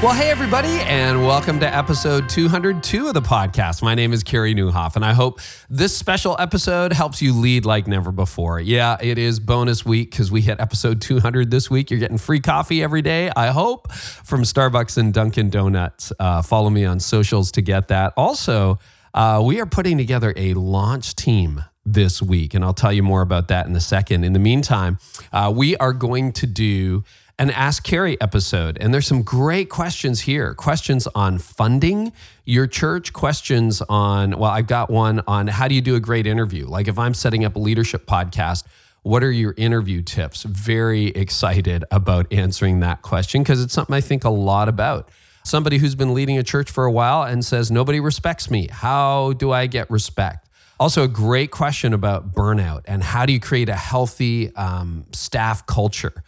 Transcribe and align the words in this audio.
Well, 0.00 0.14
hey, 0.14 0.30
everybody, 0.30 0.78
and 0.82 1.26
welcome 1.26 1.58
to 1.58 1.76
episode 1.76 2.28
202 2.28 3.08
of 3.08 3.14
the 3.14 3.20
podcast. 3.20 3.82
My 3.82 3.96
name 3.96 4.12
is 4.12 4.22
Carey 4.22 4.54
Nieuwhof, 4.54 4.94
and 4.94 5.04
I 5.04 5.12
hope 5.12 5.40
this 5.68 5.94
special 5.94 6.36
episode 6.38 6.92
helps 6.92 7.20
you 7.20 7.32
lead 7.32 7.66
like 7.66 7.88
never 7.88 8.12
before. 8.12 8.60
Yeah, 8.60 8.96
it 9.00 9.18
is 9.18 9.40
bonus 9.40 9.84
week 9.84 10.12
because 10.12 10.30
we 10.30 10.40
hit 10.40 10.60
episode 10.60 11.00
200 11.00 11.50
this 11.50 11.68
week. 11.68 11.90
You're 11.90 11.98
getting 11.98 12.16
free 12.16 12.38
coffee 12.38 12.80
every 12.80 13.02
day, 13.02 13.32
I 13.34 13.48
hope, 13.48 13.90
from 13.90 14.44
Starbucks 14.44 14.98
and 14.98 15.12
Dunkin' 15.12 15.50
Donuts. 15.50 16.12
Uh, 16.20 16.42
follow 16.42 16.70
me 16.70 16.84
on 16.84 17.00
socials 17.00 17.50
to 17.52 17.60
get 17.60 17.88
that. 17.88 18.12
Also, 18.16 18.78
uh, 19.14 19.42
we 19.44 19.60
are 19.60 19.66
putting 19.66 19.98
together 19.98 20.32
a 20.36 20.54
launch 20.54 21.16
team 21.16 21.64
this 21.84 22.22
week, 22.22 22.54
and 22.54 22.64
I'll 22.64 22.72
tell 22.72 22.92
you 22.92 23.02
more 23.02 23.22
about 23.22 23.48
that 23.48 23.66
in 23.66 23.74
a 23.74 23.80
second. 23.80 24.22
In 24.22 24.32
the 24.32 24.38
meantime, 24.38 24.98
uh, 25.32 25.52
we 25.52 25.76
are 25.78 25.92
going 25.92 26.30
to 26.34 26.46
do 26.46 27.02
an 27.38 27.50
Ask 27.50 27.84
Carey 27.84 28.20
episode. 28.20 28.78
And 28.80 28.92
there's 28.92 29.06
some 29.06 29.22
great 29.22 29.70
questions 29.70 30.20
here 30.22 30.54
questions 30.54 31.06
on 31.14 31.38
funding 31.38 32.12
your 32.44 32.66
church, 32.66 33.12
questions 33.12 33.80
on, 33.88 34.38
well, 34.38 34.50
I've 34.50 34.66
got 34.66 34.90
one 34.90 35.22
on 35.26 35.46
how 35.46 35.68
do 35.68 35.74
you 35.74 35.80
do 35.80 35.94
a 35.94 36.00
great 36.00 36.26
interview? 36.26 36.66
Like 36.66 36.88
if 36.88 36.98
I'm 36.98 37.14
setting 37.14 37.44
up 37.44 37.54
a 37.54 37.58
leadership 37.58 38.06
podcast, 38.06 38.64
what 39.02 39.22
are 39.22 39.30
your 39.30 39.54
interview 39.56 40.02
tips? 40.02 40.42
Very 40.42 41.06
excited 41.06 41.84
about 41.90 42.32
answering 42.32 42.80
that 42.80 43.02
question 43.02 43.42
because 43.42 43.62
it's 43.62 43.72
something 43.72 43.94
I 43.94 44.00
think 44.00 44.24
a 44.24 44.30
lot 44.30 44.68
about. 44.68 45.08
Somebody 45.44 45.78
who's 45.78 45.94
been 45.94 46.14
leading 46.14 46.36
a 46.36 46.42
church 46.42 46.70
for 46.70 46.84
a 46.84 46.92
while 46.92 47.22
and 47.22 47.44
says, 47.44 47.70
Nobody 47.70 48.00
respects 48.00 48.50
me. 48.50 48.68
How 48.70 49.32
do 49.34 49.52
I 49.52 49.66
get 49.66 49.88
respect? 49.90 50.48
Also, 50.80 51.04
a 51.04 51.08
great 51.08 51.50
question 51.50 51.92
about 51.92 52.32
burnout 52.32 52.82
and 52.86 53.02
how 53.02 53.24
do 53.24 53.32
you 53.32 53.40
create 53.40 53.68
a 53.68 53.76
healthy 53.76 54.54
um, 54.56 55.06
staff 55.12 55.64
culture? 55.66 56.22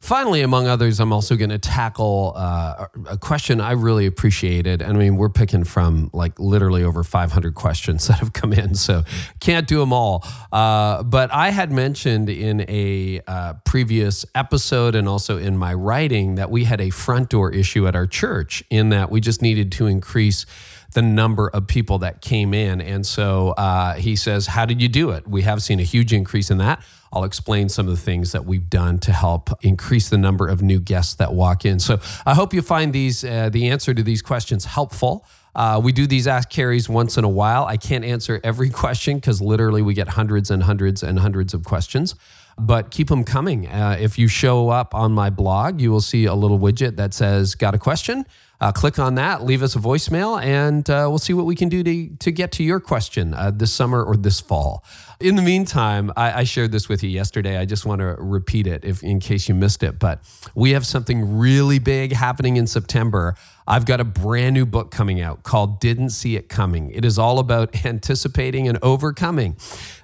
Finally, 0.00 0.40
among 0.40 0.66
others, 0.66 0.98
I'm 0.98 1.12
also 1.12 1.36
going 1.36 1.50
to 1.50 1.58
tackle 1.58 2.32
uh, 2.34 2.86
a 3.06 3.18
question 3.18 3.60
I 3.60 3.72
really 3.72 4.06
appreciated. 4.06 4.80
And 4.80 4.96
I 4.96 4.98
mean, 4.98 5.16
we're 5.16 5.28
picking 5.28 5.62
from 5.62 6.08
like 6.14 6.38
literally 6.40 6.82
over 6.82 7.04
500 7.04 7.54
questions 7.54 8.06
that 8.08 8.18
have 8.20 8.32
come 8.32 8.54
in, 8.54 8.74
so 8.74 9.02
can't 9.40 9.68
do 9.68 9.78
them 9.78 9.92
all. 9.92 10.26
Uh, 10.50 11.02
but 11.02 11.30
I 11.32 11.50
had 11.50 11.70
mentioned 11.70 12.30
in 12.30 12.64
a 12.66 13.20
uh, 13.26 13.54
previous 13.66 14.24
episode 14.34 14.94
and 14.94 15.06
also 15.06 15.36
in 15.36 15.58
my 15.58 15.74
writing 15.74 16.36
that 16.36 16.50
we 16.50 16.64
had 16.64 16.80
a 16.80 16.88
front 16.88 17.28
door 17.28 17.52
issue 17.52 17.86
at 17.86 17.94
our 17.94 18.06
church 18.06 18.64
in 18.70 18.88
that 18.88 19.10
we 19.10 19.20
just 19.20 19.42
needed 19.42 19.70
to 19.72 19.86
increase 19.86 20.46
the 20.92 21.02
number 21.02 21.48
of 21.48 21.66
people 21.66 21.98
that 21.98 22.20
came 22.20 22.52
in. 22.52 22.80
And 22.80 23.06
so 23.06 23.50
uh, 23.50 23.94
he 23.94 24.16
says, 24.16 24.48
How 24.48 24.64
did 24.64 24.82
you 24.82 24.88
do 24.88 25.10
it? 25.10 25.26
We 25.28 25.42
have 25.42 25.62
seen 25.62 25.80
a 25.80 25.84
huge 25.84 26.12
increase 26.12 26.50
in 26.50 26.58
that. 26.58 26.82
I'll 27.12 27.24
explain 27.24 27.68
some 27.68 27.88
of 27.88 27.94
the 27.94 28.00
things 28.00 28.32
that 28.32 28.44
we've 28.44 28.70
done 28.70 28.98
to 29.00 29.12
help 29.12 29.50
increase 29.62 30.08
the 30.08 30.18
number 30.18 30.46
of 30.46 30.62
new 30.62 30.78
guests 30.78 31.14
that 31.14 31.32
walk 31.32 31.64
in. 31.64 31.80
So 31.80 31.98
I 32.24 32.34
hope 32.34 32.54
you 32.54 32.62
find 32.62 32.92
these 32.92 33.24
uh, 33.24 33.50
the 33.50 33.68
answer 33.68 33.92
to 33.94 34.02
these 34.02 34.22
questions 34.22 34.64
helpful. 34.64 35.26
Uh, 35.54 35.80
we 35.82 35.90
do 35.90 36.06
these 36.06 36.28
ask 36.28 36.48
Careys 36.50 36.88
once 36.88 37.16
in 37.16 37.24
a 37.24 37.28
while. 37.28 37.64
I 37.64 37.76
can't 37.76 38.04
answer 38.04 38.40
every 38.44 38.70
question 38.70 39.16
because 39.16 39.40
literally 39.40 39.82
we 39.82 39.94
get 39.94 40.10
hundreds 40.10 40.50
and 40.50 40.62
hundreds 40.62 41.02
and 41.02 41.18
hundreds 41.18 41.54
of 41.54 41.64
questions. 41.64 42.14
But 42.56 42.90
keep 42.90 43.08
them 43.08 43.24
coming. 43.24 43.66
Uh, 43.66 43.96
if 43.98 44.18
you 44.18 44.28
show 44.28 44.68
up 44.68 44.94
on 44.94 45.12
my 45.12 45.30
blog, 45.30 45.80
you 45.80 45.90
will 45.90 46.02
see 46.02 46.26
a 46.26 46.34
little 46.34 46.58
widget 46.58 46.96
that 46.96 47.14
says 47.14 47.54
"Got 47.54 47.74
a 47.74 47.78
question." 47.78 48.26
Uh, 48.60 48.70
click 48.70 48.98
on 48.98 49.14
that, 49.14 49.42
leave 49.42 49.62
us 49.62 49.74
a 49.74 49.78
voicemail, 49.78 50.42
and 50.42 50.90
uh, 50.90 51.06
we'll 51.08 51.18
see 51.18 51.32
what 51.32 51.46
we 51.46 51.54
can 51.54 51.70
do 51.70 51.82
to, 51.82 52.08
to 52.16 52.30
get 52.30 52.52
to 52.52 52.62
your 52.62 52.78
question 52.78 53.32
uh, 53.32 53.50
this 53.50 53.72
summer 53.72 54.04
or 54.04 54.16
this 54.16 54.38
fall. 54.38 54.84
In 55.18 55.36
the 55.36 55.42
meantime, 55.42 56.12
I, 56.16 56.40
I, 56.40 56.44
shared 56.44 56.72
this 56.72 56.88
with 56.88 57.02
you 57.02 57.10
yesterday. 57.10 57.58
I 57.58 57.66
just 57.66 57.84
want 57.84 58.00
to 58.00 58.16
repeat 58.18 58.66
it 58.66 58.86
if, 58.86 59.02
in 59.02 59.20
case 59.20 59.50
you 59.50 59.54
missed 59.54 59.82
it. 59.82 59.98
But 59.98 60.22
we 60.54 60.70
have 60.70 60.86
something 60.86 61.38
really 61.38 61.78
big 61.78 62.12
happening 62.12 62.56
in 62.56 62.66
September. 62.66 63.34
I've 63.66 63.84
got 63.84 64.00
a 64.00 64.04
brand 64.04 64.54
new 64.54 64.64
book 64.64 64.90
coming 64.90 65.20
out 65.20 65.42
called 65.42 65.78
Didn't 65.78 66.10
See 66.10 66.36
It 66.36 66.48
Coming. 66.48 66.90
It 66.90 67.04
is 67.04 67.18
all 67.18 67.38
about 67.38 67.84
anticipating 67.84 68.66
and 68.66 68.78
overcoming 68.82 69.56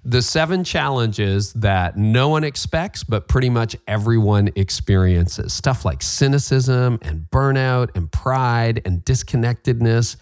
the 0.04 0.20
seven 0.20 0.64
challenges 0.64 1.52
that 1.54 1.96
no 1.96 2.28
one 2.28 2.44
expects, 2.44 3.02
but 3.02 3.26
pretty 3.26 3.50
much 3.50 3.74
everyone 3.88 4.50
experiences. 4.54 5.54
Stuff 5.54 5.84
like 5.84 6.02
cynicism 6.02 6.98
and 7.02 7.26
burnout 7.30 7.96
and 7.96 8.12
pride 8.12 8.45
and 8.84 9.04
disconnectedness 9.04 10.16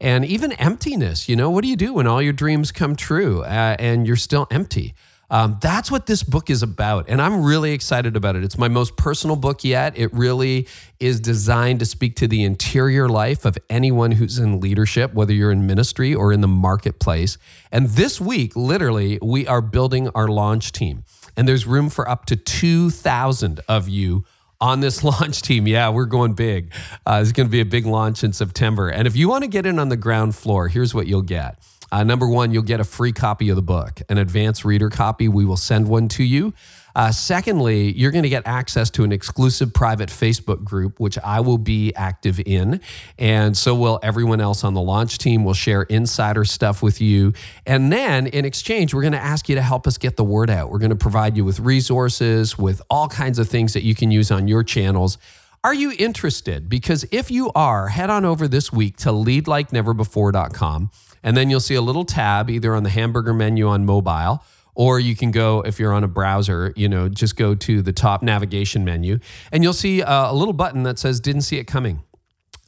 and 0.00 0.24
even 0.24 0.52
emptiness. 0.52 1.28
You 1.28 1.36
know, 1.36 1.50
what 1.50 1.62
do 1.62 1.68
you 1.68 1.76
do 1.76 1.94
when 1.94 2.06
all 2.06 2.22
your 2.22 2.32
dreams 2.32 2.72
come 2.72 2.96
true 2.96 3.42
uh, 3.42 3.76
and 3.78 4.06
you're 4.06 4.16
still 4.16 4.46
empty? 4.50 4.94
Um, 5.32 5.58
that's 5.60 5.92
what 5.92 6.06
this 6.06 6.24
book 6.24 6.50
is 6.50 6.62
about. 6.62 7.08
And 7.08 7.22
I'm 7.22 7.44
really 7.44 7.70
excited 7.70 8.16
about 8.16 8.34
it. 8.34 8.42
It's 8.42 8.58
my 8.58 8.66
most 8.66 8.96
personal 8.96 9.36
book 9.36 9.62
yet. 9.62 9.96
It 9.96 10.12
really 10.12 10.66
is 10.98 11.20
designed 11.20 11.78
to 11.78 11.86
speak 11.86 12.16
to 12.16 12.26
the 12.26 12.42
interior 12.42 13.08
life 13.08 13.44
of 13.44 13.56
anyone 13.68 14.12
who's 14.12 14.38
in 14.38 14.58
leadership, 14.58 15.14
whether 15.14 15.32
you're 15.32 15.52
in 15.52 15.68
ministry 15.68 16.12
or 16.14 16.32
in 16.32 16.40
the 16.40 16.48
marketplace. 16.48 17.38
And 17.70 17.90
this 17.90 18.20
week, 18.20 18.56
literally, 18.56 19.20
we 19.22 19.46
are 19.46 19.60
building 19.60 20.08
our 20.16 20.26
launch 20.26 20.72
team. 20.72 21.04
And 21.36 21.46
there's 21.46 21.64
room 21.64 21.90
for 21.90 22.08
up 22.08 22.26
to 22.26 22.36
2,000 22.36 23.60
of 23.68 23.88
you 23.88 24.24
on 24.60 24.80
this 24.80 25.02
launch 25.04 25.42
team. 25.42 25.66
Yeah, 25.66 25.90
we're 25.90 26.06
going 26.06 26.34
big. 26.34 26.72
Uh, 27.06 27.20
it's 27.22 27.32
going 27.32 27.46
to 27.46 27.50
be 27.50 27.60
a 27.60 27.64
big 27.64 27.86
launch 27.86 28.24
in 28.24 28.32
September. 28.32 28.88
And 28.88 29.06
if 29.06 29.16
you 29.16 29.28
want 29.28 29.44
to 29.44 29.48
get 29.48 29.66
in 29.66 29.78
on 29.78 29.88
the 29.88 29.96
ground 29.96 30.34
floor, 30.34 30.68
here's 30.68 30.94
what 30.94 31.06
you'll 31.06 31.22
get 31.22 31.58
uh, 31.92 32.04
number 32.04 32.28
one, 32.28 32.52
you'll 32.52 32.62
get 32.62 32.80
a 32.80 32.84
free 32.84 33.12
copy 33.12 33.48
of 33.48 33.56
the 33.56 33.62
book, 33.62 34.00
an 34.08 34.18
advanced 34.18 34.64
reader 34.64 34.90
copy. 34.90 35.28
We 35.28 35.44
will 35.44 35.56
send 35.56 35.88
one 35.88 36.08
to 36.08 36.24
you. 36.24 36.54
Uh, 36.94 37.12
secondly, 37.12 37.92
you're 37.92 38.10
going 38.10 38.24
to 38.24 38.28
get 38.28 38.46
access 38.46 38.90
to 38.90 39.04
an 39.04 39.12
exclusive 39.12 39.72
private 39.72 40.08
Facebook 40.08 40.64
group, 40.64 40.98
which 40.98 41.18
I 41.18 41.40
will 41.40 41.58
be 41.58 41.94
active 41.94 42.40
in. 42.44 42.80
And 43.18 43.56
so 43.56 43.74
will 43.74 44.00
everyone 44.02 44.40
else 44.40 44.64
on 44.64 44.74
the 44.74 44.80
launch 44.80 45.18
team. 45.18 45.44
We'll 45.44 45.54
share 45.54 45.82
insider 45.82 46.44
stuff 46.44 46.82
with 46.82 47.00
you. 47.00 47.32
And 47.64 47.92
then 47.92 48.26
in 48.26 48.44
exchange, 48.44 48.92
we're 48.92 49.02
going 49.02 49.12
to 49.12 49.18
ask 49.18 49.48
you 49.48 49.54
to 49.54 49.62
help 49.62 49.86
us 49.86 49.98
get 49.98 50.16
the 50.16 50.24
word 50.24 50.50
out. 50.50 50.70
We're 50.70 50.78
going 50.78 50.90
to 50.90 50.96
provide 50.96 51.36
you 51.36 51.44
with 51.44 51.60
resources, 51.60 52.58
with 52.58 52.82
all 52.90 53.08
kinds 53.08 53.38
of 53.38 53.48
things 53.48 53.72
that 53.74 53.82
you 53.82 53.94
can 53.94 54.10
use 54.10 54.30
on 54.30 54.48
your 54.48 54.64
channels. 54.64 55.18
Are 55.62 55.74
you 55.74 55.92
interested? 55.98 56.68
Because 56.68 57.04
if 57.12 57.30
you 57.30 57.52
are, 57.54 57.88
head 57.88 58.10
on 58.10 58.24
over 58.24 58.48
this 58.48 58.72
week 58.72 58.96
to 58.98 59.10
leadlikeneverbefore.com 59.10 60.90
and 61.22 61.36
then 61.36 61.50
you'll 61.50 61.60
see 61.60 61.74
a 61.74 61.82
little 61.82 62.04
tab 62.04 62.50
either 62.50 62.74
on 62.74 62.82
the 62.82 62.90
hamburger 62.90 63.34
menu 63.34 63.68
on 63.68 63.84
mobile 63.84 64.42
or 64.74 65.00
you 65.00 65.16
can 65.16 65.30
go 65.30 65.60
if 65.62 65.78
you're 65.78 65.92
on 65.92 66.04
a 66.04 66.08
browser 66.08 66.72
you 66.76 66.88
know 66.88 67.08
just 67.08 67.36
go 67.36 67.54
to 67.54 67.82
the 67.82 67.92
top 67.92 68.22
navigation 68.22 68.84
menu 68.84 69.18
and 69.52 69.62
you'll 69.62 69.72
see 69.72 70.02
uh, 70.02 70.32
a, 70.32 70.34
little 70.34 70.54
button 70.54 70.82
that 70.84 70.98
says 70.98 71.20
didn't 71.20 71.42
see 71.42 71.58
it 71.58 71.64
coming. 71.64 72.02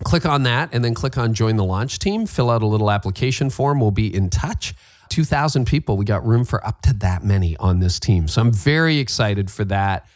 Click 0.05 0.27
on 0.27 0.43
that 0.43 0.71
and 0.73 0.85
then 0.85 0.95
click 0.95 1.17
on 1.17 1.33
join 1.33 1.57
the 1.57 1.65
launch 1.65 1.99
team 1.99 2.27
fill 2.27 2.51
out 2.51 2.63
a 2.63 2.67
little 2.67 2.91
application 2.91 3.51
form. 3.51 3.81
We'll 3.81 3.91
be 3.91 4.15
in 4.15 4.31
touch. 4.31 4.75
2000 5.11 5.67
people 5.67 5.97
we 5.97 6.05
got 6.05 6.25
room 6.25 6.45
for 6.45 6.67
up 6.67 6.81
to 6.83 6.93
that 6.95 7.25
many 7.25 7.57
on 7.59 7.81
this 7.81 8.01
team. 8.01 8.29
So 8.29 8.41
i'm 8.41 8.53
very 8.53 8.99
excited 8.99 9.51
for 9.51 9.65
that. 9.67 10.07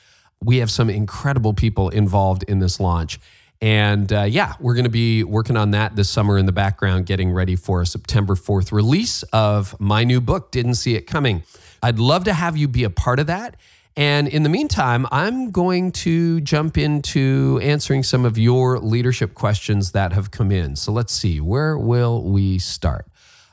We 0.42 0.58
have 0.58 0.70
some 0.70 0.90
incredible 0.90 1.54
people 1.54 1.88
involved 1.88 2.42
in 2.44 2.58
this 2.58 2.78
launch 2.78 3.18
and 3.60 4.12
uh, 4.12 4.22
yeah, 4.22 4.54
we're 4.60 4.74
going 4.74 4.84
to 4.84 4.90
be 4.90 5.24
working 5.24 5.56
on 5.56 5.70
that 5.70 5.96
this 5.96 6.10
summer 6.10 6.36
in 6.38 6.46
the 6.46 6.52
background, 6.52 7.06
getting 7.06 7.32
ready 7.32 7.56
for 7.56 7.82
a 7.82 7.86
September 7.86 8.34
4th 8.34 8.72
release 8.72 9.22
of 9.24 9.78
my 9.80 10.04
new 10.04 10.20
book, 10.20 10.50
Didn't 10.50 10.74
See 10.74 10.94
It 10.94 11.06
Coming. 11.06 11.42
I'd 11.82 11.98
love 11.98 12.24
to 12.24 12.32
have 12.32 12.56
you 12.56 12.68
be 12.68 12.84
a 12.84 12.90
part 12.90 13.18
of 13.18 13.26
that. 13.28 13.56
And 13.96 14.28
in 14.28 14.42
the 14.42 14.50
meantime, 14.50 15.06
I'm 15.10 15.50
going 15.50 15.90
to 15.92 16.42
jump 16.42 16.76
into 16.76 17.58
answering 17.62 18.02
some 18.02 18.26
of 18.26 18.36
your 18.36 18.78
leadership 18.78 19.32
questions 19.32 19.92
that 19.92 20.12
have 20.12 20.30
come 20.30 20.52
in. 20.52 20.76
So 20.76 20.92
let's 20.92 21.14
see, 21.14 21.40
where 21.40 21.78
will 21.78 22.22
we 22.22 22.58
start? 22.58 23.06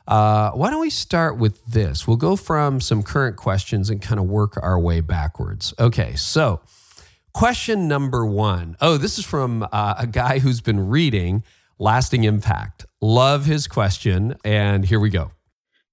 Uh, 0.06 0.52
why 0.52 0.70
don't 0.70 0.82
we 0.82 0.90
start 0.90 1.38
with 1.38 1.66
this? 1.66 2.06
We'll 2.06 2.18
go 2.18 2.36
from 2.36 2.82
some 2.82 3.04
current 3.04 3.38
questions 3.38 3.90
and 3.90 4.02
kind 4.02 4.20
of 4.20 4.26
work 4.26 4.62
our 4.62 4.78
way 4.78 5.00
backwards. 5.00 5.74
Okay, 5.80 6.16
so 6.16 6.60
Question 7.34 7.88
number 7.88 8.26
one. 8.28 8.78
Oh, 8.80 8.98
this 8.98 9.18
is 9.18 9.26
from 9.26 9.68
uh, 9.72 9.96
a 9.98 10.06
guy 10.06 10.38
who's 10.38 10.62
been 10.62 10.88
reading 10.88 11.44
Lasting 11.80 12.26
Impact. 12.26 12.86
Love 13.02 13.46
his 13.46 13.66
question. 13.68 14.36
And 14.46 14.86
here 14.86 15.00
we 15.00 15.10
go. 15.10 15.32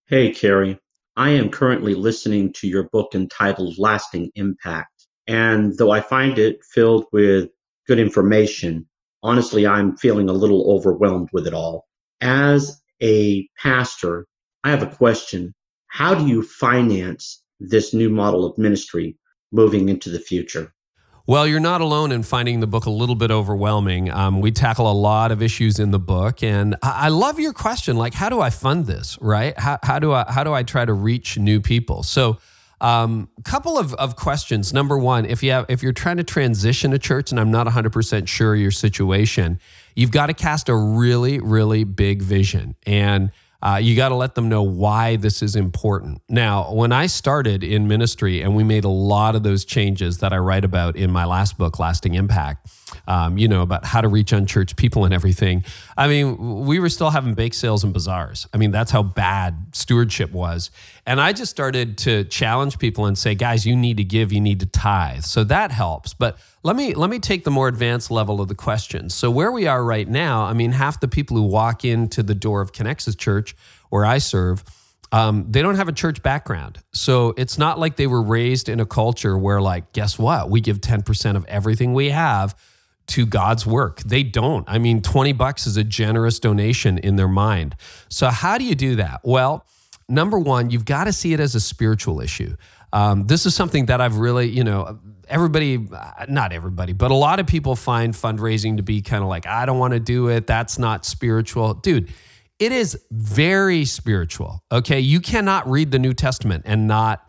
Hey, 0.07 0.33
Carey. 0.33 0.79
I 1.17 1.31
am 1.31 1.49
currently 1.49 1.95
listening 1.95 2.53
to 2.55 2.69
your 2.69 2.91
book 2.91 3.15
entitled 3.15 3.79
Lasting 3.79 4.31
Impact. 4.35 5.07
And 5.27 5.77
though 5.79 5.91
I 5.91 6.03
find 6.03 6.39
it 6.39 6.63
filled 6.63 7.07
with 7.11 7.49
good 7.87 7.99
information, 7.99 8.87
honestly, 9.23 9.67
I'm 9.67 9.97
feeling 9.97 10.29
a 10.29 10.35
little 10.35 10.71
overwhelmed 10.71 11.31
with 11.33 11.47
it 11.47 11.55
all. 11.55 11.87
As 12.21 12.81
a 13.03 13.49
pastor, 13.57 14.27
I 14.63 14.71
have 14.71 14.83
a 14.83 14.95
question. 14.95 15.55
How 15.87 16.15
do 16.15 16.27
you 16.27 16.43
finance 16.43 17.43
this 17.59 17.95
new 17.95 18.11
model 18.11 18.45
of 18.45 18.59
ministry 18.59 19.17
moving 19.53 19.89
into 19.89 20.11
the 20.11 20.21
future? 20.21 20.75
Well, 21.27 21.47
you're 21.47 21.61
not 21.61 21.81
alone 21.81 22.13
in 22.13 22.23
finding 22.23 22.61
the 22.61 22.67
book 22.67 22.87
a 22.87 22.91
little 22.91 23.15
bit 23.15 23.31
overwhelming. 23.31 24.11
Um, 24.11 24.41
we 24.41 24.51
tackle 24.51 24.91
a 24.91 24.95
lot 24.95 25.31
of 25.31 25.43
issues 25.43 25.79
in 25.79 25.91
the 25.91 25.99
book, 25.99 26.43
and 26.43 26.75
I, 26.83 27.07
I 27.07 27.09
love 27.09 27.39
your 27.39 27.53
question. 27.53 27.97
Like, 27.97 28.15
how 28.15 28.29
do 28.29 28.41
I 28.41 28.51
fund 28.51 28.87
this? 28.87 29.19
Right? 29.21 29.59
How, 29.59 29.79
how 29.83 29.99
do 29.99 30.13
I 30.13 30.25
how 30.29 30.45
do 30.45 30.53
I 30.53 30.63
try 30.63 30.85
to 30.85 30.93
reach 30.93 31.39
new 31.39 31.61
people? 31.61 32.03
So, 32.03 32.39
a 32.81 32.87
um, 32.87 33.29
couple 33.45 33.79
of, 33.79 33.93
of 33.95 34.17
questions. 34.17 34.73
Number 34.73 34.99
one, 34.99 35.27
if 35.27 35.43
you 35.43 35.51
have 35.53 35.67
if 35.69 35.83
you're 35.83 35.93
trying 35.93 36.17
to 36.17 36.25
transition 36.25 36.93
a 36.93 36.99
church, 36.99 37.31
and 37.31 37.39
I'm 37.39 37.51
not 37.51 37.67
100 37.67 37.93
percent 37.93 38.29
sure 38.29 38.57
your 38.57 38.71
situation, 38.71 39.61
you've 39.95 40.13
got 40.13 40.27
to 40.27 40.35
cast 40.35 40.69
a 40.69 40.75
really 40.75 41.39
really 41.39 41.85
big 41.85 42.23
vision 42.23 42.75
and 42.87 43.31
uh, 43.63 43.79
you 43.81 43.95
got 43.95 44.09
to 44.09 44.15
let 44.15 44.35
them 44.35 44.49
know 44.49 44.63
why 44.63 45.17
this 45.17 45.43
is 45.43 45.55
important. 45.55 46.23
Now, 46.29 46.73
when 46.73 46.93
I 46.93 47.07
started 47.07 47.63
in 47.63 47.89
ministry, 47.89 48.41
and 48.41 48.57
we 48.57 48.65
made 48.65 48.85
a 48.85 48.89
lot 48.89 49.35
of 49.37 49.43
those 49.43 49.65
changes 49.65 50.19
that 50.19 50.33
I 50.33 50.39
write 50.39 50.65
about 50.65 50.97
in 50.97 51.11
my 51.11 51.25
last 51.25 51.59
book, 51.59 51.79
Lasting 51.79 52.15
Impact, 52.15 52.67
um, 53.07 53.39
you 53.39 53.49
know, 53.49 53.63
about 53.63 53.85
how 53.85 54.01
to 54.01 54.09
reach 54.09 54.33
unchurched 54.33 54.77
people 54.77 55.05
and 55.05 55.15
everything. 55.15 55.65
I 55.97 56.09
mean, 56.09 56.65
we 56.65 56.79
were 56.79 56.89
still 56.89 57.11
having 57.11 57.35
bake 57.35 57.55
sales 57.55 57.85
and 57.85 57.93
bazaars. 57.93 58.47
I 58.53 58.57
mean, 58.57 58.71
that's 58.71 58.91
how 58.91 59.03
bad 59.03 59.67
stewardship 59.73 60.33
was. 60.33 60.71
And 61.07 61.21
I 61.21 61.33
just 61.33 61.51
started 61.51 61.99
to 61.99 62.25
challenge 62.25 62.79
people 62.79 63.07
and 63.07 63.17
say, 63.17 63.35
guys, 63.35 63.67
you 63.67 63.77
need 63.77 63.97
to 63.97 64.05
give, 64.05 64.33
you 64.33 64.41
need 64.41 64.61
to 64.61 64.67
tithe. 64.67 65.25
So 65.25 65.45
that 65.45 65.73
helps. 65.73 66.15
But 66.15 66.39
let 66.63 66.77
me 66.77 66.95
let 66.95 67.09
me 67.09 67.19
take 67.19 67.45
the 67.45 67.51
more 67.51 67.69
advanced 67.69 68.11
level 68.11 68.41
of 68.41 68.49
the 68.49 68.55
question. 68.55 69.09
So 69.09 69.31
where 69.31 69.51
we 69.51 69.67
are 69.67 69.83
right 69.83 70.09
now, 70.09 70.43
I 70.43 70.53
mean, 70.53 70.73
half 70.73 71.01
the 71.01 71.09
people 71.09 71.37
who 71.37 71.45
walk 71.45 71.85
into 71.85 72.23
the 72.23 72.35
door 72.35 72.61
of 72.61 72.73
Connexus 72.73 73.17
Church, 73.17 73.57
where 73.89 74.05
I 74.05 74.19
serve, 74.19 74.63
um, 75.13 75.47
they 75.51 75.63
don't 75.63 75.75
have 75.75 75.89
a 75.89 75.93
church 75.93 76.23
background. 76.23 76.79
So 76.93 77.35
it's 77.37 77.59
not 77.59 77.79
like 77.79 77.97
they 77.97 78.07
were 78.07 78.23
raised 78.23 78.69
in 78.69 78.79
a 78.79 78.87
culture 78.87 79.37
where, 79.37 79.61
like, 79.61 79.93
guess 79.93 80.19
what? 80.19 80.51
We 80.51 80.61
give 80.61 80.81
10% 80.81 81.37
of 81.37 81.45
everything 81.47 81.95
we 81.95 82.11
have 82.11 82.55
to 83.11 83.27
God's 83.27 83.67
work. 83.67 84.01
They 84.01 84.23
don't. 84.23 84.65
I 84.69 84.79
mean, 84.79 85.03
20 85.03 85.33
bucks 85.33 85.67
is 85.67 85.77
a 85.77 85.85
generous 85.85 86.39
donation 86.39 86.99
in 86.99 87.17
their 87.17 87.29
mind. 87.29 87.77
So, 88.09 88.29
how 88.29 88.59
do 88.59 88.65
you 88.65 88.75
do 88.75 88.97
that? 88.97 89.21
Well, 89.25 89.67
number 90.09 90.39
one, 90.39 90.71
you've 90.71 90.85
got 90.85 91.05
to 91.05 91.13
see 91.13 91.33
it 91.33 91.41
as 91.41 91.55
a 91.55 91.61
spiritual 91.61 92.21
issue. 92.21 92.57
Um, 92.93 93.27
this 93.27 93.47
is 93.47 93.55
something 93.55 93.87
that 93.87 94.01
I've 94.01 94.17
really, 94.17 94.49
you 94.49 94.65
know, 94.65 94.99
everybody, 95.29 95.89
not 96.29 96.53
everybody, 96.53 96.93
but 96.93 97.11
a 97.11 97.15
lot 97.15 97.39
of 97.39 97.47
people 97.47 97.77
find 97.77 98.15
fundraising 98.15 98.77
to 98.79 98.83
be 98.83 99.01
kind 99.01 99.23
of 99.23 99.29
like, 99.29 99.47
I 99.47 99.65
don't 99.65 99.79
want 99.79 99.95
to 99.95 100.01
do 100.01 100.29
it. 100.29 100.47
That's 100.47 100.79
not 100.79 101.05
spiritual. 101.05 101.75
Dude, 101.75 102.13
it 102.59 102.73
is 102.73 103.01
very 103.11 103.85
spiritual. 103.85 104.63
Okay. 104.71 105.01
You 105.01 105.21
cannot 105.21 105.69
read 105.71 105.93
the 105.93 105.99
New 105.99 106.13
Testament 106.13 106.65
and 106.67 106.87
not 106.87 107.23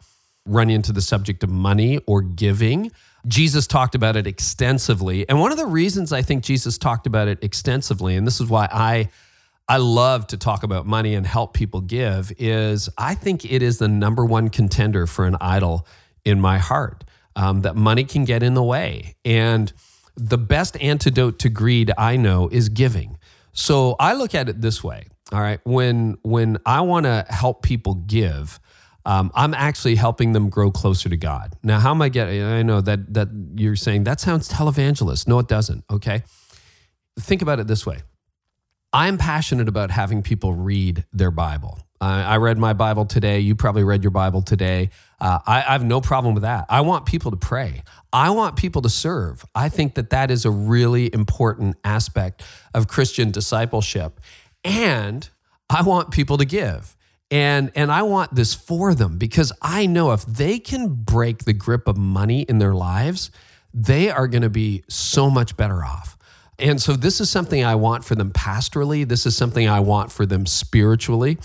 run 0.45 0.69
into 0.69 0.91
the 0.91 1.01
subject 1.01 1.43
of 1.43 1.49
money 1.49 1.99
or 2.07 2.21
giving. 2.21 2.91
Jesus 3.27 3.67
talked 3.67 3.95
about 3.95 4.15
it 4.15 4.27
extensively. 4.27 5.27
And 5.29 5.39
one 5.39 5.51
of 5.51 5.57
the 5.57 5.65
reasons 5.65 6.11
I 6.11 6.21
think 6.21 6.43
Jesus 6.43 6.77
talked 6.77 7.07
about 7.07 7.27
it 7.27 7.43
extensively, 7.43 8.15
and 8.15 8.25
this 8.25 8.41
is 8.41 8.47
why 8.47 8.67
I 8.71 9.09
I 9.67 9.77
love 9.77 10.27
to 10.27 10.37
talk 10.37 10.63
about 10.63 10.85
money 10.85 11.15
and 11.15 11.25
help 11.25 11.53
people 11.53 11.81
give, 11.81 12.31
is 12.37 12.89
I 12.97 13.15
think 13.15 13.45
it 13.49 13.61
is 13.61 13.77
the 13.77 13.87
number 13.87 14.25
one 14.25 14.49
contender 14.49 15.07
for 15.07 15.25
an 15.25 15.37
idol 15.39 15.87
in 16.25 16.41
my 16.41 16.57
heart 16.57 17.05
um, 17.35 17.61
that 17.61 17.75
money 17.75 18.03
can 18.03 18.25
get 18.25 18.43
in 18.43 18.53
the 18.53 18.63
way. 18.63 19.15
And 19.23 19.71
the 20.15 20.37
best 20.37 20.75
antidote 20.81 21.39
to 21.39 21.49
greed 21.49 21.91
I 21.97 22.17
know 22.17 22.49
is 22.51 22.69
giving. 22.69 23.17
So 23.53 23.95
I 23.99 24.13
look 24.13 24.35
at 24.35 24.49
it 24.49 24.61
this 24.61 24.83
way. 24.83 25.05
All 25.31 25.39
right. 25.39 25.61
When 25.63 26.17
when 26.23 26.57
I 26.65 26.81
want 26.81 27.05
to 27.05 27.25
help 27.29 27.63
people 27.63 27.95
give, 27.95 28.59
um, 29.05 29.31
I'm 29.33 29.53
actually 29.53 29.95
helping 29.95 30.33
them 30.33 30.49
grow 30.49 30.71
closer 30.71 31.09
to 31.09 31.17
God. 31.17 31.55
Now, 31.63 31.79
how 31.79 31.91
am 31.91 32.01
I 32.01 32.09
getting? 32.09 32.41
I 32.43 32.61
know 32.61 32.81
that 32.81 33.13
that 33.13 33.29
you're 33.55 33.75
saying 33.75 34.03
that 34.05 34.19
sounds 34.19 34.49
televangelist. 34.49 35.27
No, 35.27 35.39
it 35.39 35.47
doesn't. 35.47 35.83
Okay. 35.89 36.23
Think 37.19 37.41
about 37.41 37.59
it 37.59 37.67
this 37.67 37.85
way. 37.85 37.99
I'm 38.93 39.17
passionate 39.17 39.69
about 39.69 39.91
having 39.91 40.21
people 40.21 40.53
read 40.53 41.05
their 41.13 41.31
Bible. 41.31 41.79
I 42.01 42.37
read 42.37 42.57
my 42.57 42.73
Bible 42.73 43.05
today. 43.05 43.39
You 43.41 43.53
probably 43.53 43.83
read 43.83 44.03
your 44.03 44.11
Bible 44.11 44.41
today. 44.41 44.89
Uh, 45.19 45.37
I, 45.45 45.57
I, 45.59 45.71
have 45.73 45.83
no 45.83 46.01
problem 46.01 46.33
with 46.33 46.41
that. 46.41 46.65
I 46.67 46.81
want 46.81 47.05
people 47.05 47.29
to 47.29 47.37
pray. 47.37 47.83
I 48.11 48.31
want 48.31 48.55
people 48.55 48.81
to 48.81 48.89
serve. 48.89 49.45
I 49.53 49.69
think 49.69 49.93
that 49.93 50.09
that 50.09 50.31
is 50.31 50.43
a 50.43 50.49
really 50.49 51.13
important 51.13 51.77
aspect 51.83 52.41
of 52.73 52.87
Christian 52.87 53.29
discipleship. 53.29 54.19
And 54.63 55.29
I 55.69 55.83
want 55.83 56.09
people 56.09 56.39
to 56.39 56.45
give. 56.45 56.97
And, 57.31 57.71
and 57.75 57.91
I 57.91 58.03
want 58.03 58.35
this 58.35 58.53
for 58.53 58.93
them 58.93 59.17
because 59.17 59.53
I 59.61 59.85
know 59.85 60.11
if 60.11 60.25
they 60.25 60.59
can 60.59 60.89
break 60.89 61.45
the 61.45 61.53
grip 61.53 61.87
of 61.87 61.97
money 61.97 62.41
in 62.41 62.59
their 62.59 62.75
lives, 62.75 63.31
they 63.73 64.11
are 64.11 64.27
going 64.27 64.41
to 64.41 64.49
be 64.49 64.83
so 64.89 65.29
much 65.29 65.55
better 65.55 65.83
off. 65.83 66.17
And 66.59 66.79
so 66.79 66.93
this 66.93 67.19
is 67.19 67.29
something 67.29 67.63
I 67.63 67.73
want 67.75 68.05
for 68.05 68.13
them 68.13 68.31
pastorally. 68.31 69.07
This 69.07 69.25
is 69.25 69.35
something 69.35 69.67
I 69.67 69.79
want 69.79 70.11
for 70.11 70.27
them 70.27 70.45
spiritually. 70.45 71.39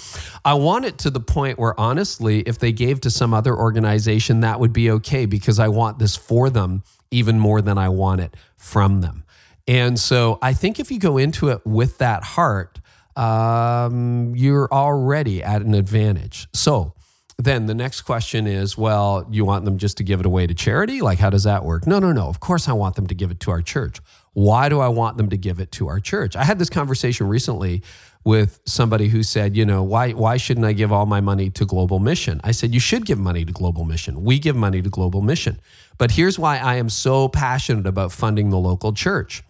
I 0.45 0.55
want 0.55 0.85
it 0.85 0.99
to 0.99 1.11
the 1.11 1.21
point 1.21 1.59
where, 1.59 1.79
honestly, 1.81 2.41
if 2.41 2.59
they 2.59 2.73
gave 2.73 3.01
to 3.03 3.11
some 3.11 3.33
other 3.33 3.57
organization, 3.57 4.41
that 4.41 4.61
would 4.61 4.75
be 4.75 4.91
okay 4.91 5.25
because 5.25 5.59
I 5.59 5.69
want 5.69 5.99
this 5.99 6.17
for 6.17 6.51
them 6.51 6.83
even 7.11 7.39
more 7.39 7.63
than 7.63 7.79
I 7.79 7.89
want 7.89 8.21
it 8.21 8.37
from 8.57 9.01
them. 9.01 9.25
And 9.67 9.99
so 9.99 10.39
I 10.43 10.53
think 10.53 10.79
if 10.79 10.91
you 10.91 10.99
go 10.99 11.17
into 11.17 11.49
it 11.49 11.65
with 11.65 11.99
that 11.99 12.23
heart, 12.23 12.81
um, 13.17 14.35
you're 14.37 14.69
already 14.73 15.43
at 15.43 15.63
an 15.63 15.75
advantage. 15.75 16.49
So, 16.53 16.93
then 17.39 17.67
the 17.67 17.75
next 17.75 18.03
question 18.03 18.47
is 18.47 18.79
well, 18.79 19.27
you 19.31 19.45
want 19.45 19.65
them 19.67 19.77
just 19.77 19.99
to 19.99 20.05
give 20.05 20.21
it 20.21 20.27
away 20.27 20.47
to 20.47 20.55
charity? 20.55 21.03
Like, 21.03 21.19
how 21.19 21.31
does 21.31 21.45
that 21.45 21.65
work? 21.65 21.87
No, 21.87 21.99
no, 21.99 22.13
no. 22.13 22.29
Of 22.29 22.41
course, 22.41 22.69
I 22.69 22.73
want 22.73 22.97
them 22.97 23.07
to 23.09 23.15
give 23.15 23.31
it 23.31 23.41
to 23.41 23.51
our 23.51 23.61
church. 23.61 23.99
Why 24.33 24.69
do 24.69 24.81
I 24.81 24.89
want 24.89 25.17
them 25.17 25.29
to 25.31 25.37
give 25.37 25.61
it 25.61 25.71
to 25.73 25.89
our 25.89 26.01
church? 26.01 26.35
I 26.35 26.45
had 26.45 26.59
this 26.59 26.71
conversation 26.71 27.29
recently 27.29 27.83
with 28.25 28.61
somebody 28.67 29.09
who 29.09 29.23
said, 29.23 29.57
you 29.57 29.65
know, 29.65 29.83
why 29.83 30.13
why 30.13 30.37
shouldn't 30.39 30.67
I 30.67 30.73
give 30.73 30.93
all 30.93 31.07
my 31.07 31.21
money 31.21 31.51
to 31.51 31.67
Global 31.67 31.99
Mission? 31.99 32.41
I 32.43 32.53
said 32.53 32.73
you 32.73 32.81
should 32.81 33.05
give 33.05 33.19
money 33.19 33.45
to 33.45 33.53
Global 33.53 33.85
Mission. 33.85 34.25
We 34.25 34.39
give 34.39 34.57
money 34.57 34.81
to 34.83 34.89
Global 34.89 35.21
Mission. 35.21 35.61
But 35.99 36.13
here's 36.13 36.39
why 36.39 36.57
I 36.57 36.77
am 36.77 36.89
so 36.89 37.29
passionate 37.29 37.87
about 37.87 38.13
funding 38.13 38.51
the 38.51 38.59
local 38.59 38.93
church. 38.93 39.43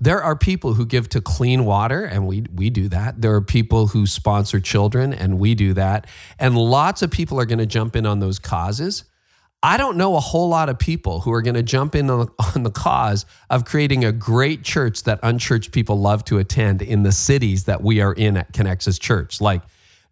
There 0.00 0.22
are 0.22 0.36
people 0.36 0.74
who 0.74 0.86
give 0.86 1.08
to 1.10 1.20
clean 1.20 1.64
water, 1.64 2.04
and 2.04 2.26
we, 2.26 2.44
we 2.54 2.70
do 2.70 2.88
that. 2.88 3.20
There 3.20 3.34
are 3.34 3.40
people 3.40 3.88
who 3.88 4.06
sponsor 4.06 4.60
children, 4.60 5.12
and 5.12 5.38
we 5.38 5.54
do 5.54 5.74
that. 5.74 6.06
And 6.38 6.56
lots 6.56 7.02
of 7.02 7.10
people 7.10 7.40
are 7.40 7.46
going 7.46 7.58
to 7.58 7.66
jump 7.66 7.96
in 7.96 8.06
on 8.06 8.20
those 8.20 8.38
causes. 8.38 9.04
I 9.60 9.76
don't 9.76 9.96
know 9.96 10.14
a 10.14 10.20
whole 10.20 10.48
lot 10.48 10.68
of 10.68 10.78
people 10.78 11.20
who 11.20 11.32
are 11.32 11.42
going 11.42 11.54
to 11.56 11.64
jump 11.64 11.96
in 11.96 12.08
on, 12.10 12.28
on, 12.54 12.62
the 12.62 12.70
cause 12.70 13.26
of 13.50 13.64
creating 13.64 14.04
a 14.04 14.12
great 14.12 14.62
church 14.62 15.02
that 15.02 15.18
unchurched 15.22 15.72
people 15.72 15.98
love 15.98 16.24
to 16.26 16.38
attend 16.38 16.80
in 16.80 17.02
the 17.02 17.10
cities 17.10 17.64
that 17.64 17.82
we 17.82 18.00
are 18.00 18.12
in 18.12 18.36
at 18.36 18.52
Connexus 18.52 19.00
Church. 19.00 19.40
Like 19.40 19.62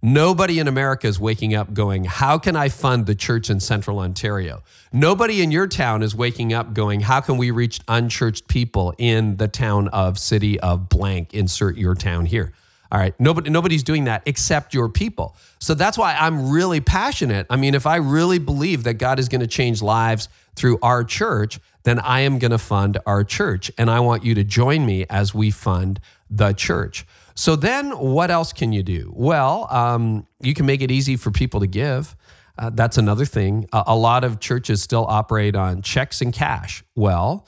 nobody 0.02 0.58
in 0.58 0.68
America 0.68 1.06
is 1.06 1.18
waking 1.18 1.54
up 1.54 1.74
going, 1.74 2.04
How 2.04 2.38
can 2.38 2.56
I 2.56 2.68
fund 2.68 3.06
the 3.06 3.14
church 3.14 3.50
in 3.50 3.60
central 3.60 3.98
Ontario? 3.98 4.62
Nobody 4.92 5.42
in 5.42 5.50
your 5.50 5.66
town 5.66 6.02
is 6.02 6.14
waking 6.14 6.52
up 6.52 6.74
going, 6.74 7.00
How 7.00 7.20
can 7.20 7.36
we 7.36 7.50
reach 7.50 7.80
unchurched 7.88 8.48
people 8.48 8.94
in 8.98 9.36
the 9.36 9.48
town 9.48 9.88
of, 9.88 10.18
city 10.18 10.58
of 10.60 10.88
blank? 10.88 11.34
Insert 11.34 11.76
your 11.76 11.94
town 11.94 12.26
here. 12.26 12.52
All 12.90 13.00
right. 13.00 13.18
Nobody, 13.18 13.50
nobody's 13.50 13.82
doing 13.82 14.04
that 14.04 14.22
except 14.26 14.72
your 14.72 14.88
people. 14.88 15.34
So 15.58 15.74
that's 15.74 15.98
why 15.98 16.14
I'm 16.14 16.50
really 16.50 16.80
passionate. 16.80 17.46
I 17.50 17.56
mean, 17.56 17.74
if 17.74 17.86
I 17.86 17.96
really 17.96 18.38
believe 18.38 18.84
that 18.84 18.94
God 18.94 19.18
is 19.18 19.28
going 19.28 19.40
to 19.40 19.46
change 19.46 19.82
lives 19.82 20.28
through 20.54 20.78
our 20.82 21.02
church, 21.02 21.58
then 21.82 21.98
I 21.98 22.20
am 22.20 22.38
going 22.38 22.52
to 22.52 22.58
fund 22.58 22.98
our 23.06 23.24
church. 23.24 23.70
And 23.76 23.90
I 23.90 24.00
want 24.00 24.24
you 24.24 24.34
to 24.34 24.44
join 24.44 24.86
me 24.86 25.04
as 25.10 25.34
we 25.34 25.50
fund 25.50 26.00
the 26.30 26.52
church. 26.52 27.06
So 27.36 27.54
then 27.54 27.90
what 27.92 28.30
else 28.30 28.52
can 28.52 28.72
you 28.72 28.82
do? 28.82 29.12
Well, 29.14 29.68
um, 29.70 30.26
you 30.40 30.54
can 30.54 30.66
make 30.66 30.80
it 30.80 30.90
easy 30.90 31.16
for 31.16 31.30
people 31.30 31.60
to 31.60 31.66
give. 31.66 32.16
Uh, 32.58 32.70
that's 32.70 32.96
another 32.96 33.26
thing. 33.26 33.68
A, 33.72 33.94
lot 33.94 34.24
of 34.24 34.40
churches 34.40 34.82
still 34.82 35.04
operate 35.06 35.54
on 35.54 35.82
checks 35.82 36.22
and 36.22 36.32
cash. 36.32 36.82
Well, 36.94 37.46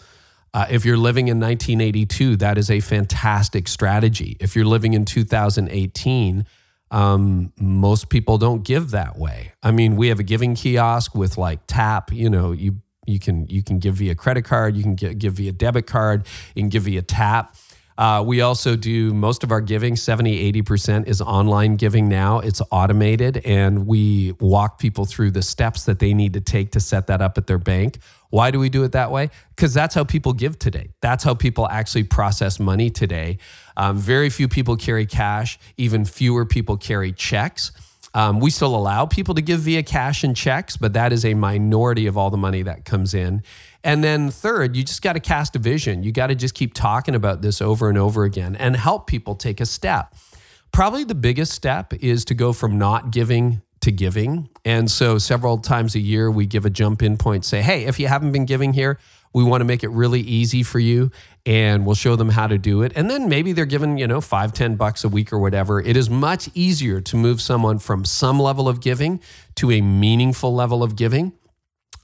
uh, 0.52 0.66
if 0.70 0.84
you're 0.84 0.98
living 0.98 1.28
in 1.28 1.40
1982, 1.40 2.36
that 2.36 2.58
is 2.58 2.70
a 2.70 2.80
fantastic 2.80 3.66
strategy. 3.68 4.36
If 4.38 4.54
you're 4.54 4.66
living 4.66 4.92
in 4.92 5.06
2018, 5.06 6.46
um, 6.90 7.52
most 7.58 8.10
people 8.10 8.36
don't 8.36 8.62
give 8.62 8.90
that 8.90 9.18
way. 9.18 9.52
I 9.62 9.70
mean, 9.70 9.96
we 9.96 10.08
have 10.08 10.20
a 10.20 10.22
giving 10.22 10.54
kiosk 10.54 11.14
with 11.14 11.38
like 11.38 11.60
tap. 11.66 12.12
You 12.12 12.28
know, 12.28 12.52
you 12.52 12.76
you 13.06 13.18
can 13.18 13.46
you 13.48 13.62
can 13.62 13.78
give 13.78 13.96
via 13.96 14.14
credit 14.14 14.44
card, 14.44 14.76
you 14.76 14.82
can 14.82 14.94
give 14.94 15.34
via 15.34 15.52
debit 15.52 15.86
card, 15.86 16.26
you 16.54 16.62
can 16.62 16.68
give 16.68 16.84
via 16.84 17.02
tap. 17.02 17.56
Uh, 17.98 18.22
we 18.24 18.40
also 18.40 18.76
do 18.76 19.12
most 19.12 19.42
of 19.42 19.50
our 19.50 19.60
giving, 19.60 19.96
70, 19.96 20.52
80% 20.52 21.08
is 21.08 21.20
online 21.20 21.74
giving 21.74 22.08
now. 22.08 22.38
It's 22.38 22.62
automated, 22.70 23.38
and 23.38 23.88
we 23.88 24.36
walk 24.38 24.78
people 24.78 25.04
through 25.04 25.32
the 25.32 25.42
steps 25.42 25.84
that 25.86 25.98
they 25.98 26.14
need 26.14 26.32
to 26.34 26.40
take 26.40 26.70
to 26.72 26.80
set 26.80 27.08
that 27.08 27.20
up 27.20 27.36
at 27.36 27.48
their 27.48 27.58
bank. 27.58 27.98
Why 28.30 28.52
do 28.52 28.60
we 28.60 28.68
do 28.68 28.84
it 28.84 28.92
that 28.92 29.10
way? 29.10 29.30
Because 29.56 29.74
that's 29.74 29.96
how 29.96 30.04
people 30.04 30.32
give 30.32 30.60
today. 30.60 30.90
That's 31.00 31.24
how 31.24 31.34
people 31.34 31.68
actually 31.68 32.04
process 32.04 32.60
money 32.60 32.88
today. 32.88 33.38
Um, 33.76 33.98
very 33.98 34.30
few 34.30 34.46
people 34.46 34.76
carry 34.76 35.04
cash, 35.04 35.58
even 35.76 36.04
fewer 36.04 36.46
people 36.46 36.76
carry 36.76 37.10
checks. 37.10 37.72
Um, 38.14 38.38
we 38.40 38.50
still 38.50 38.74
allow 38.74 39.06
people 39.06 39.34
to 39.34 39.42
give 39.42 39.60
via 39.60 39.82
cash 39.82 40.24
and 40.24 40.36
checks, 40.36 40.76
but 40.76 40.92
that 40.92 41.12
is 41.12 41.24
a 41.24 41.34
minority 41.34 42.06
of 42.06 42.16
all 42.16 42.30
the 42.30 42.36
money 42.36 42.62
that 42.62 42.84
comes 42.84 43.12
in. 43.12 43.42
And 43.84 44.02
then 44.02 44.30
third, 44.30 44.76
you 44.76 44.84
just 44.84 45.02
got 45.02 45.12
to 45.14 45.20
cast 45.20 45.54
a 45.56 45.58
vision. 45.58 46.02
You 46.02 46.12
got 46.12 46.28
to 46.28 46.34
just 46.34 46.54
keep 46.54 46.74
talking 46.74 47.14
about 47.14 47.42
this 47.42 47.62
over 47.62 47.88
and 47.88 47.96
over 47.96 48.24
again 48.24 48.56
and 48.56 48.76
help 48.76 49.06
people 49.06 49.34
take 49.34 49.60
a 49.60 49.66
step. 49.66 50.14
Probably 50.72 51.04
the 51.04 51.14
biggest 51.14 51.52
step 51.52 51.94
is 51.94 52.24
to 52.26 52.34
go 52.34 52.52
from 52.52 52.78
not 52.78 53.10
giving 53.10 53.62
to 53.80 53.92
giving. 53.92 54.48
And 54.64 54.90
so 54.90 55.18
several 55.18 55.58
times 55.58 55.94
a 55.94 56.00
year, 56.00 56.30
we 56.30 56.46
give 56.46 56.66
a 56.66 56.70
jump 56.70 57.02
in 57.02 57.16
point, 57.16 57.44
say, 57.44 57.62
hey, 57.62 57.84
if 57.84 58.00
you 58.00 58.08
haven't 58.08 58.32
been 58.32 58.44
giving 58.44 58.72
here, 58.72 58.98
we 59.32 59.44
want 59.44 59.60
to 59.60 59.64
make 59.64 59.84
it 59.84 59.90
really 59.90 60.20
easy 60.20 60.62
for 60.62 60.78
you 60.78 61.10
and 61.46 61.86
we'll 61.86 61.94
show 61.94 62.16
them 62.16 62.30
how 62.30 62.46
to 62.46 62.58
do 62.58 62.82
it. 62.82 62.92
And 62.96 63.10
then 63.10 63.28
maybe 63.28 63.52
they're 63.52 63.66
given, 63.66 63.96
you 63.98 64.06
know, 64.06 64.20
five, 64.20 64.52
ten 64.52 64.76
bucks 64.76 65.04
a 65.04 65.08
week 65.08 65.32
or 65.32 65.38
whatever. 65.38 65.80
It 65.80 65.96
is 65.96 66.10
much 66.10 66.48
easier 66.54 67.00
to 67.02 67.16
move 67.16 67.40
someone 67.40 67.78
from 67.78 68.04
some 68.04 68.40
level 68.40 68.68
of 68.68 68.80
giving 68.80 69.20
to 69.56 69.70
a 69.70 69.80
meaningful 69.80 70.54
level 70.54 70.82
of 70.82 70.96
giving 70.96 71.32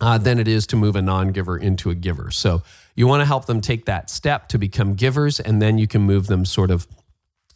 uh, 0.00 0.18
than 0.18 0.38
it 0.38 0.48
is 0.48 0.66
to 0.68 0.76
move 0.76 0.96
a 0.96 1.02
non 1.02 1.32
giver 1.32 1.56
into 1.56 1.90
a 1.90 1.94
giver. 1.94 2.30
So 2.30 2.62
you 2.94 3.06
want 3.06 3.20
to 3.20 3.26
help 3.26 3.46
them 3.46 3.60
take 3.60 3.86
that 3.86 4.10
step 4.10 4.48
to 4.48 4.58
become 4.58 4.94
givers, 4.94 5.40
and 5.40 5.60
then 5.60 5.78
you 5.78 5.86
can 5.86 6.02
move 6.02 6.26
them 6.26 6.44
sort 6.44 6.70
of 6.70 6.86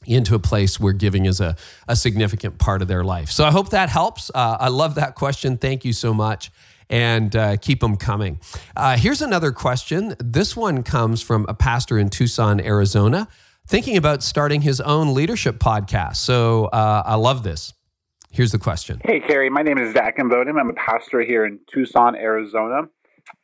into 0.06 0.34
a 0.34 0.38
place 0.38 0.80
where 0.80 0.92
giving 0.92 1.26
is 1.26 1.40
a, 1.40 1.56
a 1.86 1.96
significant 1.96 2.58
part 2.58 2.82
of 2.82 2.88
their 2.88 3.04
life. 3.04 3.30
So 3.30 3.44
I 3.44 3.50
hope 3.50 3.70
that 3.70 3.88
helps. 3.88 4.30
Uh, 4.34 4.56
I 4.58 4.68
love 4.68 4.94
that 4.94 5.14
question. 5.14 5.56
Thank 5.56 5.84
you 5.84 5.92
so 5.92 6.14
much. 6.14 6.50
And 6.90 7.34
uh, 7.36 7.56
keep 7.58 7.80
them 7.80 7.96
coming. 7.96 8.40
Uh, 8.74 8.96
here's 8.96 9.20
another 9.20 9.52
question. 9.52 10.14
This 10.18 10.56
one 10.56 10.82
comes 10.82 11.20
from 11.20 11.44
a 11.46 11.52
pastor 11.52 11.98
in 11.98 12.08
Tucson, 12.08 12.60
Arizona, 12.60 13.28
thinking 13.66 13.98
about 13.98 14.22
starting 14.22 14.62
his 14.62 14.80
own 14.80 15.12
leadership 15.12 15.58
podcast. 15.58 16.16
So 16.16 16.66
uh, 16.66 17.02
I 17.04 17.16
love 17.16 17.42
this. 17.42 17.74
Here's 18.30 18.52
the 18.52 18.58
question. 18.58 19.00
Hey, 19.04 19.20
Carey. 19.20 19.50
My 19.50 19.62
name 19.62 19.78
is 19.78 19.94
Zach 19.94 20.18
Imboden. 20.18 20.60
I'm 20.60 20.70
a 20.70 20.74
pastor 20.74 21.20
here 21.22 21.44
in 21.44 21.60
Tucson, 21.66 22.14
Arizona. 22.14 22.82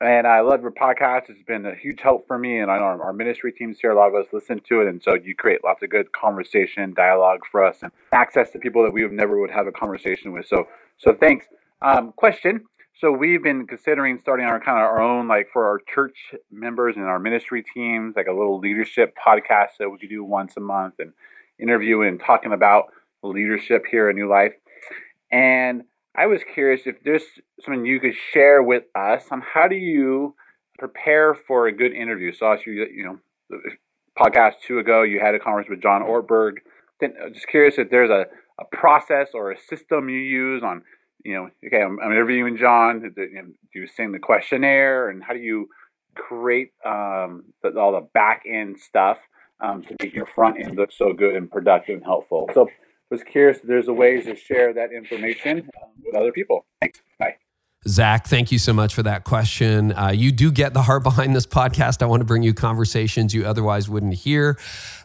And 0.01 0.27
I 0.27 0.41
love 0.41 0.63
your 0.63 0.73
podcast. 0.73 1.29
It's 1.29 1.43
been 1.43 1.67
a 1.67 1.75
huge 1.75 2.01
help 2.01 2.27
for 2.27 2.39
me. 2.39 2.59
And 2.59 2.71
I 2.71 2.79
know 2.79 2.85
our, 2.85 3.03
our 3.03 3.13
ministry 3.13 3.53
teams 3.53 3.79
here, 3.81 3.91
a 3.91 3.97
lot 3.97 4.09
of 4.09 4.15
us 4.15 4.27
listen 4.33 4.61
to 4.69 4.83
it. 4.83 4.89
And 4.89 5.03
so 5.03 5.15
you 5.15 5.35
create 5.35 5.65
lots 5.65 5.83
of 5.83 5.91
good 5.91 6.13
conversation, 6.13 6.95
dialogue 6.95 7.41
for 7.51 7.65
us, 7.65 7.79
and 7.83 7.93
access 8.13 8.51
to 8.53 8.59
people 8.59 8.83
that 8.83 8.93
we 8.93 9.03
would 9.03 9.13
never 9.13 9.41
would 9.41 9.51
have 9.51 9.67
a 9.67 9.73
conversation 9.73 10.33
with. 10.33 10.47
So, 10.47 10.69
so 10.99 11.15
thanks. 11.15 11.47
Um, 11.83 12.13
question. 12.13 12.65
So 13.01 13.11
we've 13.11 13.43
been 13.43 13.67
considering 13.67 14.19
starting 14.23 14.47
our 14.47 14.61
kind 14.61 14.79
of 14.79 14.85
our 14.85 15.03
own, 15.03 15.29
like 15.29 15.49
for 15.53 15.67
our 15.67 15.81
church 15.93 16.17
members 16.51 16.97
and 16.97 17.05
our 17.05 17.19
ministry 17.19 17.65
teams, 17.75 18.15
like 18.17 18.29
a 18.29 18.33
little 18.33 18.59
leadership 18.59 19.15
podcast 19.17 19.79
that 19.81 19.91
we 19.91 19.99
could 19.99 20.09
do 20.09 20.23
once 20.25 20.57
a 20.57 20.61
month 20.61 20.95
and 20.99 21.13
interviewing 21.59 22.09
and 22.09 22.21
talking 22.21 22.53
about 22.53 22.85
leadership 23.23 23.85
here 23.91 24.09
in 24.09 24.17
New 24.17 24.29
Life. 24.29 24.53
And 25.35 25.83
I 26.17 26.27
was 26.27 26.43
curious 26.55 26.83
if 26.87 27.03
there's 27.05 27.25
something 27.61 27.85
you 27.85 27.99
could 27.99 28.15
share 28.33 28.63
with 28.63 28.85
us 28.95 29.25
on 29.33 29.41
how 29.43 29.67
do 29.67 29.75
you 29.75 30.37
prepare 30.79 31.35
for 31.35 31.67
a 31.67 31.73
good 31.73 31.93
interview. 31.93 32.33
So, 32.33 32.53
as 32.53 32.61
you, 32.65 32.87
you 32.95 33.05
know, 33.05 33.59
podcast 34.17 34.55
two 34.65 34.79
ago, 34.79 35.03
you 35.03 35.19
had 35.19 35.35
a 35.35 35.41
conference 35.41 35.69
with 35.69 35.83
John 35.83 36.03
Ortberg. 36.03 36.59
Then, 37.01 37.15
uh, 37.21 37.31
just 37.31 37.49
curious 37.49 37.79
if 37.79 37.91
there's 37.91 38.11
a, 38.11 38.27
a 38.61 38.65
process 38.77 39.31
or 39.35 39.51
a 39.51 39.59
system 39.59 40.09
you 40.09 40.19
use 40.19 40.63
on, 40.63 40.83
you 41.25 41.35
know, 41.35 41.49
okay, 41.67 41.83
I'm, 41.83 41.99
I'm 41.99 42.13
interviewing 42.13 42.57
John. 42.57 43.01
Do 43.17 43.53
you 43.75 43.89
send 43.89 44.15
the 44.15 44.21
questionnaire, 44.21 45.09
and 45.09 45.21
how 45.21 45.33
do 45.33 45.41
you 45.41 45.69
create 46.15 46.71
um, 46.87 47.43
the, 47.65 47.77
all 47.77 47.91
the 47.91 48.07
back 48.15 48.45
end 48.49 48.79
stuff 48.79 49.19
um, 49.61 49.83
to 49.83 49.97
make 50.01 50.15
your 50.15 50.27
front 50.27 50.65
end 50.65 50.77
look 50.77 50.93
so 50.93 51.13
good 51.13 51.35
and 51.35 51.51
productive 51.51 51.97
and 51.97 52.05
helpful? 52.05 52.49
So, 52.55 52.69
was 53.11 53.23
curious 53.23 53.59
if 53.59 53.65
there's 53.65 53.89
a 53.89 53.93
way 53.93 54.21
to 54.21 54.37
share 54.37 54.73
that 54.75 54.93
information 54.93 55.69
um, 55.83 55.91
with 56.05 56.15
other 56.15 56.33
people. 56.33 56.67
Thanks. 56.81 57.01
Bye. 57.19 57.37
Zach, 57.87 58.27
thank 58.27 58.51
you 58.51 58.59
so 58.59 58.73
much 58.73 58.95
for 58.95 59.03
that 59.03 59.25
question. 59.25 59.93
Uh, 59.93 60.09
you 60.09 60.33
do 60.33 60.51
get 60.51 60.73
the 60.73 60.81
heart 60.81 61.03
behind 61.03 61.37
this 61.37 61.47
podcast. 61.47 62.01
I 62.01 62.07
want 62.07 62.21
to 62.23 62.25
bring 62.25 62.43
you 62.43 62.55
conversations 62.55 63.35
you 63.35 63.45
otherwise 63.45 63.91
wouldn't 63.91 64.15
hear. 64.15 64.59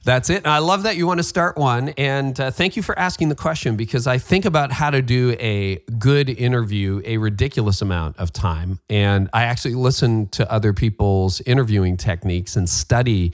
That's 0.05 0.29
it. 0.29 0.47
I 0.47 0.59
love 0.59 0.83
that 0.83 0.95
you 0.95 1.05
want 1.05 1.17
to 1.19 1.23
start 1.23 1.57
one. 1.57 1.89
And 1.89 2.39
uh, 2.39 2.51
thank 2.51 2.77
you 2.77 2.83
for 2.83 2.97
asking 2.97 3.27
the 3.27 3.35
question 3.35 3.75
because 3.75 4.07
I 4.07 4.17
think 4.17 4.45
about 4.45 4.71
how 4.71 4.91
to 4.91 5.01
do 5.01 5.35
a 5.41 5.79
good 5.97 6.29
interview 6.29 7.01
a 7.03 7.17
ridiculous 7.17 7.81
amount 7.81 8.17
of 8.17 8.31
time. 8.31 8.79
And 8.89 9.29
I 9.33 9.43
actually 9.43 9.75
listen 9.75 10.27
to 10.29 10.49
other 10.49 10.71
people's 10.71 11.41
interviewing 11.41 11.97
techniques 11.97 12.55
and 12.55 12.69
study 12.69 13.33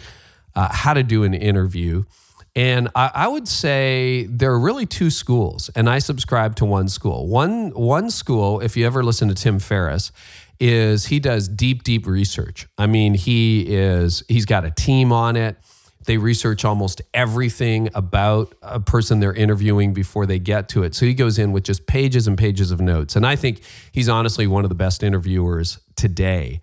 uh, 0.56 0.70
how 0.72 0.96
to 0.96 1.04
do 1.04 1.24
an 1.24 1.36
interview. 1.36 2.06
And 2.56 2.88
I, 2.96 3.12
I, 3.14 3.28
would 3.28 3.50
say 3.50 4.28
there 4.30 4.52
are 4.52 4.60
really 4.60 4.86
two 4.86 5.10
schools, 5.10 5.70
and 5.76 5.90
I 5.90 6.00
subscribe 6.00 6.56
to 6.58 6.66
one 6.66 6.88
school. 6.88 7.28
One 7.28 7.72
one 7.72 8.10
school, 8.10 8.62
if 8.62 8.78
you 8.78 8.86
ever 8.86 9.04
listen 9.04 9.28
to 9.28 9.36
Tim 9.36 9.60
Ferriss, 9.60 10.14
is 10.60 11.08
he 11.08 11.20
does 11.20 11.50
deep, 11.50 11.84
deep 11.84 12.08
research. 12.08 12.68
I 12.78 12.88
mean, 12.88 13.14
he 13.14 13.66
is 13.68 14.24
he's 14.30 14.46
got 14.46 14.64
a 14.64 14.72
team 14.72 15.12
on 15.12 15.36
it. 15.36 15.58
They 16.06 16.18
research 16.18 16.64
almost 16.64 17.02
everything 17.14 17.90
about 17.94 18.54
a 18.62 18.80
person 18.80 19.20
they're 19.20 19.34
interviewing 19.34 19.94
before 19.94 20.26
they 20.26 20.40
get 20.40 20.70
to 20.70 20.84
it. 20.84 20.94
So 20.96 21.06
he 21.06 21.14
goes 21.14 21.40
in 21.40 21.52
with 21.52 21.64
just 21.64 21.88
pages 21.88 22.28
and 22.28 22.38
pages 22.38 22.72
of 22.72 22.80
notes. 22.80 23.16
And 23.16 23.26
I 23.26 23.36
think 23.36 23.62
he's 23.92 24.08
honestly 24.08 24.46
one 24.46 24.64
of 24.64 24.70
the 24.70 24.76
best 24.76 25.04
interviewers 25.04 25.80
today. 25.96 26.62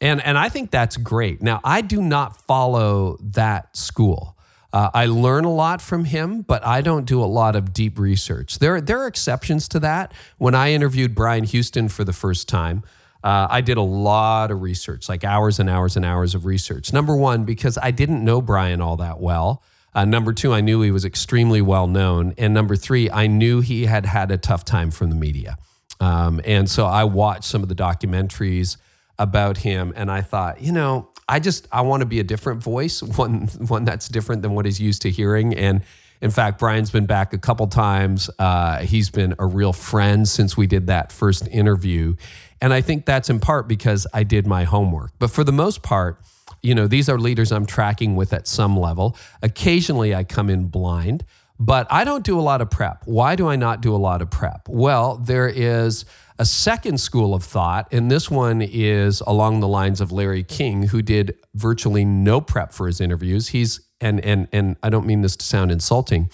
And 0.00 0.24
and 0.24 0.38
I 0.38 0.48
think 0.48 0.70
that's 0.70 0.96
great. 0.96 1.42
Now, 1.42 1.60
I 1.64 1.82
do 1.82 2.00
not 2.00 2.40
follow 2.46 3.18
that 3.20 3.76
school. 3.76 4.33
Uh, 4.74 4.90
I 4.92 5.06
learn 5.06 5.44
a 5.44 5.52
lot 5.52 5.80
from 5.80 6.04
him, 6.04 6.42
but 6.42 6.66
I 6.66 6.80
don't 6.80 7.04
do 7.04 7.22
a 7.22 7.26
lot 7.26 7.54
of 7.54 7.72
deep 7.72 7.96
research. 7.96 8.58
There, 8.58 8.80
there 8.80 8.98
are 8.98 9.06
exceptions 9.06 9.68
to 9.68 9.78
that. 9.78 10.12
When 10.38 10.56
I 10.56 10.72
interviewed 10.72 11.14
Brian 11.14 11.44
Houston 11.44 11.88
for 11.88 12.02
the 12.02 12.12
first 12.12 12.48
time, 12.48 12.82
uh, 13.22 13.46
I 13.48 13.60
did 13.60 13.76
a 13.76 13.82
lot 13.82 14.50
of 14.50 14.62
research, 14.62 15.08
like 15.08 15.22
hours 15.22 15.60
and 15.60 15.70
hours 15.70 15.96
and 15.96 16.04
hours 16.04 16.34
of 16.34 16.44
research. 16.44 16.92
Number 16.92 17.14
one, 17.14 17.44
because 17.44 17.78
I 17.80 17.92
didn't 17.92 18.24
know 18.24 18.42
Brian 18.42 18.80
all 18.80 18.96
that 18.96 19.20
well. 19.20 19.62
Uh, 19.94 20.06
number 20.06 20.32
two, 20.32 20.52
I 20.52 20.60
knew 20.60 20.82
he 20.82 20.90
was 20.90 21.04
extremely 21.04 21.62
well 21.62 21.86
known. 21.86 22.34
And 22.36 22.52
number 22.52 22.74
three, 22.74 23.08
I 23.08 23.28
knew 23.28 23.60
he 23.60 23.86
had 23.86 24.04
had 24.06 24.32
a 24.32 24.36
tough 24.36 24.64
time 24.64 24.90
from 24.90 25.08
the 25.08 25.16
media. 25.16 25.56
Um, 26.00 26.40
and 26.44 26.68
so 26.68 26.84
I 26.86 27.04
watched 27.04 27.44
some 27.44 27.62
of 27.62 27.68
the 27.68 27.76
documentaries 27.76 28.76
about 29.18 29.58
him 29.58 29.92
and 29.96 30.10
I 30.10 30.22
thought, 30.22 30.60
you 30.60 30.72
know, 30.72 31.08
I 31.28 31.40
just 31.40 31.66
I 31.72 31.82
want 31.82 32.00
to 32.00 32.06
be 32.06 32.20
a 32.20 32.24
different 32.24 32.62
voice, 32.62 33.02
one 33.16 33.48
one 33.68 33.84
that's 33.84 34.08
different 34.08 34.42
than 34.42 34.52
what 34.52 34.64
he's 34.64 34.80
used 34.80 35.02
to 35.02 35.10
hearing. 35.10 35.54
And 35.54 35.82
in 36.20 36.30
fact, 36.30 36.58
Brian's 36.58 36.90
been 36.90 37.06
back 37.06 37.32
a 37.32 37.38
couple 37.38 37.66
times. 37.66 38.30
Uh, 38.38 38.78
he's 38.78 39.10
been 39.10 39.34
a 39.38 39.46
real 39.46 39.72
friend 39.72 40.26
since 40.26 40.56
we 40.56 40.66
did 40.66 40.86
that 40.86 41.12
first 41.12 41.46
interview, 41.48 42.14
and 42.60 42.72
I 42.72 42.80
think 42.80 43.04
that's 43.04 43.28
in 43.28 43.40
part 43.40 43.68
because 43.68 44.06
I 44.14 44.22
did 44.22 44.46
my 44.46 44.64
homework. 44.64 45.12
But 45.18 45.30
for 45.30 45.44
the 45.44 45.52
most 45.52 45.82
part, 45.82 46.20
you 46.62 46.74
know, 46.74 46.86
these 46.86 47.08
are 47.08 47.18
leaders 47.18 47.52
I'm 47.52 47.66
tracking 47.66 48.16
with 48.16 48.32
at 48.32 48.46
some 48.46 48.76
level. 48.76 49.16
Occasionally, 49.42 50.14
I 50.14 50.24
come 50.24 50.48
in 50.48 50.68
blind. 50.68 51.24
But 51.56 51.86
I 51.88 52.02
don't 52.02 52.24
do 52.24 52.36
a 52.38 52.42
lot 52.42 52.60
of 52.60 52.68
prep. 52.68 53.02
Why 53.04 53.36
do 53.36 53.46
I 53.46 53.54
not 53.54 53.80
do 53.80 53.94
a 53.94 53.96
lot 53.96 54.22
of 54.22 54.28
prep? 54.28 54.68
Well, 54.68 55.18
there 55.18 55.48
is 55.48 56.04
a 56.38 56.44
second 56.44 56.98
school 56.98 57.34
of 57.34 57.44
thought, 57.44 57.86
and 57.92 58.10
this 58.10 58.30
one 58.30 58.60
is 58.60 59.20
along 59.20 59.60
the 59.60 59.68
lines 59.68 60.00
of 60.00 60.10
Larry 60.10 60.42
King, 60.42 60.88
who 60.88 61.00
did 61.00 61.36
virtually 61.54 62.04
no 62.04 62.40
prep 62.40 62.72
for 62.72 62.86
his 62.86 63.00
interviews. 63.00 63.48
He's 63.48 63.80
and 64.00 64.24
and 64.24 64.48
and 64.52 64.76
I 64.82 64.90
don't 64.90 65.06
mean 65.06 65.22
this 65.22 65.36
to 65.36 65.44
sound 65.44 65.70
insulting, 65.70 66.30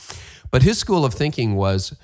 but 0.51 0.63
his 0.63 0.79
school 0.79 1.05
of 1.05 1.13
thinking 1.13 1.55
was 1.55 1.95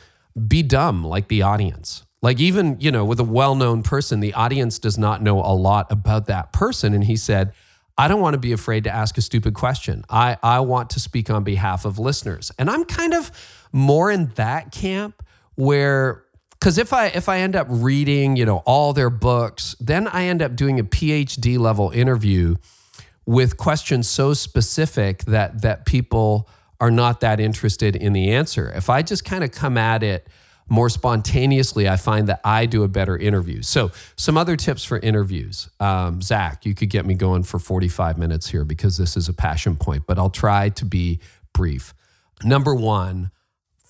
be 0.47 0.63
dumb 0.63 1.05
like 1.05 1.29
the 1.29 1.43
audience. 1.43 2.05
Like 2.23 2.41
even, 2.41 2.77
you 2.81 2.91
know, 2.91 3.05
with 3.05 3.21
a 3.21 3.25
well-known 3.25 3.83
person, 3.83 4.21
the 4.21 4.35
audience 4.35 4.79
does 4.79 4.99
not 4.99 5.23
know 5.23 5.41
a 5.41 5.55
lot 5.55 5.91
about 5.91 6.27
that 6.27 6.53
person 6.53 6.93
and 6.93 7.05
he 7.05 7.17
said, 7.17 7.53
I 7.97 8.09
don't 8.09 8.21
want 8.21 8.35
to 8.35 8.41
be 8.41 8.53
afraid 8.53 8.85
to 8.85 8.91
ask 8.91 9.17
a 9.17 9.23
stupid 9.23 9.55
question. 9.55 10.05
I 10.11 10.37
I 10.43 10.61
want 10.61 10.91
to 10.91 11.01
speak 11.01 11.31
on 11.31 11.45
behalf 11.45 11.85
of 11.87 11.99
listeners. 11.99 12.53
And 12.59 12.69
I'm 12.69 12.85
kind 12.85 13.15
of 13.15 13.31
more 13.73 14.11
in 14.11 14.27
that 14.35 14.73
camp 14.73 15.23
where 15.55 16.26
because 16.59 16.79
if 16.79 16.93
I 16.93 17.07
if 17.07 17.29
I 17.29 17.39
end 17.39 17.57
up 17.57 17.67
reading, 17.71 18.37
you 18.37 18.45
know, 18.45 18.59
all 18.59 18.93
their 18.93 19.11
books, 19.11 19.77
then 19.81 20.09
I 20.09 20.25
end 20.25 20.43
up 20.43 20.57
doing 20.57 20.81
a 20.81 20.85
PhD 20.85 21.59
level 21.59 21.91
interview 21.91 22.57
with 23.25 23.57
questions 23.57 24.09
so 24.09 24.35
specific 24.35 25.25
that 25.25 25.63
that 25.63 25.87
people 25.87 26.49
are 26.81 26.91
not 26.91 27.21
that 27.21 27.41
interested 27.41 27.97
in 27.97 28.13
the 28.13 28.33
answer. 28.33 28.71
If 28.75 28.91
I 28.91 29.03
just 29.03 29.25
kind 29.25 29.43
of 29.43 29.51
come 29.51 29.79
at 29.79 30.03
it 30.03 30.27
more 30.69 30.89
spontaneously, 30.89 31.89
I 31.89 31.97
find 31.97 32.29
that 32.29 32.41
I 32.45 32.67
do 32.67 32.83
a 32.83 32.89
better 32.89 33.17
interview. 33.17 33.63
So, 33.63 33.93
some 34.17 34.37
other 34.37 34.57
tips 34.57 34.85
for 34.85 34.99
interviews. 34.99 35.69
Um, 35.79 36.21
Zach, 36.21 36.67
you 36.67 36.75
could 36.75 36.91
get 36.91 37.07
me 37.07 37.15
going 37.15 37.45
for 37.45 37.59
45 37.59 38.19
minutes 38.19 38.49
here 38.49 38.65
because 38.65 38.97
this 38.97 39.17
is 39.17 39.29
a 39.29 39.33
passion 39.33 39.77
point, 39.77 40.05
but 40.07 40.19
I'll 40.19 40.31
try 40.31 40.71
to 40.71 40.85
be 40.85 41.21
brief. 41.53 41.95
Number 42.43 42.75
one, 42.75 43.31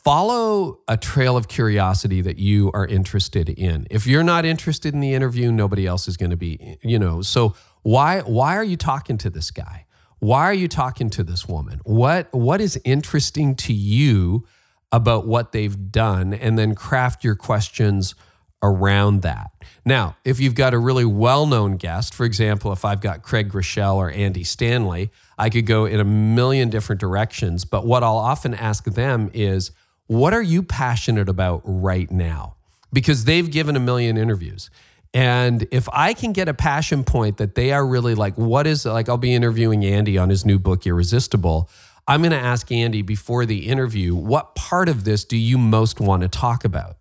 follow 0.07 0.79
a 0.87 0.97
trail 0.97 1.37
of 1.37 1.49
curiosity 1.49 2.21
that 2.21 2.39
you 2.39 2.71
are 2.73 2.87
interested 2.87 3.49
in. 3.49 3.89
If 3.91 4.07
you're 4.07 4.23
not 4.23 4.45
interested 4.45 4.95
in 4.95 5.01
the 5.01 5.15
interview, 5.15 5.51
nobody 5.51 5.85
else 5.85 6.07
is 6.07 6.17
going 6.17 6.31
to 6.31 6.37
be, 6.37 6.79
you 6.81 6.97
know. 6.97 7.23
So 7.23 7.57
why 7.83 8.21
why 8.21 8.55
are 8.57 8.63
you 8.63 8.77
talking 8.77 9.19
to 9.19 9.31
this 9.31 9.51
guy? 9.51 9.85
Why 10.21 10.45
are 10.45 10.55
you 10.55 10.69
talking 10.69 11.11
to 11.11 11.25
this 11.25 11.49
woman? 11.49 11.81
What 11.83 12.33
what 12.33 12.61
is 12.61 12.81
interesting 12.85 13.57
to 13.57 13.73
you 13.73 14.47
about 14.93 15.27
what 15.27 15.51
they've 15.51 15.91
done 15.91 16.33
and 16.33 16.57
then 16.57 16.77
craft 16.77 17.25
your 17.25 17.35
questions 17.35 18.15
around 18.63 19.23
that. 19.23 19.51
Now, 19.85 20.17
if 20.25 20.39
you've 20.39 20.55
got 20.55 20.73
a 20.73 20.79
really 20.79 21.05
well 21.05 21.47
known 21.47 21.77
guest, 21.77 22.15
for 22.15 22.25
example, 22.25 22.73
if 22.73 22.85
I've 22.85 23.01
got 23.01 23.23
Craig 23.23 23.51
Groeschel 23.51 23.97
or 23.97 24.13
Andy 24.13 24.45
Stanley, 24.45 25.11
I 25.37 25.51
could 25.51 25.67
go 25.67 25.85
in 25.85 25.99
a 25.99 26.05
million 26.05 26.71
different 26.71 27.01
directions. 27.01 27.65
But 27.65 27.85
what 27.85 28.05
I'll 28.05 28.17
often 28.17 28.55
ask 28.55 28.85
them 28.85 29.31
is, 29.35 29.73
what 30.07 30.33
are 30.33 30.43
you 30.43 30.63
passionate 30.63 31.29
about 31.29 31.63
right 31.65 32.11
now? 32.11 32.57
Because 32.93 33.25
they've 33.25 33.51
given 33.51 33.77
a 33.77 33.81
million 33.81 34.17
interviews. 34.17 34.71
And 35.13 35.67
if 35.71 35.89
I 35.93 36.13
can 36.13 36.33
get 36.33 36.49
a 36.49 36.55
passion 36.55 37.03
point 37.03 37.39
that 37.39 37.55
they 37.55 37.73
are 37.73 37.87
really 37.87 38.15
like, 38.15 38.35
what 38.35 38.67
is 38.67 38.85
like, 38.85 39.09
I'll 39.09 39.17
be 39.17 39.35
interviewing 39.35 39.85
Andy 39.85 40.19
on 40.19 40.29
his 40.29 40.45
new 40.45 40.59
book, 40.59 40.87
Irresistible. 40.87 41.71
I'm 42.07 42.21
going 42.21 42.33
to 42.33 42.39
ask 42.39 42.71
Andy 42.71 43.03
before 43.03 43.47
the 43.47 43.67
interview, 43.67 44.15
what 44.15 44.55
part 44.55 44.89
of 44.89 45.05
this 45.05 45.25
do 45.25 45.37
you 45.37 45.59
most 45.59 46.01
want 46.01 46.23
to 46.23 46.29
talk 46.29 46.65
about? 46.65 46.99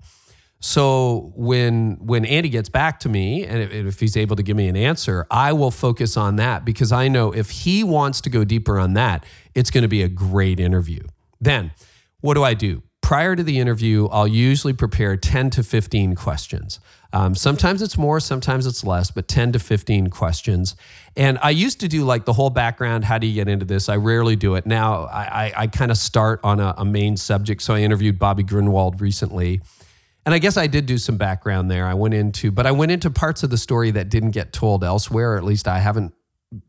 So 0.62 1.32
when 1.36 1.98
when 2.00 2.26
Andy 2.26 2.50
gets 2.50 2.70
back 2.70 3.00
to 3.02 3.10
me 3.10 3.46
and 3.46 3.62
if, 3.62 3.72
if, 3.72 4.00
he's 4.00 4.18
able 4.18 4.36
to 4.36 4.42
give 4.42 4.58
me 4.58 4.68
an 4.68 4.76
answer, 4.76 5.28
I 5.30 5.54
will 5.54 5.70
focus 5.70 6.18
on 6.18 6.38
that 6.38 6.66
because 6.66 6.92
I 6.92 7.08
know 7.08 7.32
if 7.32 7.52
he 7.52 7.84
wants 7.84 8.20
to 8.22 8.32
go 8.32 8.44
deeper 8.44 8.80
on 8.80 8.94
that, 8.96 9.26
it's 9.54 9.70
going 9.70 9.84
to 9.84 9.88
be 9.88 10.02
a 10.02 10.10
great 10.10 10.60
interview. 10.60 11.02
Then, 11.40 11.72
what 12.22 12.34
do 12.34 12.44
I 12.44 12.56
do? 12.56 12.82
Prior 13.06 13.36
to 13.36 13.44
the 13.44 13.60
interview, 13.60 14.08
I'll 14.08 14.28
usually 14.28 14.74
prepare 14.74 15.16
10 15.16 15.52
to 15.52 15.64
15 15.64 16.16
questions. 16.16 16.80
Um, 17.14 17.36
sometimes 17.36 17.84
it's 17.84 18.00
more, 18.00 18.20
sometimes 18.20 18.66
it's 18.66 18.84
less, 18.84 19.12
but 19.12 19.28
10 19.28 19.52
to 19.52 19.60
15 19.60 20.08
questions. 20.08 20.76
And 21.16 21.38
I 21.44 21.52
used 21.52 21.80
to 21.82 21.88
do 21.88 22.04
like 22.04 22.26
the 22.26 22.34
whole 22.34 22.50
background. 22.50 23.04
How 23.04 23.20
do 23.20 23.28
you 23.28 23.36
get 23.36 23.48
into 23.48 23.64
this? 23.64 23.90
I 23.90 23.98
rarely 23.98 24.36
do 24.36 24.56
it. 24.56 24.66
Now 24.66 25.04
I, 25.04 25.22
I, 25.22 25.54
I 25.56 25.68
kind 25.68 25.92
of 25.92 26.00
start 26.00 26.40
on 26.44 26.60
a, 26.60 26.74
a 26.80 26.84
main 26.84 27.16
subject. 27.16 27.62
So 27.62 27.76
I 27.76 27.82
interviewed 27.82 28.18
Bobby 28.18 28.44
Gruenewald 28.44 29.00
recently. 29.00 29.62
And 30.26 30.34
I 30.34 30.40
guess 30.40 30.58
I 30.58 30.66
did 30.66 30.88
do 30.88 30.98
some 30.98 31.18
background 31.18 31.70
there. 31.70 31.86
I 31.86 31.94
went 31.94 32.16
into, 32.16 32.50
but 32.52 32.66
I 32.66 32.72
went 32.72 32.92
into 32.92 33.12
parts 33.12 33.44
of 33.44 33.52
the 33.52 33.60
story 33.60 33.92
that 33.92 34.10
didn't 34.10 34.32
get 34.32 34.52
told 34.52 34.84
elsewhere, 34.84 35.34
or 35.34 35.38
at 35.38 35.44
least 35.44 35.68
I 35.68 35.78
haven't, 35.78 36.16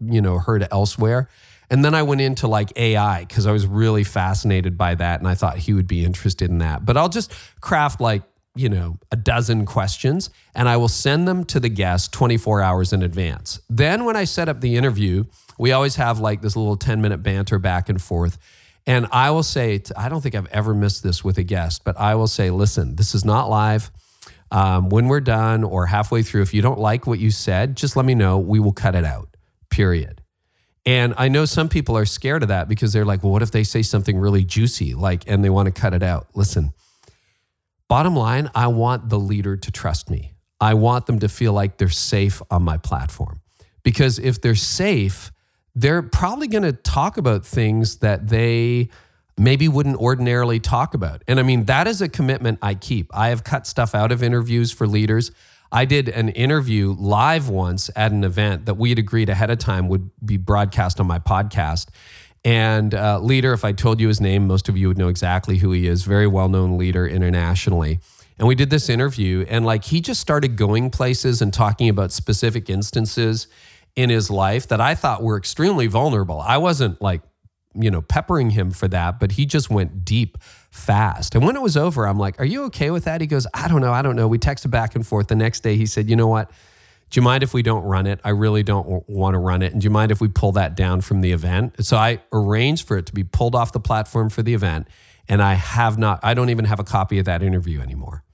you 0.00 0.21
know, 0.21 0.38
heard 0.38 0.69
elsewhere. 0.71 1.31
And 1.70 1.85
then 1.85 1.94
I 1.94 2.02
went 2.02 2.20
into 2.20 2.46
like 2.49 2.73
AI 2.76 3.25
because 3.25 3.46
I 3.46 3.52
was 3.52 3.66
really 3.66 4.04
fascinated 4.04 4.78
by 4.78 4.94
that 4.94 5.20
and 5.20 5.28
I 5.28 5.35
thought 5.35 5.58
he 5.58 5.73
would 5.75 5.87
be 5.87 6.04
interested 6.04 6.50
in 6.50 6.58
that. 6.58 6.85
But 6.85 6.96
I'll 6.96 7.08
just 7.08 7.32
craft 7.61 8.00
like, 8.00 8.23
you 8.54 8.68
know, 8.68 8.96
a 9.11 9.16
dozen 9.16 9.66
questions 9.66 10.30
and 10.54 10.68
I 10.68 10.76
will 10.76 10.88
send 10.88 11.26
them 11.26 11.44
to 11.46 11.61
the 11.61 11.68
guest 11.68 12.12
24 12.12 12.62
hours 12.62 12.92
in 12.92 13.02
advance. 13.02 13.61
Then 13.68 14.04
when 14.04 14.16
I 14.16 14.25
set 14.25 14.49
up 14.49 14.61
the 14.61 14.76
interview, 14.76 15.25
we 15.58 15.73
always 15.73 15.96
have 15.96 16.20
like 16.20 16.40
this 16.40 16.56
little 16.56 16.76
10 16.76 17.00
minute 17.00 17.23
banter 17.23 17.58
back 17.58 17.88
and 17.88 18.00
forth. 18.00 18.38
And 18.87 19.08
I 19.11 19.30
will 19.30 19.42
say, 19.42 19.82
I 19.96 20.08
don't 20.08 20.20
think 20.20 20.37
I've 20.37 20.46
ever 20.46 20.73
missed 20.73 21.02
this 21.02 21.25
with 21.25 21.38
a 21.38 21.42
guest, 21.42 21.82
but 21.85 21.99
I 21.99 22.14
will 22.14 22.28
say, 22.28 22.50
listen, 22.50 22.94
this 22.94 23.14
is 23.14 23.25
not 23.25 23.50
live. 23.50 23.90
Um, 24.52 24.90
when 24.90 25.08
we're 25.08 25.20
done 25.20 25.64
or 25.64 25.87
halfway 25.87 26.23
through, 26.23 26.42
if 26.42 26.54
you 26.54 26.62
don't 26.62 26.78
like 26.78 27.04
what 27.06 27.18
you 27.18 27.32
said, 27.32 27.76
just 27.76 27.96
let 27.96 28.06
me 28.06 28.14
know. 28.14 28.38
We 28.38 28.61
will 28.61 28.73
cut 28.73 28.94
it 28.94 29.04
out, 29.04 29.37
period. 29.70 30.23
And 30.87 31.14
I 31.19 31.26
know 31.28 31.45
some 31.45 31.69
people 31.69 31.99
are 31.99 32.07
scared 32.07 32.45
of 32.45 32.49
that 32.49 32.69
because 32.69 32.93
they're 32.93 33.05
like, 33.05 33.25
well, 33.25 33.33
what 33.33 33.43
if 33.43 33.50
they 33.50 33.64
say 33.64 33.83
something 33.83 34.16
really 34.16 34.45
juicy, 34.45 34.95
like, 34.95 35.25
and 35.26 35.45
they 35.45 35.50
want 35.50 35.66
to 35.66 35.73
cut 35.73 35.93
it 35.93 36.02
out? 36.02 36.28
Listen, 36.35 36.73
bottom 37.88 38.14
line, 38.14 38.50
I 38.55 38.69
want 38.69 39.09
the 39.09 39.19
leader 39.19 39.57
to 39.57 39.71
trust 39.73 40.09
me. 40.09 40.35
I 40.61 40.75
want 40.75 41.07
them 41.07 41.19
to 41.19 41.28
feel 41.28 41.52
like 41.52 41.76
they're 41.78 41.88
safe 41.88 42.40
on 42.50 42.62
my 42.62 42.76
platform. 42.76 43.40
Because 43.83 44.21
if 44.21 44.40
they're 44.40 44.55
safe, 44.55 45.33
they're 45.75 46.02
probably 46.02 46.47
going 46.47 46.62
to 46.62 46.73
talk 46.73 47.19
about 47.19 47.45
things 47.45 47.97
that 47.97 48.28
they 48.28 48.88
maybe 49.37 49.69
wouldn't 49.69 49.97
ordinarily 49.99 50.61
talk 50.61 50.95
about. 50.95 51.23
And 51.28 51.38
I 51.38 51.43
mean, 51.43 51.64
that 51.64 51.87
is 51.87 52.00
a 52.00 52.09
commitment 52.09 52.59
I 52.62 52.75
keep. 52.75 53.11
I 53.14 53.28
have 53.28 53.45
cut 53.45 53.66
stuff 53.66 53.95
out 53.95 54.12
of 54.12 54.23
interviews 54.23 54.73
for 54.73 54.87
leaders. 54.87 55.31
I 55.73 55.85
did 55.85 56.08
an 56.08 56.28
interview 56.30 56.94
live 56.99 57.49
once 57.49 57.90
at 57.96 58.12
an 58.12 58.25
event 58.25 58.66
that 58.66 58.75
we 58.75 58.90
had 58.90 58.99
agreed 58.99 59.28
ahead 59.28 59.50
of 59.50 59.58
time 59.58 59.88
would 59.88 60.11
be 60.25 60.37
broadcast 60.37 61.00
on 61.00 61.06
my 61.06 61.18
podcast. 61.18 61.88
And 62.44 62.94
uh, 62.94 63.18
leader, 63.18 63.52
if 63.52 63.64
I 63.64 63.72
told 63.72 64.00
you 64.00 64.09
his 64.09 64.20
name, 64.20 64.46
most 64.46 64.68
of 64.68 64.76
you 64.76 64.88
would 64.88 64.98
know 64.98 65.09
exactly 65.09 65.59
who 65.59 65.72
he 65.72 65.88
is. 65.88 66.05
Very 66.05 66.29
well 66.29 66.48
known 66.48 66.79
leader 66.79 67.07
internationally. 67.07 67.98
And 68.38 68.46
we 68.46 68.55
did 68.55 68.70
this 68.70 68.88
interview, 68.88 69.46
and 69.48 69.64
like 69.64 69.85
he 69.85 70.00
just 70.00 70.20
started 70.20 70.57
going 70.57 70.90
places 70.90 71.40
and 71.40 71.52
talking 71.52 71.88
about 71.88 72.12
specific 72.12 72.68
instances 72.68 73.48
in 73.96 74.11
his 74.11 74.31
life 74.31 74.68
that 74.68 74.81
I 74.81 74.94
thought 74.94 75.22
were 75.22 75.38
extremely 75.38 75.87
vulnerable. 75.87 76.40
I 76.40 76.59
wasn't 76.59 77.00
like, 77.00 77.22
you 77.74 77.90
know, 77.90 78.02
peppering 78.02 78.50
him 78.50 78.70
for 78.70 78.88
that, 78.88 79.18
but 79.18 79.33
he 79.33 79.46
just 79.46 79.70
went 79.70 80.05
deep 80.05 80.37
fast. 80.76 81.34
And 81.34 81.44
when 81.44 81.56
it 81.56 81.62
was 81.62 81.76
over, 81.76 82.06
I'm 82.06 82.18
like, 82.18 82.40
Are 82.40 82.44
you 82.44 82.64
okay 82.64 82.90
with 82.90 83.04
that? 83.04 83.20
He 83.20 83.26
goes, 83.26 83.46
I 83.54 83.68
don't 83.68 83.80
know. 83.80 83.92
I 83.92 84.02
don't 84.02 84.16
know. 84.16 84.28
We 84.28 84.38
texted 84.38 84.70
back 84.70 84.94
and 84.94 85.06
forth. 85.06 85.28
The 85.28 85.36
next 85.36 85.60
day, 85.60 85.76
he 85.76 85.86
said, 85.86 86.08
You 86.08 86.16
know 86.16 86.26
what? 86.26 86.50
Do 87.10 87.18
you 87.18 87.22
mind 87.22 87.42
if 87.42 87.54
we 87.54 87.62
don't 87.62 87.84
run 87.84 88.06
it? 88.06 88.20
I 88.24 88.30
really 88.30 88.62
don't 88.62 88.82
w- 88.82 89.04
want 89.06 89.34
to 89.34 89.38
run 89.38 89.62
it. 89.62 89.72
And 89.72 89.80
do 89.80 89.84
you 89.84 89.90
mind 89.90 90.10
if 90.10 90.20
we 90.20 90.28
pull 90.28 90.52
that 90.52 90.74
down 90.74 91.00
from 91.00 91.20
the 91.20 91.32
event? 91.32 91.84
So 91.84 91.96
I 91.96 92.20
arranged 92.32 92.86
for 92.86 92.98
it 92.98 93.06
to 93.06 93.14
be 93.14 93.22
pulled 93.22 93.54
off 93.54 93.72
the 93.72 93.80
platform 93.80 94.28
for 94.28 94.42
the 94.42 94.54
event. 94.54 94.88
And 95.28 95.40
I 95.40 95.54
have 95.54 95.98
not, 95.98 96.20
I 96.22 96.34
don't 96.34 96.50
even 96.50 96.64
have 96.64 96.80
a 96.80 96.84
copy 96.84 97.18
of 97.18 97.24
that 97.26 97.42
interview 97.42 97.80
anymore. 97.80 98.24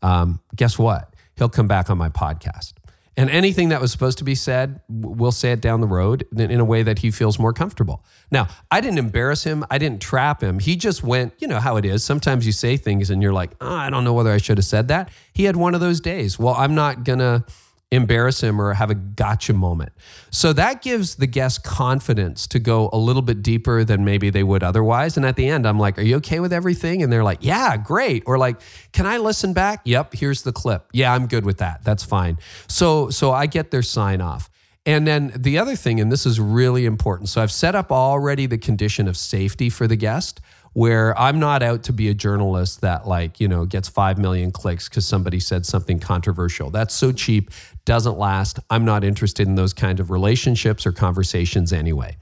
Um, 0.00 0.40
guess 0.56 0.78
what? 0.78 1.14
He'll 1.36 1.48
come 1.48 1.68
back 1.68 1.90
on 1.90 1.98
my 1.98 2.08
podcast. 2.08 2.72
And 3.16 3.28
anything 3.28 3.68
that 3.68 3.80
was 3.80 3.92
supposed 3.92 4.18
to 4.18 4.24
be 4.24 4.34
said, 4.34 4.80
we'll 4.88 5.32
say 5.32 5.52
it 5.52 5.60
down 5.60 5.82
the 5.82 5.86
road 5.86 6.26
in 6.34 6.58
a 6.58 6.64
way 6.64 6.82
that 6.82 7.00
he 7.00 7.10
feels 7.10 7.38
more 7.38 7.52
comfortable. 7.52 8.02
Now, 8.30 8.48
I 8.70 8.80
didn't 8.80 8.98
embarrass 8.98 9.44
him. 9.44 9.66
I 9.70 9.76
didn't 9.76 10.00
trap 10.00 10.42
him. 10.42 10.58
He 10.58 10.76
just 10.76 11.04
went, 11.04 11.34
you 11.38 11.46
know 11.46 11.60
how 11.60 11.76
it 11.76 11.84
is. 11.84 12.02
Sometimes 12.02 12.46
you 12.46 12.52
say 12.52 12.78
things 12.78 13.10
and 13.10 13.22
you're 13.22 13.34
like, 13.34 13.52
oh, 13.60 13.74
I 13.74 13.90
don't 13.90 14.04
know 14.04 14.14
whether 14.14 14.32
I 14.32 14.38
should 14.38 14.56
have 14.56 14.64
said 14.64 14.88
that. 14.88 15.10
He 15.34 15.44
had 15.44 15.56
one 15.56 15.74
of 15.74 15.80
those 15.80 16.00
days. 16.00 16.38
Well, 16.38 16.54
I'm 16.54 16.74
not 16.74 17.04
going 17.04 17.18
to 17.18 17.44
embarrass 17.92 18.42
him 18.42 18.60
or 18.60 18.72
have 18.72 18.90
a 18.90 18.94
gotcha 18.94 19.52
moment. 19.52 19.92
So 20.30 20.52
that 20.54 20.80
gives 20.82 21.16
the 21.16 21.26
guest 21.26 21.62
confidence 21.62 22.46
to 22.48 22.58
go 22.58 22.88
a 22.92 22.96
little 22.96 23.22
bit 23.22 23.42
deeper 23.42 23.84
than 23.84 24.04
maybe 24.04 24.30
they 24.30 24.42
would 24.42 24.62
otherwise. 24.62 25.18
And 25.18 25.26
at 25.26 25.36
the 25.36 25.46
end, 25.46 25.68
I'm 25.68 25.78
like, 25.78 25.98
Are 25.98 26.02
you 26.02 26.16
okay 26.16 26.40
with 26.40 26.52
everything? 26.52 27.02
And 27.02 27.12
they're 27.12 27.22
like, 27.22 27.38
Yeah, 27.42 27.76
great. 27.76 28.24
Or 28.26 28.38
like, 28.38 28.60
Can 28.92 29.06
I 29.06 29.18
listen 29.18 29.52
back? 29.52 29.82
Yep, 29.84 30.14
here's 30.14 30.42
the 30.42 30.52
clip. 30.52 30.88
Yeah, 30.92 31.12
I'm 31.12 31.26
good 31.26 31.44
with 31.44 31.58
that. 31.58 31.84
That's 31.84 32.02
fine. 32.02 32.38
So 32.66 33.10
so 33.10 33.30
I 33.30 33.46
get 33.46 33.70
their 33.70 33.82
sign 33.82 34.20
off. 34.20 34.48
And 34.84 35.06
then 35.06 35.32
the 35.36 35.58
other 35.58 35.76
thing, 35.76 36.00
and 36.00 36.10
this 36.10 36.26
is 36.26 36.40
really 36.40 36.86
important. 36.86 37.28
So 37.28 37.40
I've 37.40 37.52
set 37.52 37.76
up 37.76 37.92
already 37.92 38.46
the 38.46 38.58
condition 38.58 39.06
of 39.06 39.16
safety 39.16 39.70
for 39.70 39.86
the 39.86 39.94
guest 39.94 40.40
where 40.74 41.18
I'm 41.18 41.38
not 41.38 41.62
out 41.62 41.82
to 41.84 41.92
be 41.92 42.08
a 42.08 42.14
journalist 42.14 42.80
that 42.80 43.06
like, 43.06 43.40
you 43.40 43.48
know, 43.48 43.66
gets 43.66 43.88
5 43.88 44.18
million 44.18 44.50
clicks 44.50 44.88
cuz 44.88 45.06
somebody 45.06 45.38
said 45.38 45.66
something 45.66 45.98
controversial. 45.98 46.70
That's 46.70 46.94
so 46.94 47.12
cheap, 47.12 47.50
doesn't 47.84 48.18
last. 48.18 48.58
I'm 48.70 48.84
not 48.84 49.04
interested 49.04 49.46
in 49.46 49.54
those 49.54 49.74
kind 49.74 50.00
of 50.00 50.10
relationships 50.10 50.86
or 50.86 50.92
conversations 50.92 51.72
anyway. 51.72 52.16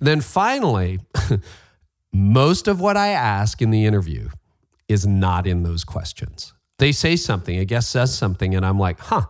then 0.00 0.20
finally, 0.20 1.00
most 2.12 2.68
of 2.68 2.80
what 2.80 2.96
I 2.96 3.08
ask 3.08 3.62
in 3.62 3.70
the 3.70 3.86
interview 3.86 4.28
is 4.88 5.06
not 5.06 5.46
in 5.46 5.62
those 5.62 5.84
questions. 5.84 6.52
They 6.78 6.92
say 6.92 7.16
something, 7.16 7.58
a 7.58 7.64
guest 7.64 7.90
says 7.90 8.16
something 8.16 8.54
and 8.54 8.66
I'm 8.66 8.78
like, 8.78 8.98
"Huh. 9.00 9.26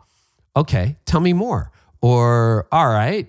Okay, 0.57 0.97
tell 1.05 1.21
me 1.21 1.33
more." 1.33 1.71
Or, 2.01 2.67
"All 2.73 2.89
right, 2.89 3.29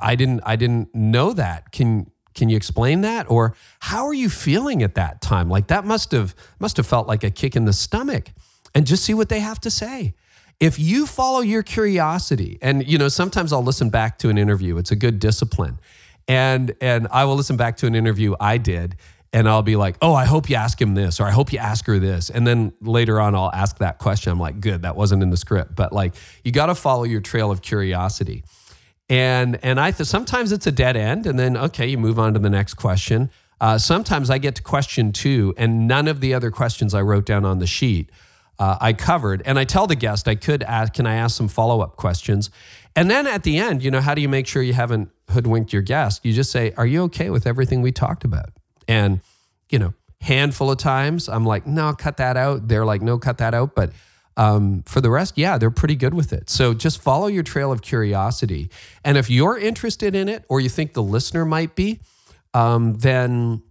I 0.00 0.14
didn't 0.16 0.40
I 0.46 0.56
didn't 0.56 0.94
know 0.94 1.32
that. 1.34 1.72
Can 1.72 2.10
can 2.36 2.48
you 2.48 2.56
explain 2.56 3.00
that? 3.00 3.28
Or 3.28 3.56
how 3.80 4.06
are 4.06 4.14
you 4.14 4.30
feeling 4.30 4.82
at 4.82 4.94
that 4.94 5.20
time? 5.20 5.48
Like 5.48 5.66
that 5.66 5.84
must 5.84 6.12
have 6.12 6.36
must 6.60 6.76
have 6.76 6.86
felt 6.86 7.08
like 7.08 7.24
a 7.24 7.30
kick 7.30 7.56
in 7.56 7.64
the 7.64 7.72
stomach. 7.72 8.30
And 8.74 8.86
just 8.86 9.04
see 9.04 9.14
what 9.14 9.30
they 9.30 9.40
have 9.40 9.58
to 9.62 9.70
say. 9.70 10.14
If 10.60 10.78
you 10.78 11.06
follow 11.06 11.40
your 11.40 11.62
curiosity, 11.62 12.58
and 12.62 12.86
you 12.86 12.98
know, 12.98 13.08
sometimes 13.08 13.52
I'll 13.52 13.64
listen 13.64 13.90
back 13.90 14.18
to 14.18 14.28
an 14.28 14.38
interview. 14.38 14.76
It's 14.76 14.90
a 14.90 14.96
good 14.96 15.18
discipline. 15.18 15.78
And 16.28 16.74
and 16.80 17.08
I 17.10 17.24
will 17.24 17.36
listen 17.36 17.56
back 17.56 17.78
to 17.78 17.86
an 17.86 17.94
interview 17.94 18.34
I 18.38 18.58
did 18.58 18.96
and 19.32 19.48
I'll 19.48 19.62
be 19.62 19.76
like, 19.76 19.96
"Oh, 20.00 20.14
I 20.14 20.24
hope 20.24 20.48
you 20.48 20.56
ask 20.56 20.80
him 20.80 20.94
this 20.94 21.20
or 21.20 21.24
I 21.24 21.30
hope 21.30 21.52
you 21.52 21.58
ask 21.58 21.86
her 21.86 21.98
this." 21.98 22.30
And 22.30 22.46
then 22.46 22.72
later 22.80 23.20
on 23.20 23.34
I'll 23.34 23.52
ask 23.52 23.78
that 23.78 23.98
question. 23.98 24.32
I'm 24.32 24.40
like, 24.40 24.60
"Good, 24.60 24.82
that 24.82 24.96
wasn't 24.96 25.22
in 25.22 25.30
the 25.30 25.36
script." 25.36 25.74
But 25.74 25.92
like 25.92 26.14
you 26.44 26.52
got 26.52 26.66
to 26.66 26.74
follow 26.74 27.04
your 27.04 27.20
trail 27.20 27.50
of 27.50 27.60
curiosity. 27.60 28.44
And 29.08 29.58
and 29.62 29.78
I 29.78 29.92
th- 29.92 30.08
sometimes 30.08 30.50
it's 30.52 30.66
a 30.66 30.72
dead 30.72 30.96
end, 30.96 31.26
and 31.26 31.38
then 31.38 31.56
okay, 31.56 31.86
you 31.86 31.98
move 31.98 32.18
on 32.18 32.32
to 32.34 32.38
the 32.38 32.50
next 32.50 32.74
question. 32.74 33.30
Uh, 33.60 33.78
sometimes 33.78 34.28
I 34.30 34.38
get 34.38 34.54
to 34.56 34.62
question 34.62 35.12
two, 35.12 35.54
and 35.56 35.86
none 35.86 36.08
of 36.08 36.20
the 36.20 36.34
other 36.34 36.50
questions 36.50 36.92
I 36.92 37.02
wrote 37.02 37.24
down 37.24 37.44
on 37.44 37.58
the 37.58 37.66
sheet 37.66 38.10
uh, 38.58 38.76
I 38.80 38.92
covered. 38.92 39.42
And 39.44 39.58
I 39.58 39.64
tell 39.64 39.86
the 39.86 39.96
guest 39.96 40.28
I 40.28 40.34
could 40.34 40.62
ask, 40.62 40.94
can 40.94 41.06
I 41.06 41.14
ask 41.16 41.36
some 41.36 41.48
follow 41.48 41.80
up 41.80 41.96
questions? 41.96 42.50
And 42.94 43.10
then 43.10 43.26
at 43.26 43.42
the 43.42 43.58
end, 43.58 43.82
you 43.82 43.90
know, 43.90 44.00
how 44.00 44.14
do 44.14 44.22
you 44.22 44.28
make 44.28 44.46
sure 44.46 44.62
you 44.62 44.72
haven't 44.72 45.10
hoodwinked 45.30 45.72
your 45.72 45.82
guest? 45.82 46.24
You 46.24 46.32
just 46.32 46.50
say, 46.50 46.72
"Are 46.76 46.86
you 46.86 47.02
okay 47.04 47.28
with 47.28 47.46
everything 47.46 47.82
we 47.82 47.92
talked 47.92 48.24
about?" 48.24 48.50
And 48.88 49.20
you 49.68 49.78
know, 49.78 49.92
handful 50.22 50.70
of 50.70 50.78
times 50.78 51.28
I'm 51.28 51.44
like, 51.44 51.66
"No, 51.66 51.92
cut 51.92 52.16
that 52.16 52.38
out." 52.38 52.68
They're 52.68 52.86
like, 52.86 53.02
"No, 53.02 53.18
cut 53.18 53.36
that 53.38 53.52
out." 53.52 53.74
But 53.74 53.92
um, 54.36 54.82
for 54.84 55.00
the 55.00 55.10
rest, 55.10 55.36
yeah, 55.36 55.58
they're 55.58 55.70
pretty 55.70 55.96
good 55.96 56.14
with 56.14 56.32
it. 56.32 56.50
So 56.50 56.74
just 56.74 57.00
follow 57.02 57.26
your 57.26 57.42
trail 57.42 57.72
of 57.72 57.80
curiosity. 57.82 58.70
And 59.04 59.16
if 59.16 59.30
you're 59.30 59.58
interested 59.58 60.14
in 60.14 60.28
it 60.28 60.44
or 60.48 60.60
you 60.60 60.68
think 60.68 60.92
the 60.92 61.02
listener 61.02 61.44
might 61.44 61.74
be, 61.74 62.00
um, 62.52 62.94
then 62.98 63.62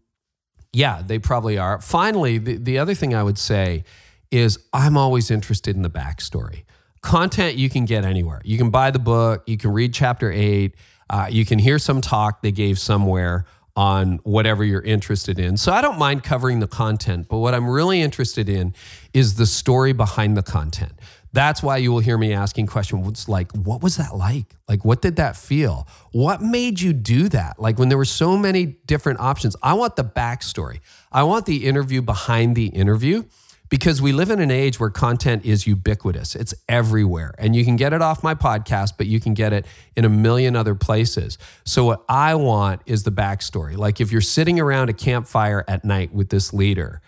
Yeah, 0.75 1.01
they 1.01 1.19
probably 1.19 1.57
are. 1.57 1.79
Finally, 1.79 2.37
the, 2.37 2.57
the 2.57 2.79
other 2.79 2.93
thing 2.93 3.15
I 3.15 3.23
would 3.23 3.37
say 3.37 3.85
is 4.29 4.59
I'm 4.73 4.97
always 4.97 5.31
interested 5.31 5.73
in 5.77 5.83
the 5.83 5.89
backstory. 5.89 6.65
Content 7.01 7.55
you 7.55 7.69
can 7.69 7.85
get 7.85 8.03
anywhere. 8.03 8.41
You 8.43 8.57
can 8.57 8.71
buy 8.71 8.91
the 8.91 8.99
book, 8.99 9.43
you 9.47 9.55
can 9.55 9.71
read 9.71 9.93
chapter 9.93 10.29
eight, 10.29 10.75
uh, 11.09 11.27
you 11.31 11.45
can 11.45 11.59
hear 11.59 11.79
some 11.79 12.01
talk 12.01 12.41
they 12.41 12.51
gave 12.51 12.77
somewhere 12.77 13.45
on 13.75 14.19
whatever 14.23 14.63
you're 14.63 14.81
interested 14.81 15.37
in. 15.37 15.57
So 15.57 15.71
I 15.73 15.81
don't 15.81 15.99
mind 15.99 16.23
covering 16.23 16.59
the 16.59 16.67
content, 16.67 17.27
but 17.27 17.39
what 17.39 17.53
I'm 17.53 17.69
really 17.69 18.01
interested 18.01 18.47
in 18.47 18.73
is 19.13 19.35
the 19.35 19.45
story 19.45 19.91
behind 19.91 20.37
the 20.37 20.43
content. 20.43 20.93
That's 21.33 21.61
why 21.61 21.77
you 21.77 21.91
will 21.91 21.99
hear 21.99 22.17
me 22.17 22.31
asking 22.31 22.67
questions 22.67 23.27
like, 23.27 23.51
what 23.51 23.83
was 23.83 23.97
that 23.97 24.15
like? 24.15 24.55
Like, 24.69 24.85
what 24.85 25.01
did 25.01 25.17
that 25.17 25.35
feel? 25.35 25.85
What 26.13 26.41
made 26.41 26.79
you 26.79 26.93
do 26.93 27.27
that? 27.27 27.59
Like, 27.59 27.77
when 27.77 27.89
there 27.89 27.97
were 27.97 28.05
so 28.05 28.37
many 28.37 28.65
different 28.65 29.19
options, 29.19 29.57
I 29.61 29.73
want 29.73 29.97
the 29.97 30.05
backstory. 30.05 30.79
I 31.11 31.23
want 31.23 31.45
the 31.45 31.65
interview 31.65 32.01
behind 32.01 32.55
the 32.55 32.67
interview 32.67 33.23
because 33.69 34.01
we 34.01 34.11
live 34.11 34.29
in 34.29 34.39
an 34.39 34.51
age 34.51 34.79
where 34.79 34.89
content 34.89 35.45
is 35.45 35.65
ubiquitous. 35.65 36.35
It's 36.35 36.53
everywhere. 36.69 37.33
And 37.37 37.55
you 37.55 37.65
can 37.65 37.75
get 37.75 37.93
it 37.93 38.01
off 38.01 38.23
my 38.23 38.35
podcast, 38.35 38.93
but 38.97 39.07
you 39.07 39.19
can 39.19 39.33
get 39.33 39.53
it 39.53 39.65
in 39.95 40.05
a 40.05 40.09
million 40.09 40.55
other 40.55 40.75
places. 40.75 41.37
So, 41.65 41.85
what 41.85 42.05
I 42.07 42.35
want 42.35 42.81
is 42.85 43.03
the 43.03 43.11
backstory. 43.11 43.77
Like, 43.77 43.99
if 43.99 44.11
you're 44.11 44.21
sitting 44.21 44.59
around 44.59 44.89
a 44.89 44.93
campfire 44.93 45.63
at 45.67 45.83
night 45.83 46.13
with 46.13 46.29
this 46.29 46.53
leader 46.53 47.01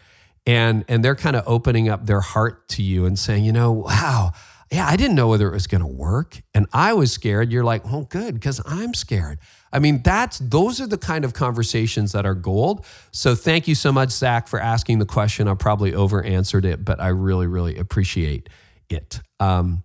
and, 0.46 0.86
and 0.88 1.04
they're 1.04 1.16
kind 1.16 1.36
of 1.36 1.44
opening 1.46 1.90
up 1.90 2.06
their 2.06 2.22
heart 2.22 2.68
to 2.70 2.84
you 2.84 3.06
and 3.06 3.20
saying, 3.20 3.44
you 3.44 3.52
know, 3.52 3.72
wow, 3.72 4.32
yeah, 4.72 4.88
I 4.88 4.96
didn't 4.98 5.16
know 5.16 5.28
whether 5.28 5.48
it 5.48 5.54
was 5.54 5.68
going 5.68 5.82
to 5.82 5.88
work. 5.88 6.42
And 6.54 6.68
I 6.74 6.94
was 6.94 7.12
scared. 7.12 7.52
You're 7.52 7.64
like, 7.64 7.84
oh, 7.86 8.04
good, 8.04 8.34
because 8.34 8.62
I'm 8.66 8.94
scared. 8.94 9.40
I 9.72 9.80
mean, 9.80 10.02
that's 10.02 10.40
those 10.40 10.80
are 10.80 10.88
the 10.88 10.98
kind 10.98 11.26
of 11.26 11.34
conversations 11.34 12.12
that 12.14 12.26
are 12.26 12.36
gold. 12.36 12.86
So 13.12 13.36
thank 13.36 13.68
you 13.68 13.76
so 13.76 13.92
much, 13.92 14.12
Zach, 14.12 14.48
for 14.48 14.60
asking 14.60 15.00
the 15.00 15.06
question. 15.06 15.48
I 15.48 15.54
probably 15.56 15.94
over 15.94 16.24
answered 16.24 16.66
it, 16.66 16.86
but 16.86 17.00
I 17.00 17.10
really, 17.10 17.48
really 17.48 17.78
appreciate 17.78 18.50
it. 18.90 19.20
Um, 19.40 19.84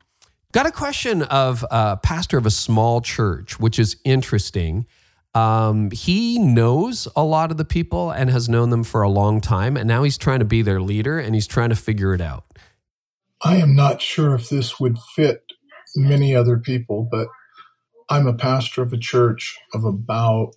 got 0.53 0.67
a 0.67 0.73
question 0.73 1.23
of 1.23 1.65
a 1.71 1.97
pastor 1.97 2.39
of 2.39 2.47
a 2.47 2.51
small 2.51 3.01
church, 3.01 3.59
which 3.59 3.79
is 3.79 3.97
interesting. 4.05 4.87
Um, 5.35 5.91
he 5.91 6.39
knows 6.39 7.09
a 7.17 7.25
lot 7.25 7.51
of 7.51 7.57
the 7.57 7.65
people 7.65 8.11
and 8.11 8.29
has 8.29 8.49
known 8.49 8.71
them 8.71 8.85
for 8.85 9.03
a 9.03 9.09
long 9.09 9.41
time, 9.41 9.77
and 9.77 9.89
now 9.89 10.03
he's 10.03 10.19
trying 10.19 10.41
to 10.41 10.45
be 10.45 10.63
their 10.63 10.81
leader 10.81 11.19
and 11.19 11.35
he's 11.35 11.47
trying 11.47 11.71
to 11.71 11.77
figure 11.77 12.15
it 12.15 12.21
out. 12.21 12.45
I 13.43 13.57
am 13.57 13.75
not 13.75 14.01
sure 14.01 14.35
if 14.35 14.51
this 14.51 14.79
would 14.79 14.99
fit 15.17 15.43
many 15.97 16.35
other 16.35 16.59
people, 16.59 17.09
but 17.11 17.29
I'm 18.13 18.27
a 18.27 18.35
pastor 18.35 18.83
of 18.83 18.93
a 18.93 18.99
church 18.99 19.59
of 19.73 19.87
about 19.87 20.51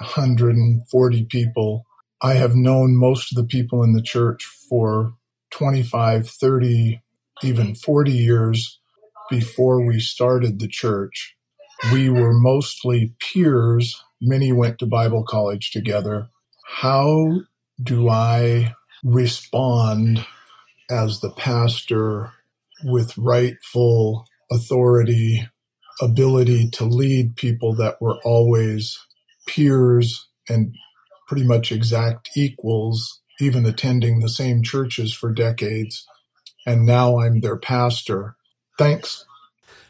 140 0.00 1.24
people. 1.26 1.86
I 2.20 2.34
have 2.34 2.56
known 2.56 2.96
most 2.96 3.30
of 3.30 3.36
the 3.36 3.46
people 3.46 3.84
in 3.84 3.92
the 3.92 4.02
church 4.02 4.44
for 4.68 5.14
25, 5.52 6.28
30, 6.28 7.00
even 7.44 7.76
40 7.76 8.10
years 8.10 8.80
before 9.30 9.86
we 9.86 10.00
started 10.00 10.58
the 10.58 10.66
church. 10.66 11.36
We 11.92 12.10
were 12.10 12.32
mostly 12.32 13.14
peers. 13.20 14.02
Many 14.20 14.50
went 14.50 14.80
to 14.80 14.86
Bible 14.86 15.22
college 15.22 15.70
together. 15.70 16.28
How 16.66 17.42
do 17.80 18.08
I 18.08 18.74
respond 19.04 20.26
as 20.90 21.20
the 21.20 21.30
pastor 21.30 22.32
with 22.82 23.16
rightful 23.16 24.26
authority 24.50 25.46
ability 26.00 26.70
to 26.70 26.84
lead 26.84 27.36
people 27.36 27.74
that 27.74 28.00
were 28.00 28.18
always 28.24 28.98
peers 29.46 30.28
and 30.48 30.74
pretty 31.28 31.44
much 31.44 31.70
exact 31.70 32.30
equals, 32.36 33.20
even 33.40 33.66
attending 33.66 34.20
the 34.20 34.28
same 34.28 34.62
churches 34.62 35.14
for 35.14 35.32
decades. 35.32 36.06
And 36.66 36.84
now 36.84 37.18
I'm 37.20 37.40
their 37.40 37.56
pastor. 37.56 38.36
Thanks. 38.78 39.24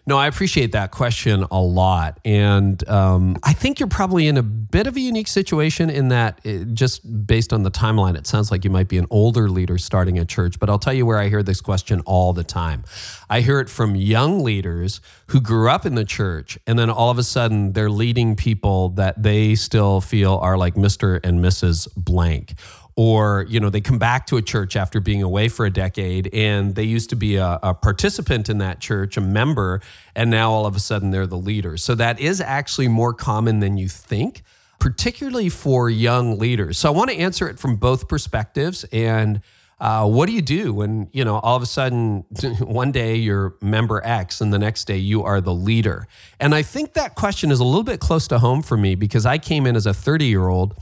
No, 0.07 0.17
I 0.17 0.27
appreciate 0.27 0.73
that 0.73 0.91
question 0.91 1.45
a 1.51 1.61
lot. 1.61 2.19
And 2.25 2.87
um, 2.89 3.37
I 3.43 3.53
think 3.53 3.79
you're 3.79 3.89
probably 3.89 4.27
in 4.27 4.37
a 4.37 4.43
bit 4.43 4.87
of 4.87 4.97
a 4.97 5.01
unique 5.01 5.29
situation 5.29 5.91
in 5.91 6.09
that, 6.09 6.41
it, 6.45 6.63
uh, 6.63 6.65
just 6.73 7.27
based 7.27 7.53
on 7.53 7.63
the 7.63 7.71
timeline, 7.71 8.17
it 8.17 8.27
sounds 8.27 8.51
like 8.51 8.65
you 8.65 8.71
might 8.71 8.89
be 8.89 8.99
an 8.99 9.07
older 9.11 9.49
leader 9.49 9.79
starting 9.79 10.19
a 10.19 10.25
church. 10.25 10.59
But 10.59 10.71
I'll 10.71 10.79
tell 10.79 10.95
you 10.95 11.07
where 11.07 11.19
I 11.19 11.29
hear 11.29 11.43
this 11.43 11.61
question 11.61 12.01
all 12.07 12.33
the 12.33 12.45
time. 12.45 12.85
I 13.29 13.41
hear 13.41 13.61
it 13.61 13.69
from 13.69 13.95
young 13.95 14.43
leaders 14.43 15.01
who 15.29 15.41
grew 15.41 15.71
up 15.71 15.87
in 15.87 15.95
the 15.95 16.05
church, 16.05 16.59
and 16.67 16.79
then 16.79 16.91
all 16.91 17.11
of 17.11 17.19
a 17.19 17.23
sudden 17.23 17.73
they're 17.73 17.91
leading 17.91 18.37
people 18.37 18.91
that 18.91 19.23
they 19.23 19.55
still 19.55 20.01
feel 20.01 20.37
are 20.43 20.57
like 20.57 20.75
Mr. 20.75 21.21
and 21.23 21.41
Mrs. 21.41 21.89
Blank 21.97 22.55
or 23.01 23.47
you 23.49 23.59
know 23.59 23.71
they 23.71 23.81
come 23.81 23.99
back 23.99 24.27
to 24.27 24.37
a 24.37 24.43
church 24.43 24.77
after 24.77 25.01
being 25.01 25.23
away 25.23 25.49
for 25.49 25.65
a 25.65 25.71
decade 25.71 26.29
and 26.35 26.75
they 26.75 26.83
used 26.83 27.09
to 27.09 27.17
be 27.17 27.37
a, 27.37 27.59
a, 27.63 27.73
participant 27.73 28.51
in 28.51 28.59
that 28.59 28.79
church 28.79 29.17
a 29.17 29.23
member 29.23 29.81
and 30.15 30.29
now 30.29 30.51
all 30.51 30.67
of 30.67 30.77
a 30.77 30.79
sudden 30.79 31.11
they're 31.11 31.27
the 31.27 31.35
leader 31.35 31.79
so 31.79 31.95
that 31.95 32.21
is 32.21 32.43
actually 32.43 32.89
more 32.89 33.15
common 33.15 33.61
than 33.61 33.79
you 33.79 33.89
think 33.89 34.43
particularly 34.79 35.49
for 35.49 35.89
young 35.89 36.39
leaders 36.39 36.77
so 36.77 36.93
i 36.93 36.95
want 36.95 37.09
to 37.09 37.17
answer 37.17 37.49
it 37.49 37.59
from 37.59 37.75
both 37.75 38.07
perspectives 38.07 38.85
and 38.93 39.41
uh, 39.81 40.07
what 40.07 40.27
do 40.27 40.35
you 40.35 40.43
do 40.43 40.75
when 40.75 41.09
you 41.11 41.25
know 41.25 41.39
all 41.39 41.57
of 41.57 41.63
a 41.63 41.67
sudden 41.67 42.19
one 42.61 42.93
day 42.93 43.17
you're 43.17 43.55
member 43.63 44.03
X 44.05 44.43
and 44.43 44.53
the 44.53 44.59
next 44.59 44.85
day 44.85 44.99
you 44.99 45.23
are 45.23 45.41
the 45.41 45.55
leader? 45.55 46.07
And 46.39 46.55
I 46.55 46.61
think 46.61 46.93
that 46.93 47.15
question 47.15 47.51
is 47.51 47.61
a 47.61 47.65
little 47.65 47.83
bit 47.83 47.99
close 47.99 48.29
to 48.29 48.41
home 48.41 48.61
for 48.61 48.77
me 48.77 48.95
because 48.95 49.25
I 49.25 49.39
came 49.39 49.67
in 49.67 49.77
as 49.77 49.87
a 49.87 49.95
30 49.95 50.27
year 50.27 50.49
old 50.49 50.75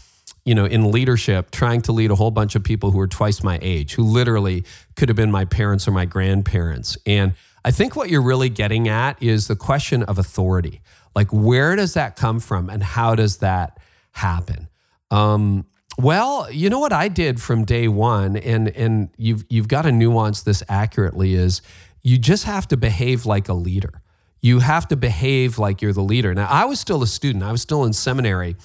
you 0.49 0.55
know, 0.55 0.65
in 0.65 0.91
leadership, 0.91 1.51
trying 1.51 1.83
to 1.83 1.93
lead 1.93 2.11
a 2.11 2.15
whole 2.15 2.31
bunch 2.31 2.55
of 2.55 2.65
people 2.65 2.91
who 2.91 2.99
are 3.01 3.07
twice 3.07 3.43
my 3.43 3.59
age, 3.61 3.93
who 3.93 4.03
literally 4.03 4.65
could 4.97 5.11
have 5.11 5.17
been 5.17 5.31
my 5.31 5.45
parents 5.45 5.87
or 5.87 5.91
my 5.91 6.07
grandparents. 6.07 6.97
And 7.05 7.35
I 7.67 7.71
think 7.71 7.95
what 7.95 8.09
you're 8.09 8.23
really 8.23 8.49
getting 8.49 8.89
at 8.89 9.23
is 9.23 9.47
the 9.47 9.57
question 9.57 10.03
of 10.05 10.19
authority. 10.19 10.81
Like, 11.15 11.29
where 11.33 11.77
does 11.77 11.93
that 11.93 12.17
come 12.17 12.41
from 12.41 12.71
and 12.71 12.83
how 12.83 13.15
does 13.15 13.39
that 13.39 13.79
happen? 14.13 14.69
Um, 15.11 15.67
well, 15.99 16.51
you 16.51 16.71
know 16.71 16.79
what 16.79 16.95
I 16.95 17.09
did 17.09 17.43
from 17.43 17.67
day 17.67 17.87
one, 17.87 18.37
and 18.39 18.69
and 18.69 19.11
you've 19.19 19.45
you've 19.51 19.69
got 19.69 19.83
to 19.83 19.93
nuance 19.93 20.45
this 20.45 20.63
accurately, 20.67 21.35
is 21.35 21.61
you 22.03 22.17
just 22.17 22.45
have 22.45 22.67
to 22.69 22.77
behave 22.79 23.27
like 23.27 23.51
a 23.51 23.55
leader. 23.55 24.01
You 24.41 24.61
have 24.61 24.89
to 24.89 24.97
behave 24.97 25.59
like 25.59 25.83
you're 25.83 25.93
the 25.93 26.01
leader. 26.01 26.33
Now, 26.35 26.47
I 26.49 26.65
was 26.65 26.81
still 26.81 27.03
a 27.03 27.07
student, 27.07 27.45
I 27.45 27.53
was 27.53 27.61
still 27.61 27.85
in 27.85 27.93
seminary, 27.93 28.57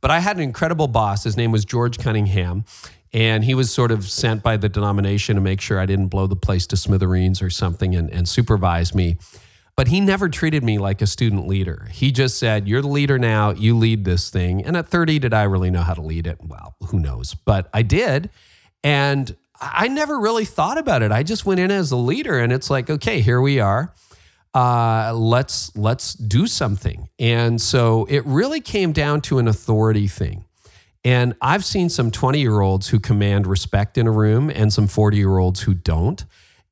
but 0.00 0.10
I 0.10 0.20
had 0.20 0.36
an 0.36 0.42
incredible 0.42 0.88
boss. 0.88 1.24
His 1.24 1.36
name 1.36 1.52
was 1.52 1.64
George 1.64 1.98
Cunningham. 1.98 2.64
And 3.12 3.42
he 3.42 3.54
was 3.54 3.72
sort 3.72 3.90
of 3.90 4.08
sent 4.08 4.42
by 4.42 4.56
the 4.56 4.68
denomination 4.68 5.34
to 5.34 5.40
make 5.40 5.60
sure 5.60 5.80
I 5.80 5.86
didn't 5.86 6.08
blow 6.08 6.28
the 6.28 6.36
place 6.36 6.66
to 6.68 6.76
smithereens 6.76 7.42
or 7.42 7.50
something 7.50 7.94
and, 7.94 8.08
and 8.10 8.28
supervise 8.28 8.94
me. 8.94 9.16
But 9.74 9.88
he 9.88 10.00
never 10.00 10.28
treated 10.28 10.62
me 10.62 10.78
like 10.78 11.02
a 11.02 11.06
student 11.06 11.48
leader. 11.48 11.88
He 11.90 12.12
just 12.12 12.38
said, 12.38 12.68
You're 12.68 12.82
the 12.82 12.88
leader 12.88 13.18
now, 13.18 13.50
you 13.50 13.76
lead 13.76 14.04
this 14.04 14.30
thing. 14.30 14.64
And 14.64 14.76
at 14.76 14.86
30, 14.86 15.18
did 15.18 15.34
I 15.34 15.44
really 15.44 15.70
know 15.70 15.82
how 15.82 15.94
to 15.94 16.02
lead 16.02 16.26
it? 16.26 16.38
Well, 16.40 16.76
who 16.88 17.00
knows? 17.00 17.34
But 17.34 17.68
I 17.72 17.82
did. 17.82 18.30
And 18.84 19.34
I 19.60 19.88
never 19.88 20.20
really 20.20 20.44
thought 20.44 20.78
about 20.78 21.02
it. 21.02 21.12
I 21.12 21.22
just 21.22 21.44
went 21.44 21.60
in 21.60 21.70
as 21.70 21.90
a 21.90 21.96
leader, 21.96 22.38
and 22.38 22.52
it's 22.52 22.70
like, 22.70 22.88
okay, 22.88 23.20
here 23.20 23.40
we 23.40 23.58
are 23.58 23.92
uh, 24.54 25.12
let's 25.14 25.74
let's 25.76 26.14
do 26.14 26.46
something. 26.46 27.08
And 27.18 27.60
so 27.60 28.06
it 28.06 28.24
really 28.26 28.60
came 28.60 28.92
down 28.92 29.20
to 29.22 29.38
an 29.38 29.48
authority 29.48 30.08
thing. 30.08 30.44
And 31.04 31.34
I've 31.40 31.64
seen 31.64 31.88
some 31.88 32.10
20 32.10 32.40
year 32.40 32.60
olds 32.60 32.88
who 32.88 32.98
command 32.98 33.46
respect 33.46 33.96
in 33.96 34.06
a 34.06 34.10
room 34.10 34.50
and 34.50 34.72
some 34.72 34.86
40 34.86 35.16
year 35.16 35.38
olds 35.38 35.60
who 35.60 35.74
don't. 35.74 36.24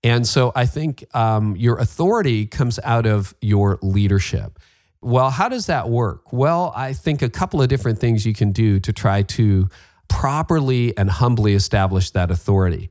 And 0.04 0.26
so 0.26 0.52
I 0.54 0.66
think 0.66 1.04
um, 1.14 1.56
your 1.56 1.78
authority 1.78 2.46
comes 2.46 2.78
out 2.84 3.06
of 3.06 3.34
your 3.40 3.78
leadership. 3.82 4.58
Well, 5.00 5.30
how 5.30 5.48
does 5.48 5.66
that 5.66 5.88
work? 5.88 6.32
Well, 6.32 6.72
I 6.76 6.92
think 6.92 7.22
a 7.22 7.28
couple 7.28 7.62
of 7.62 7.68
different 7.68 7.98
things 7.98 8.26
you 8.26 8.34
can 8.34 8.52
do 8.52 8.80
to 8.80 8.92
try 8.92 9.22
to 9.22 9.68
properly 10.08 10.96
and 10.96 11.10
humbly 11.10 11.54
establish 11.54 12.10
that 12.10 12.30
authority 12.30 12.90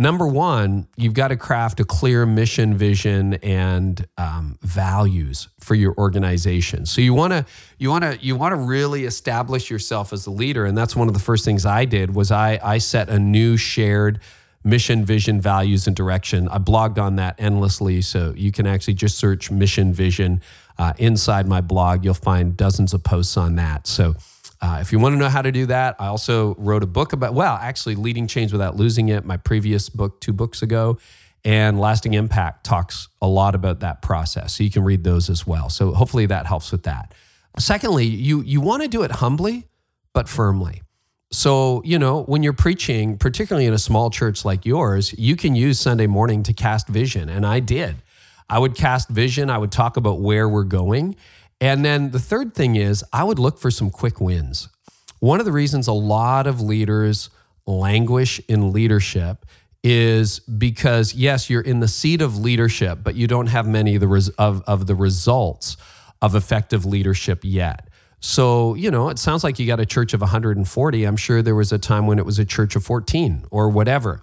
number 0.00 0.26
one, 0.26 0.88
you've 0.96 1.12
got 1.14 1.28
to 1.28 1.36
craft 1.36 1.78
a 1.78 1.84
clear 1.84 2.24
mission, 2.24 2.74
vision, 2.74 3.34
and 3.34 4.06
um, 4.16 4.58
values 4.62 5.48
for 5.60 5.74
your 5.74 5.94
organization. 5.98 6.86
So 6.86 7.02
you 7.02 7.12
want 7.12 7.32
to 7.34 7.44
you 7.78 7.90
want 7.90 8.04
to 8.04 8.16
you 8.16 8.34
want 8.34 8.52
to 8.52 8.56
really 8.56 9.04
establish 9.04 9.70
yourself 9.70 10.12
as 10.12 10.26
a 10.26 10.30
leader, 10.30 10.64
and 10.64 10.76
that's 10.76 10.96
one 10.96 11.06
of 11.06 11.14
the 11.14 11.20
first 11.20 11.44
things 11.44 11.66
I 11.66 11.84
did 11.84 12.14
was 12.14 12.32
I 12.32 12.58
I 12.62 12.78
set 12.78 13.10
a 13.10 13.18
new 13.18 13.56
shared 13.56 14.20
mission, 14.64 15.04
vision, 15.04 15.40
values, 15.40 15.86
and 15.86 15.94
direction. 15.94 16.48
I 16.48 16.58
blogged 16.58 16.98
on 16.98 17.16
that 17.16 17.36
endlessly, 17.38 18.00
so 18.02 18.32
you 18.36 18.52
can 18.52 18.66
actually 18.66 18.94
just 18.94 19.18
search 19.18 19.50
mission, 19.50 19.92
vision 19.92 20.42
uh, 20.78 20.94
inside 20.98 21.46
my 21.46 21.60
blog. 21.60 22.04
You'll 22.04 22.14
find 22.14 22.56
dozens 22.56 22.94
of 22.94 23.02
posts 23.02 23.36
on 23.36 23.56
that. 23.56 23.86
So 23.86 24.16
uh, 24.60 24.78
if 24.80 24.92
you 24.92 24.98
want 24.98 25.14
to 25.14 25.18
know 25.18 25.28
how 25.28 25.42
to 25.42 25.52
do 25.52 25.66
that, 25.66 25.96
I 25.98 26.06
also 26.06 26.54
wrote 26.56 26.82
a 26.82 26.86
book 26.86 27.12
about, 27.12 27.34
well, 27.34 27.58
actually, 27.60 27.94
Leading 27.94 28.26
Change 28.26 28.52
Without 28.52 28.76
Losing 28.76 29.08
It, 29.08 29.24
my 29.24 29.36
previous 29.38 29.88
book 29.88 30.20
two 30.20 30.32
books 30.32 30.62
ago. 30.62 30.98
And 31.44 31.80
Lasting 31.80 32.12
Impact 32.12 32.64
talks 32.64 33.08
a 33.22 33.26
lot 33.26 33.54
about 33.54 33.80
that 33.80 34.02
process. 34.02 34.54
So 34.54 34.64
you 34.64 34.70
can 34.70 34.84
read 34.84 35.04
those 35.04 35.30
as 35.30 35.46
well. 35.46 35.70
So 35.70 35.92
hopefully 35.92 36.26
that 36.26 36.46
helps 36.46 36.70
with 36.70 36.82
that. 36.82 37.14
Secondly, 37.58 38.04
you, 38.04 38.42
you 38.42 38.60
want 38.60 38.82
to 38.82 38.88
do 38.88 39.02
it 39.02 39.10
humbly, 39.10 39.66
but 40.12 40.28
firmly. 40.28 40.82
So, 41.32 41.80
you 41.84 41.98
know, 41.98 42.24
when 42.24 42.42
you're 42.42 42.52
preaching, 42.52 43.16
particularly 43.16 43.64
in 43.66 43.72
a 43.72 43.78
small 43.78 44.10
church 44.10 44.44
like 44.44 44.66
yours, 44.66 45.14
you 45.16 45.36
can 45.36 45.54
use 45.54 45.80
Sunday 45.80 46.06
morning 46.06 46.42
to 46.42 46.52
cast 46.52 46.88
vision. 46.88 47.28
And 47.28 47.46
I 47.46 47.60
did. 47.60 47.96
I 48.50 48.58
would 48.58 48.74
cast 48.74 49.08
vision, 49.08 49.48
I 49.48 49.58
would 49.58 49.70
talk 49.70 49.96
about 49.96 50.20
where 50.20 50.48
we're 50.48 50.64
going. 50.64 51.14
And 51.60 51.84
then 51.84 52.10
the 52.10 52.18
third 52.18 52.54
thing 52.54 52.76
is, 52.76 53.04
I 53.12 53.24
would 53.24 53.38
look 53.38 53.58
for 53.58 53.70
some 53.70 53.90
quick 53.90 54.20
wins. 54.20 54.68
One 55.18 55.40
of 55.40 55.46
the 55.46 55.52
reasons 55.52 55.86
a 55.86 55.92
lot 55.92 56.46
of 56.46 56.60
leaders 56.60 57.28
languish 57.66 58.40
in 58.48 58.72
leadership 58.72 59.44
is 59.82 60.40
because 60.40 61.14
yes, 61.14 61.48
you're 61.50 61.60
in 61.60 61.80
the 61.80 61.88
seat 61.88 62.22
of 62.22 62.38
leadership, 62.38 63.00
but 63.02 63.14
you 63.14 63.26
don't 63.26 63.46
have 63.48 63.66
many 63.66 63.94
of 63.94 64.00
the 64.00 64.08
res- 64.08 64.28
of, 64.30 64.62
of 64.66 64.86
the 64.86 64.94
results 64.94 65.76
of 66.22 66.34
effective 66.34 66.84
leadership 66.84 67.40
yet. 67.42 67.88
So, 68.20 68.74
you 68.74 68.90
know, 68.90 69.08
it 69.08 69.18
sounds 69.18 69.42
like 69.42 69.58
you 69.58 69.66
got 69.66 69.80
a 69.80 69.86
church 69.86 70.12
of 70.12 70.20
140. 70.20 71.04
I'm 71.04 71.16
sure 71.16 71.40
there 71.40 71.54
was 71.54 71.72
a 71.72 71.78
time 71.78 72.06
when 72.06 72.18
it 72.18 72.26
was 72.26 72.38
a 72.38 72.44
church 72.44 72.76
of 72.76 72.84
14 72.84 73.46
or 73.50 73.70
whatever. 73.70 74.22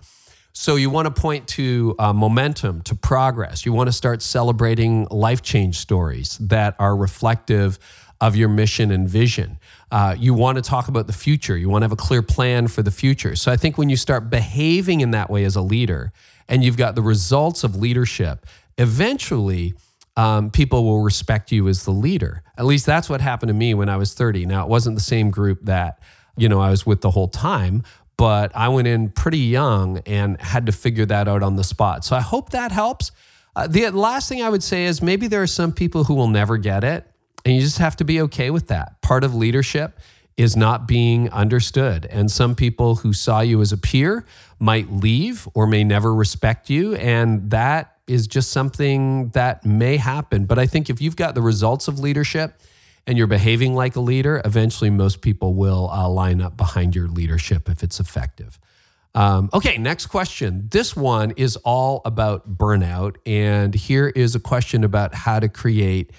So, 0.59 0.75
you 0.75 0.89
want 0.89 1.05
to 1.05 1.21
point 1.21 1.47
to 1.49 1.95
uh, 1.99 2.13
momentum, 2.13 2.81
to 2.81 2.95
progress. 2.95 3.63
You 3.63 3.73
want 3.73 3.89
to 3.89 3.91
start 3.91 4.23
celebrating 4.23 5.05
life 5.11 5.43
change 5.43 5.77
stories 5.77 6.35
that 6.39 6.75
are 6.79 6.95
reflective 6.95 7.77
of 8.19 8.35
your 8.35 8.49
mission 8.49 8.89
and 8.89 9.07
vision. 9.07 9.59
Uh, 9.91 10.15
you 10.17 10.33
want 10.33 10.55
to 10.55 10.63
talk 10.63 10.87
about 10.87 11.05
the 11.05 11.13
future. 11.13 11.55
You 11.55 11.69
want 11.69 11.83
to 11.83 11.85
have 11.85 11.91
a 11.91 11.95
clear 11.95 12.23
plan 12.23 12.67
for 12.69 12.81
the 12.81 12.89
future. 12.89 13.35
So, 13.35 13.51
I 13.51 13.55
think 13.55 13.77
when 13.77 13.87
you 13.87 13.95
start 13.95 14.31
behaving 14.31 15.01
in 15.01 15.11
that 15.11 15.29
way 15.29 15.43
as 15.43 15.55
a 15.55 15.61
leader 15.61 16.11
and 16.49 16.63
you've 16.63 16.75
got 16.75 16.95
the 16.95 17.03
results 17.03 17.63
of 17.63 17.75
leadership, 17.75 18.47
eventually, 18.79 19.75
um, 20.15 20.49
people 20.49 20.83
will 20.85 21.01
respect 21.03 21.51
you 21.51 21.67
as 21.67 21.85
the 21.85 21.91
leader. 21.91 22.41
At 22.57 22.65
least 22.65 22.87
that's 22.87 23.11
what 23.11 23.21
happened 23.21 23.49
to 23.49 23.53
me 23.53 23.75
when 23.75 23.89
I 23.89 23.97
was 23.97 24.15
30. 24.15 24.47
Now, 24.47 24.63
it 24.63 24.69
wasn't 24.69 24.95
the 24.97 25.03
same 25.03 25.29
group 25.29 25.65
that, 25.65 26.01
you 26.35 26.49
know, 26.49 26.59
I 26.59 26.71
was 26.71 26.83
with 26.83 27.01
the 27.01 27.11
whole 27.11 27.27
time, 27.27 27.83
but 28.17 28.55
I 28.55 28.69
went 28.69 28.87
in 28.87 29.09
pretty 29.09 29.39
young 29.39 29.99
and 30.05 30.41
had 30.41 30.65
to 30.65 30.71
figure 30.71 31.05
that 31.05 31.27
out 31.27 31.43
on 31.43 31.55
the 31.55 31.63
spot. 31.63 32.03
So 32.03 32.15
I 32.15 32.21
hope 32.21 32.49
that 32.49 32.71
helps. 32.71 33.11
Uh, 33.55 33.67
the 33.67 33.89
last 33.91 34.27
thing 34.27 34.41
I 34.41 34.49
would 34.49 34.63
say 34.63 34.85
is 34.85 35.01
maybe 35.01 35.27
there 35.27 35.41
are 35.41 35.47
some 35.47 35.71
people 35.71 36.03
who 36.03 36.15
will 36.15 36.27
never 36.27 36.57
get 36.57 36.83
it, 36.83 37.09
and 37.45 37.55
you 37.55 37.61
just 37.61 37.77
have 37.77 37.95
to 37.97 38.03
be 38.03 38.21
okay 38.21 38.49
with 38.49 38.67
that. 38.67 39.01
Part 39.01 39.23
of 39.23 39.33
leadership 39.33 39.99
is 40.37 40.55
not 40.55 40.87
being 40.87 41.29
understood. 41.31 42.05
And 42.05 42.29
some 42.29 42.53
people 42.53 42.95
who 42.95 43.11
saw 43.11 43.39
you 43.39 43.59
as 43.61 43.71
a 43.71 43.77
peer 43.77 44.25
might 44.59 44.91
leave 44.91 45.47
or 45.55 45.65
may 45.65 45.83
never 45.83 46.13
respect 46.13 46.69
you. 46.69 46.93
And 46.95 47.49
that 47.49 47.97
is 48.05 48.27
just 48.27 48.51
something 48.51 49.29
that 49.29 49.65
may 49.65 49.97
happen. 49.97 50.45
But 50.45 50.59
I 50.59 50.67
think 50.67 50.89
if 50.89 51.01
you've 51.01 51.15
got 51.15 51.33
the 51.33 51.41
results 51.41 51.87
of 51.87 51.99
leadership 51.99 52.61
and 53.07 53.17
you're 53.17 53.25
behaving 53.25 53.73
like 53.73 53.95
a 53.95 54.01
leader, 54.01 54.41
eventually 54.45 54.89
most 54.89 55.21
people 55.21 55.53
will 55.53 55.89
uh, 55.89 56.07
line 56.09 56.41
up 56.41 56.57
behind 56.57 56.95
your 56.95 57.07
leadership 57.07 57.69
if 57.69 57.81
it's 57.81 57.99
effective. 57.99 58.59
Um, 59.15 59.49
okay, 59.53 59.77
next 59.77 60.07
question. 60.07 60.67
This 60.69 60.95
one 60.95 61.31
is 61.37 61.55
all 61.57 62.01
about 62.05 62.57
burnout. 62.57 63.15
And 63.25 63.73
here 63.73 64.09
is 64.09 64.35
a 64.35 64.39
question 64.39 64.83
about 64.83 65.15
how 65.15 65.39
to 65.39 65.49
create 65.49 66.11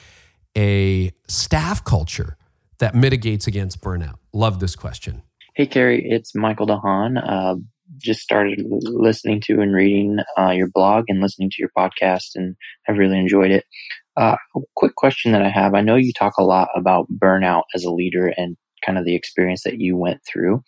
a 0.56 1.12
staff 1.28 1.84
culture 1.84 2.36
that 2.78 2.94
mitigates 2.94 3.46
against 3.46 3.80
burnout. 3.80 4.16
Love 4.32 4.58
this 4.58 4.74
question. 4.74 5.22
Hey, 5.54 5.66
Carey, 5.66 6.04
it's 6.08 6.34
Michael 6.34 6.66
DeHaan. 6.66 7.22
Uh, 7.24 7.56
just 7.98 8.20
started 8.20 8.62
listening 8.66 9.40
to 9.42 9.60
and 9.60 9.74
reading 9.74 10.18
uh, 10.38 10.50
your 10.50 10.68
blog 10.68 11.04
and 11.08 11.20
listening 11.20 11.50
to 11.50 11.56
your 11.58 11.70
podcast, 11.76 12.30
and 12.34 12.56
I've 12.88 12.98
really 12.98 13.18
enjoyed 13.18 13.50
it. 13.50 13.64
Uh, 14.18 14.36
a 14.56 14.60
quick 14.76 14.94
question 14.96 15.32
that 15.32 15.42
I 15.42 15.48
have: 15.48 15.74
I 15.74 15.80
know 15.80 15.96
you 15.96 16.12
talk 16.12 16.34
a 16.38 16.44
lot 16.44 16.68
about 16.76 17.06
burnout 17.10 17.64
as 17.74 17.84
a 17.84 17.92
leader 17.92 18.32
and 18.36 18.56
kind 18.84 18.98
of 18.98 19.04
the 19.04 19.14
experience 19.14 19.62
that 19.64 19.80
you 19.80 19.96
went 19.96 20.20
through. 20.26 20.62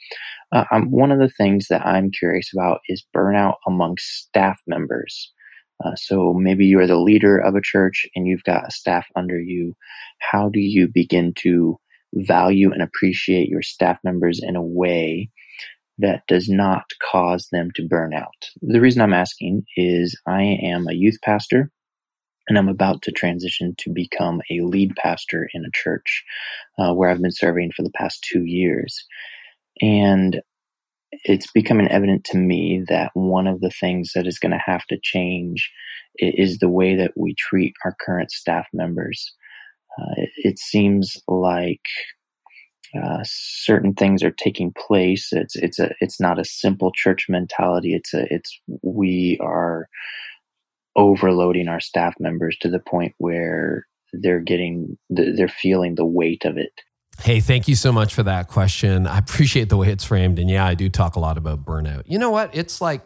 Uh, 0.53 0.65
one 0.89 1.13
of 1.13 1.19
the 1.19 1.29
things 1.29 1.67
that 1.69 1.87
I'm 1.87 2.11
curious 2.11 2.53
about 2.53 2.81
is 2.89 3.07
burnout 3.15 3.55
amongst 3.67 4.07
staff 4.27 4.61
members. 4.67 5.33
Uh, 5.85 5.95
so 5.97 6.35
maybe 6.35 6.67
you're 6.67 6.87
the 6.87 6.99
leader 6.99 7.39
of 7.39 7.55
a 7.55 7.63
church 7.63 8.05
and 8.15 8.27
you've 8.27 8.45
got 8.45 8.67
a 8.67 8.71
staff 8.71 9.07
under 9.17 9.41
you. 9.41 9.75
How 10.19 10.49
do 10.49 10.61
you 10.61 10.89
begin 10.93 11.33
to 11.39 11.79
value 12.15 12.73
and 12.73 12.83
appreciate 12.83 13.49
your 13.49 13.63
staff 13.63 13.99
members 14.05 14.41
in 14.43 14.57
a 14.57 14.63
way 14.63 15.31
that 15.99 16.23
does 16.27 16.49
not 16.49 16.85
cause 17.11 17.49
them 17.53 17.71
to 17.75 17.87
burn 17.87 18.15
out. 18.15 18.51
The 18.63 18.81
reason 18.81 19.03
I'm 19.03 19.13
asking 19.13 19.65
is 19.77 20.19
I 20.27 20.43
am 20.63 20.89
a 20.89 20.95
youth 20.95 21.19
pastor 21.23 21.71
and 22.51 22.59
I'm 22.59 22.69
about 22.69 23.01
to 23.03 23.13
transition 23.13 23.77
to 23.79 23.91
become 23.91 24.43
a 24.51 24.61
lead 24.63 24.97
pastor 24.97 25.49
in 25.55 25.65
a 25.65 25.71
church 25.73 26.25
uh, 26.81 26.93
where 26.93 27.09
I've 27.09 27.23
been 27.23 27.31
serving 27.31 27.71
for 27.71 27.85
the 27.85 27.93
past 27.93 28.27
two 28.29 28.45
years. 28.45 29.07
And 29.81 30.43
it's 31.13 31.49
becoming 31.53 31.87
evident 31.87 32.25
to 32.25 32.37
me 32.37 32.85
that 32.89 33.13
one 33.15 33.47
of 33.47 33.61
the 33.61 33.71
things 33.71 34.13
that 34.17 34.27
is 34.27 34.41
going 34.41 34.51
to 34.51 34.59
have 34.59 34.85
to 34.87 34.99
change 35.01 35.71
is 36.19 36.59
the 36.59 36.69
way 36.69 36.97
that 36.97 37.13
we 37.17 37.37
treat 37.37 37.73
our 37.85 37.95
current 38.01 38.33
staff 38.33 38.67
members. 38.73 39.33
Uh, 39.97 40.15
it, 40.17 40.31
it 40.39 40.59
seems 40.59 41.17
like 41.29 41.87
uh, 43.01 43.21
certain 43.23 43.95
things 43.95 44.25
are 44.25 44.33
taking 44.33 44.73
place. 44.73 45.29
It's 45.31 45.55
it's 45.55 45.79
a 45.79 45.91
it's 46.01 46.21
not 46.21 46.41
a 46.41 46.45
simple 46.45 46.91
church 46.93 47.27
mentality. 47.29 47.95
It's 47.95 48.13
a 48.13 48.27
it's 48.29 48.61
we 48.83 49.39
are 49.41 49.89
overloading 50.97 51.69
our 51.69 51.81
staff 51.81 52.15
members 52.19 52.57
to 52.61 52.69
the 52.69 52.81
point 52.81 53.15
where 53.19 53.87
they're 54.13 54.41
getting 54.41 54.99
they're 55.09 55.49
feeling 55.49 55.95
the 55.95 56.05
weight 56.05 56.45
of 56.45 56.57
it. 56.57 56.73
Hey, 57.21 57.41
thank 57.41 57.69
you 57.69 57.77
so 57.77 57.93
much 57.93 58.15
for 58.15 58.23
that 58.23 58.49
question. 58.49 59.07
I 59.07 59.19
appreciate 59.19 59.69
the 59.69 59.77
way 59.77 59.89
it's 59.91 60.05
framed, 60.05 60.39
and 60.39 60.49
yeah, 60.49 60.65
I 60.65 60.75
do 60.75 60.89
talk 60.89 61.17
a 61.17 61.21
lot 61.21 61.37
about 61.37 61.65
burnout. 61.65 62.05
You 62.07 62.19
know 62.19 62.31
what? 62.31 62.51
It's 62.55 62.81
like 62.81 63.03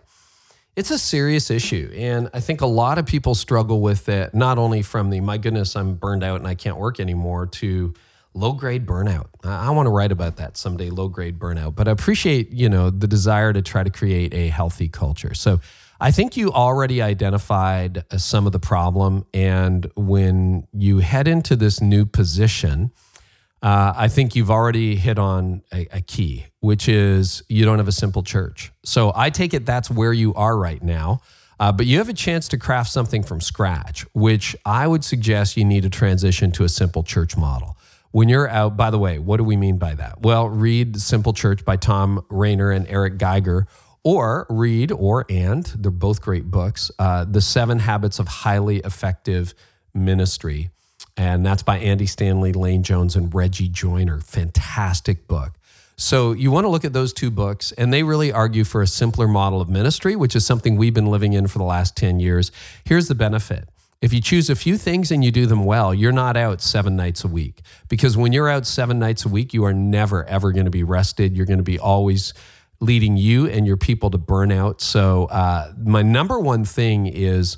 it's 0.77 0.91
a 0.91 0.99
serious 0.99 1.51
issue. 1.51 1.93
And 1.95 2.29
I 2.35 2.41
think 2.41 2.61
a 2.61 2.67
lot 2.67 2.99
of 2.99 3.07
people 3.07 3.35
struggle 3.35 3.81
with 3.81 4.09
it, 4.09 4.35
not 4.35 4.59
only 4.59 4.83
from 4.83 5.11
the, 5.11 5.21
my 5.21 5.39
goodness, 5.39 5.77
I'm 5.77 5.95
burned 5.95 6.25
out 6.25 6.41
and 6.41 6.49
I 6.49 6.55
can't 6.55 6.79
work 6.79 6.99
anymore, 6.99 7.47
to 7.47 7.95
low 8.35 8.53
grade 8.53 8.85
burnout. 8.85 9.27
I, 9.45 9.67
I 9.67 9.71
want 9.71 9.87
to 9.87 9.91
write 9.91 10.11
about 10.11 10.37
that 10.37 10.57
someday, 10.57 10.91
low 10.91 11.09
grade 11.09 11.39
burnout. 11.39 11.77
But 11.77 11.87
I 11.87 11.93
appreciate, 11.93 12.51
you 12.51 12.69
know, 12.69 12.91
the 12.91 13.07
desire 13.07 13.53
to 13.53 13.63
try 13.63 13.85
to 13.85 13.91
create 13.91 14.35
a 14.35 14.49
healthy 14.49 14.89
culture. 14.89 15.35
So 15.35 15.61
I 16.01 16.11
think 16.11 16.37
you 16.37 16.51
already 16.53 17.01
identified 17.01 18.05
uh, 18.11 18.19
some 18.19 18.47
of 18.47 18.53
the 18.53 18.59
problem. 18.59 19.27
And 19.33 19.91
when 19.97 20.67
you 20.73 20.99
head 20.99 21.29
into 21.29 21.57
this 21.57 21.81
new 21.81 22.05
position, 22.05 22.91
uh, 23.63 23.95
I 23.97 24.09
think 24.09 24.37
you've 24.37 24.51
already 24.51 24.97
hit 24.97 25.19
on 25.19 25.63
a, 25.73 25.87
a, 25.93 26.01
key, 26.01 26.47
which 26.61 26.89
is 26.89 27.43
you 27.49 27.65
don't 27.65 27.79
have 27.79 27.89
a 27.89 27.93
simple 27.93 28.23
church. 28.23 28.73
So 28.85 29.13
I 29.15 29.31
take 29.31 29.55
it 29.55 29.65
that's 29.65 29.91
where 29.91 30.13
you 30.13 30.35
are 30.35 30.57
right 30.57 30.83
now. 30.83 31.21
Uh, 31.59 31.71
but 31.71 31.87
you 31.87 31.99
have 31.99 32.09
a 32.09 32.15
chance 32.15 32.49
to 32.49 32.59
craft 32.59 32.91
something 32.91 33.23
from 33.23 33.41
scratch, 33.41 34.05
which 34.13 34.57
I 34.67 34.87
would 34.87 35.05
suggest 35.05 35.57
you 35.57 35.65
need 35.65 35.85
to 35.85 35.91
transition 35.91 36.51
to 36.53 36.65
a 36.65 36.69
simple 36.69 37.05
church 37.05 37.37
model 37.37 37.77
when 38.15 38.29
you're 38.29 38.49
out, 38.49 38.77
by 38.77 38.91
the 38.91 38.99
way, 38.99 39.19
what 39.19 39.39
do 39.39 39.45
we 39.45 39.57
mean 39.57 39.77
by 39.77 39.93
that? 39.93 40.21
Well, 40.21 40.49
read 40.49 41.01
Simple 41.01 41.33
Church 41.33 41.65
by 41.65 41.77
Thom 41.77 42.25
Rainer 42.31 42.71
and 42.71 42.87
Eric 42.87 43.19
Geiger, 43.19 43.67
or 44.05 44.47
read, 44.49 44.93
or 44.93 45.25
and, 45.29 45.65
they're 45.65 45.91
both 45.91 46.21
great 46.21 46.51
books, 46.51 46.91
uh, 46.99 47.25
The 47.25 47.41
Seven 47.41 47.81
Habits 47.81 48.19
of 48.19 48.29
Highly 48.29 48.79
Effective 48.79 49.55
Ministry. 49.95 50.71
And 51.17 51.45
that's 51.45 51.63
by 51.63 51.79
Andy 51.79 52.07
Stanley, 52.07 52.53
Lane 52.53 52.83
Jones, 52.83 53.17
and 53.17 53.35
Reggie 53.35 53.69
Joiner. 53.69 54.21
Fantastic 54.21 55.27
book. 55.27 55.55
So 55.97 56.33
you 56.33 56.51
want 56.51 56.65
to 56.65 56.69
look 56.69 56.85
at 56.85 56.93
those 56.93 57.13
two 57.13 57.31
books, 57.31 57.73
and 57.73 57.93
they 57.93 58.03
really 58.03 58.33
argue 58.33 58.65
for 58.65 58.83
a 58.83 58.87
simpler 58.87 59.29
model 59.29 59.61
of 59.61 59.69
ministry, 59.69 60.17
which 60.17 60.35
is 60.35 60.45
something 60.45 60.77
we've 60.77 60.93
been 60.93 61.07
living 61.07 61.33
in 61.33 61.47
for 61.47 61.59
the 61.59 61.65
last 61.65 61.97
10 61.97 62.19
years. 62.21 62.51
Here's 62.85 63.09
the 63.09 63.15
benefit 63.15 63.69
if 64.05 64.13
you 64.13 64.21
choose 64.21 64.51
a 64.51 64.55
few 64.55 64.77
things 64.77 65.11
and 65.11 65.25
you 65.25 65.31
do 65.31 65.47
them 65.47 65.65
well, 65.65 65.95
you're 65.95 66.13
not 66.13 66.37
out 66.37 66.61
seven 66.61 66.95
nights 66.95 67.25
a 67.25 67.29
week. 67.29 67.63
Because 67.89 68.19
when 68.19 68.35
you're 68.35 68.51
out 68.51 68.67
seven 68.67 68.99
nights 68.99 69.25
a 69.25 69.31
week, 69.31 69.55
you 69.55 69.65
are 69.65 69.73
never, 69.73 70.27
ever 70.27 70.53
going 70.53 70.67
to 70.67 70.71
be 70.71 70.83
rested. 70.83 71.35
You're 71.35 71.47
going 71.47 71.59
to 71.59 71.65
be 71.65 71.79
always 71.79 72.35
leading 72.81 73.17
you 73.17 73.47
and 73.47 73.67
your 73.67 73.77
people 73.77 74.11
to 74.11 74.19
burnout. 74.19 74.81
So, 74.81 75.27
uh, 75.27 75.73
my 75.79 76.03
number 76.03 76.39
one 76.39 76.65
thing 76.65 77.07
is, 77.07 77.57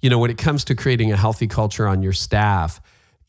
you 0.00 0.10
know, 0.10 0.18
when 0.18 0.30
it 0.30 0.38
comes 0.38 0.64
to 0.64 0.74
creating 0.74 1.12
a 1.12 1.16
healthy 1.16 1.46
culture 1.46 1.86
on 1.86 2.02
your 2.02 2.12
staff, 2.12 2.80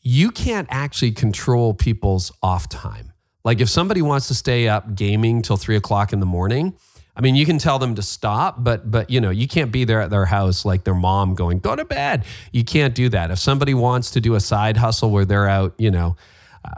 you 0.02 0.30
can't 0.30 0.68
actually 0.70 1.12
control 1.12 1.72
people's 1.72 2.32
off 2.42 2.68
time. 2.68 3.12
Like 3.44 3.60
if 3.60 3.68
somebody 3.68 4.02
wants 4.02 4.28
to 4.28 4.34
stay 4.34 4.68
up 4.68 4.94
gaming 4.94 5.42
till 5.42 5.56
three 5.56 5.76
o'clock 5.76 6.12
in 6.12 6.20
the 6.20 6.26
morning, 6.26 6.74
I 7.16 7.20
mean, 7.20 7.36
you 7.36 7.46
can 7.46 7.58
tell 7.58 7.78
them 7.78 7.94
to 7.94 8.02
stop, 8.02 8.64
but 8.64 8.90
but 8.90 9.08
you 9.08 9.20
know, 9.20 9.30
you 9.30 9.46
can't 9.46 9.70
be 9.70 9.84
there 9.84 10.00
at 10.00 10.10
their 10.10 10.24
house 10.24 10.64
like 10.64 10.84
their 10.84 10.94
mom 10.94 11.34
going, 11.34 11.60
"Go 11.60 11.76
to 11.76 11.84
bed." 11.84 12.24
You 12.52 12.64
can't 12.64 12.94
do 12.94 13.08
that. 13.10 13.30
If 13.30 13.38
somebody 13.38 13.72
wants 13.72 14.10
to 14.12 14.20
do 14.20 14.34
a 14.34 14.40
side 14.40 14.76
hustle 14.76 15.10
where 15.10 15.24
they're 15.24 15.48
out, 15.48 15.74
you 15.78 15.90
know, 15.90 16.16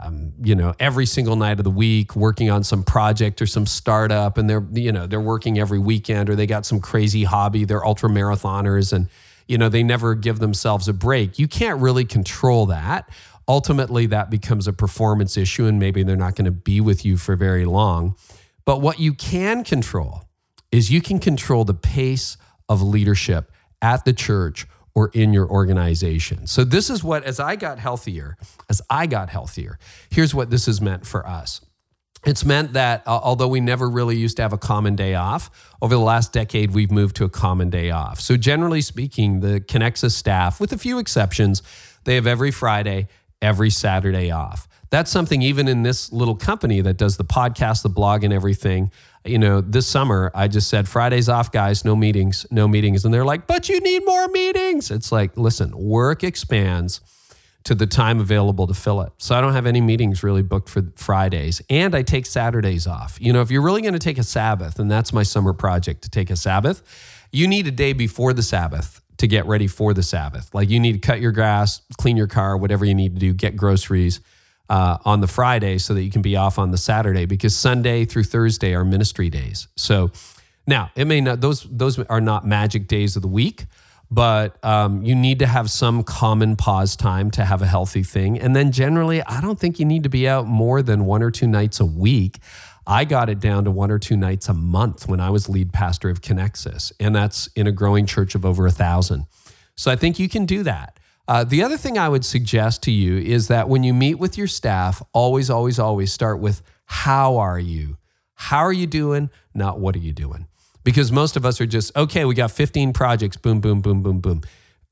um, 0.03 0.33
you 0.41 0.55
know, 0.55 0.73
every 0.79 1.05
single 1.05 1.35
night 1.35 1.59
of 1.59 1.63
the 1.63 1.71
week 1.71 2.15
working 2.15 2.49
on 2.49 2.63
some 2.63 2.83
project 2.83 3.41
or 3.41 3.45
some 3.47 3.65
startup, 3.65 4.37
and 4.37 4.49
they're 4.49 4.65
you 4.73 4.91
know 4.91 5.07
they're 5.07 5.21
working 5.21 5.57
every 5.59 5.79
weekend, 5.79 6.29
or 6.29 6.35
they 6.35 6.45
got 6.45 6.65
some 6.65 6.79
crazy 6.79 7.23
hobby, 7.23 7.65
they're 7.65 7.85
ultra 7.85 8.09
marathoners, 8.09 8.91
and 8.91 9.07
you 9.47 9.57
know 9.57 9.69
they 9.69 9.83
never 9.83 10.15
give 10.15 10.39
themselves 10.39 10.87
a 10.87 10.93
break. 10.93 11.39
You 11.39 11.47
can't 11.47 11.79
really 11.79 12.05
control 12.05 12.65
that. 12.67 13.09
Ultimately, 13.47 14.07
that 14.07 14.29
becomes 14.29 14.67
a 14.67 14.73
performance 14.73 15.37
issue, 15.37 15.65
and 15.65 15.79
maybe 15.79 16.03
they're 16.03 16.17
not 16.17 16.35
going 16.35 16.45
to 16.45 16.51
be 16.51 16.81
with 16.81 17.05
you 17.05 17.15
for 17.15 17.35
very 17.35 17.65
long. 17.65 18.17
But 18.65 18.81
what 18.81 18.99
you 18.99 19.13
can 19.13 19.63
control 19.63 20.23
is 20.71 20.91
you 20.91 21.01
can 21.01 21.19
control 21.19 21.63
the 21.63 21.73
pace 21.73 22.35
of 22.67 22.81
leadership 22.81 23.51
at 23.81 24.03
the 24.03 24.11
church 24.11 24.67
or 24.97 25.11
in 25.13 25.31
your 25.31 25.47
organization. 25.47 26.47
So 26.47 26.63
this 26.63 26.89
is 26.89 27.03
what 27.03 27.23
as 27.23 27.39
I 27.39 27.55
got 27.55 27.77
healthier, 27.77 28.35
as 28.67 28.81
I 28.89 29.05
got 29.05 29.29
healthier, 29.29 29.77
here's 30.09 30.33
what 30.33 30.49
this 30.49 30.65
has 30.65 30.81
meant 30.81 31.05
for 31.05 31.23
us. 31.27 31.61
It's 32.25 32.43
meant 32.43 32.73
that 32.73 33.03
uh, 33.05 33.19
although 33.21 33.47
we 33.47 33.59
never 33.59 33.87
really 33.87 34.17
used 34.17 34.37
to 34.37 34.41
have 34.41 34.53
a 34.53 34.57
common 34.57 34.95
day 34.95 35.13
off, 35.13 35.75
over 35.83 35.93
the 35.93 36.01
last 36.01 36.33
decade, 36.33 36.71
we've 36.71 36.89
moved 36.89 37.15
to 37.17 37.25
a 37.25 37.29
common 37.29 37.69
day 37.69 37.91
off. 37.91 38.19
So, 38.19 38.37
generally 38.37 38.81
speaking, 38.81 39.41
the 39.41 39.59
Connexus 39.59 40.13
staff, 40.13 40.59
with 40.59 40.73
a 40.73 40.79
few 40.79 40.97
exceptions, 40.97 41.61
they 42.05 42.15
have 42.15 42.25
every 42.25 42.49
Friday, 42.49 43.07
every 43.39 43.69
Saturday 43.69 44.31
off. 44.31 44.67
That's 44.89 45.11
something 45.11 45.43
even 45.43 45.67
in 45.67 45.83
this 45.83 46.11
little 46.11 46.35
company 46.35 46.81
that 46.81 46.97
does 46.97 47.17
the 47.17 47.23
podcast, 47.23 47.83
the 47.83 47.89
blog, 47.89 48.23
and 48.23 48.33
everything. 48.33 48.91
You 49.27 49.37
know, 49.37 49.61
this 49.61 49.87
summer, 49.87 50.31
I 50.33 50.47
just 50.47 50.69
said, 50.69 50.87
Fridays 50.87 51.29
off, 51.29 51.51
guys, 51.51 51.83
no 51.83 51.95
meetings, 51.95 52.45
no 52.51 52.67
meetings. 52.67 53.05
And 53.05 53.13
they're 53.13 53.25
like, 53.25 53.47
but 53.47 53.69
you 53.69 53.79
need 53.79 54.05
more 54.05 54.27
meetings. 54.27 54.91
It's 54.91 55.11
like, 55.11 55.35
listen, 55.37 55.77
work 55.77 56.23
expands 56.23 57.01
to 57.65 57.75
the 57.75 57.85
time 57.85 58.21
available 58.21 58.65
to 58.65 58.73
fill 58.73 59.01
it. 59.01 59.11
So 59.17 59.35
I 59.35 59.41
don't 59.41 59.51
have 59.51 59.65
any 59.65 59.81
meetings 59.81 60.23
really 60.23 60.41
booked 60.41 60.69
for 60.69 60.83
Fridays. 60.95 61.61
And 61.69 61.93
I 61.95 62.01
take 62.01 62.25
Saturdays 62.25 62.87
off. 62.87 63.17
You 63.19 63.33
know, 63.33 63.41
if 63.41 63.51
you're 63.51 63.61
really 63.61 63.81
going 63.81 63.93
to 63.93 63.99
take 63.99 64.17
a 64.17 64.23
Sabbath, 64.23 64.79
and 64.79 64.89
that's 64.89 65.11
my 65.11 65.23
summer 65.23 65.51
project 65.51 66.03
to 66.03 66.09
take 66.09 66.29
a 66.29 66.37
Sabbath, 66.37 66.81
you 67.31 67.45
need 67.47 67.67
a 67.67 67.71
day 67.71 67.91
before 67.91 68.31
the 68.31 68.43
Sabbath 68.43 69.01
to 69.17 69.27
get 69.27 69.45
ready 69.45 69.67
for 69.67 69.93
the 69.93 70.03
Sabbath. 70.03 70.53
Like 70.53 70.69
you 70.69 70.79
need 70.79 70.93
to 70.93 70.99
cut 70.99 71.19
your 71.19 71.33
grass, 71.33 71.81
clean 71.97 72.15
your 72.15 72.27
car, 72.27 72.55
whatever 72.55 72.85
you 72.85 72.95
need 72.95 73.15
to 73.15 73.19
do, 73.19 73.33
get 73.33 73.57
groceries 73.57 74.21
uh, 74.69 74.97
on 75.05 75.21
the 75.21 75.27
Friday 75.27 75.77
so 75.77 75.93
that 75.93 76.03
you 76.03 76.11
can 76.11 76.21
be 76.21 76.35
off 76.35 76.59
on 76.59 76.71
the 76.71 76.77
Saturday 76.77 77.25
because 77.25 77.55
Sunday 77.55 78.05
through 78.05 78.23
Thursday 78.23 78.73
are 78.73 78.83
ministry 78.83 79.29
days. 79.29 79.67
So 79.75 80.11
now 80.65 80.91
it 80.95 81.05
may 81.05 81.21
not; 81.21 81.41
those 81.41 81.67
those 81.69 81.99
are 81.99 82.21
not 82.21 82.45
magic 82.45 82.87
days 82.87 83.15
of 83.15 83.21
the 83.21 83.27
week 83.27 83.65
but 84.09 84.63
um, 84.63 85.03
you 85.03 85.15
need 85.15 85.39
to 85.39 85.47
have 85.47 85.69
some 85.69 86.03
common 86.03 86.55
pause 86.55 86.95
time 86.95 87.29
to 87.31 87.43
have 87.43 87.61
a 87.61 87.65
healthy 87.65 88.03
thing. 88.03 88.39
And 88.39 88.55
then 88.55 88.71
generally, 88.71 89.21
I 89.21 89.41
don't 89.41 89.59
think 89.59 89.79
you 89.79 89.85
need 89.85 90.03
to 90.03 90.09
be 90.09 90.27
out 90.27 90.47
more 90.47 90.81
than 90.81 91.05
one 91.05 91.21
or 91.21 91.31
two 91.31 91.47
nights 91.47 91.79
a 91.79 91.85
week. 91.85 92.39
I 92.85 93.03
got 93.03 93.29
it 93.29 93.41
down 93.41 93.65
to 93.65 93.71
one 93.71 93.91
or 93.91 93.99
two 93.99 94.15
nights 94.15 94.47
a 94.47 94.53
month 94.53 95.09
when 95.09 95.19
I 95.19 95.29
was 95.29 95.49
lead 95.49 95.73
pastor 95.73 96.09
of 96.09 96.21
Connexus, 96.21 96.93
and 96.99 97.13
that's 97.13 97.47
in 97.47 97.67
a 97.67 97.71
growing 97.71 98.05
church 98.05 98.33
of 98.33 98.45
over 98.45 98.65
a 98.65 98.71
thousand. 98.71 99.25
So 99.75 99.91
I 99.91 99.97
think 99.97 100.19
you 100.19 100.29
can 100.29 100.45
do 100.45 100.63
that. 100.63 100.97
Uh, 101.27 101.43
the 101.43 101.61
other 101.63 101.77
thing 101.77 101.97
I 101.97 102.07
would 102.07 102.23
suggest 102.23 102.83
to 102.83 102.91
you 102.91 103.17
is 103.17 103.49
that 103.49 103.67
when 103.67 103.83
you 103.83 103.93
meet 103.93 104.15
with 104.15 104.37
your 104.37 104.47
staff, 104.47 105.01
always, 105.13 105.49
always, 105.49 105.77
always 105.77 106.13
start 106.13 106.39
with 106.39 106.61
how 106.85 107.37
are 107.37 107.59
you? 107.59 107.97
How 108.35 108.59
are 108.59 108.73
you 108.73 108.87
doing? 108.87 109.29
Not 109.53 109.79
what 109.79 109.95
are 109.95 109.99
you 109.99 110.13
doing? 110.13 110.47
because 110.87 111.11
most 111.11 111.35
of 111.35 111.45
us 111.45 111.59
are 111.59 111.65
just, 111.65 111.93
okay, 111.97 112.23
we 112.23 112.33
got 112.33 112.49
15 112.49 112.93
projects, 112.93 113.35
boom, 113.35 113.59
boom, 113.59 113.81
boom, 113.81 114.01
boom, 114.01 114.21
boom. 114.21 114.41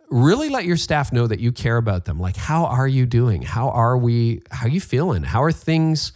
Really 0.10 0.50
let 0.50 0.66
your 0.66 0.76
staff 0.76 1.14
know 1.14 1.26
that 1.26 1.40
you 1.40 1.54
care 1.54 1.78
about 1.78 2.04
them. 2.04 2.20
Like, 2.20 2.36
how 2.36 2.66
are 2.66 2.86
you 2.86 3.06
doing? 3.06 3.44
How 3.44 3.70
are 3.70 3.98
we? 3.98 4.42
How 4.52 4.66
are 4.66 4.70
you 4.70 4.82
feeling? 4.82 5.24
How 5.24 5.42
are 5.42 5.54
things 5.54 6.12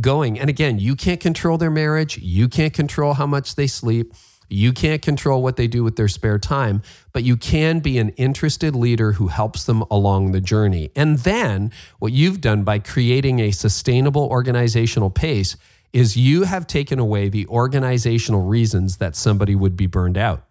going? 0.00 0.36
And 0.36 0.50
again, 0.50 0.80
you 0.80 0.96
can't 0.96 1.20
control 1.20 1.58
their 1.58 1.70
marriage. 1.70 2.18
You 2.18 2.48
can't 2.48 2.74
control 2.74 3.14
how 3.14 3.26
much 3.26 3.54
they 3.54 3.68
sleep. 3.68 4.14
You 4.50 4.72
can't 4.72 5.00
control 5.00 5.42
what 5.42 5.56
they 5.56 5.68
do 5.68 5.84
with 5.84 5.96
their 5.96 6.08
spare 6.08 6.38
time, 6.38 6.82
but 7.12 7.22
you 7.22 7.36
can 7.36 7.78
be 7.78 7.98
an 7.98 8.10
interested 8.10 8.74
leader 8.74 9.12
who 9.12 9.28
helps 9.28 9.64
them 9.64 9.82
along 9.90 10.32
the 10.32 10.40
journey. 10.40 10.90
And 10.96 11.20
then 11.20 11.70
what 12.00 12.12
you've 12.12 12.40
done 12.40 12.64
by 12.64 12.80
creating 12.80 13.38
a 13.38 13.52
sustainable 13.52 14.24
organizational 14.24 15.08
pace 15.08 15.56
is 15.92 16.16
you 16.16 16.42
have 16.44 16.66
taken 16.66 16.98
away 16.98 17.28
the 17.28 17.46
organizational 17.46 18.42
reasons 18.42 18.96
that 18.98 19.16
somebody 19.16 19.54
would 19.54 19.76
be 19.76 19.86
burned 19.86 20.18
out. 20.18 20.44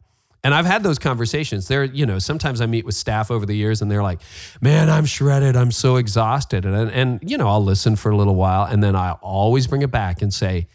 And 0.44 0.54
I've 0.54 0.66
had 0.66 0.84
those 0.84 1.00
conversations. 1.00 1.68
There, 1.68 1.84
you 1.84 2.06
know, 2.06 2.20
sometimes 2.20 2.62
I 2.62 2.66
meet 2.66 2.86
with 2.86 2.96
staff 2.96 3.30
over 3.30 3.46
the 3.46 3.56
years 3.56 3.82
and 3.82 3.92
they're 3.92 4.04
like, 4.04 4.22
man, 4.62 4.90
I'm 4.90 5.06
shredded. 5.06 5.58
I'm 5.58 5.72
so 5.72 5.98
exhausted. 5.98 6.66
And, 6.66 6.90
and, 6.92 7.20
you 7.22 7.38
know, 7.38 7.50
I'll 7.50 7.64
listen 7.64 7.98
for 7.98 8.10
a 8.10 8.16
little 8.16 8.36
while 8.36 8.64
and 8.66 8.82
then 8.82 8.96
I'll 8.96 9.20
always 9.22 9.68
bring 9.68 9.82
it 9.82 9.92
back 9.92 10.22
and 10.22 10.34
say, 10.34 10.68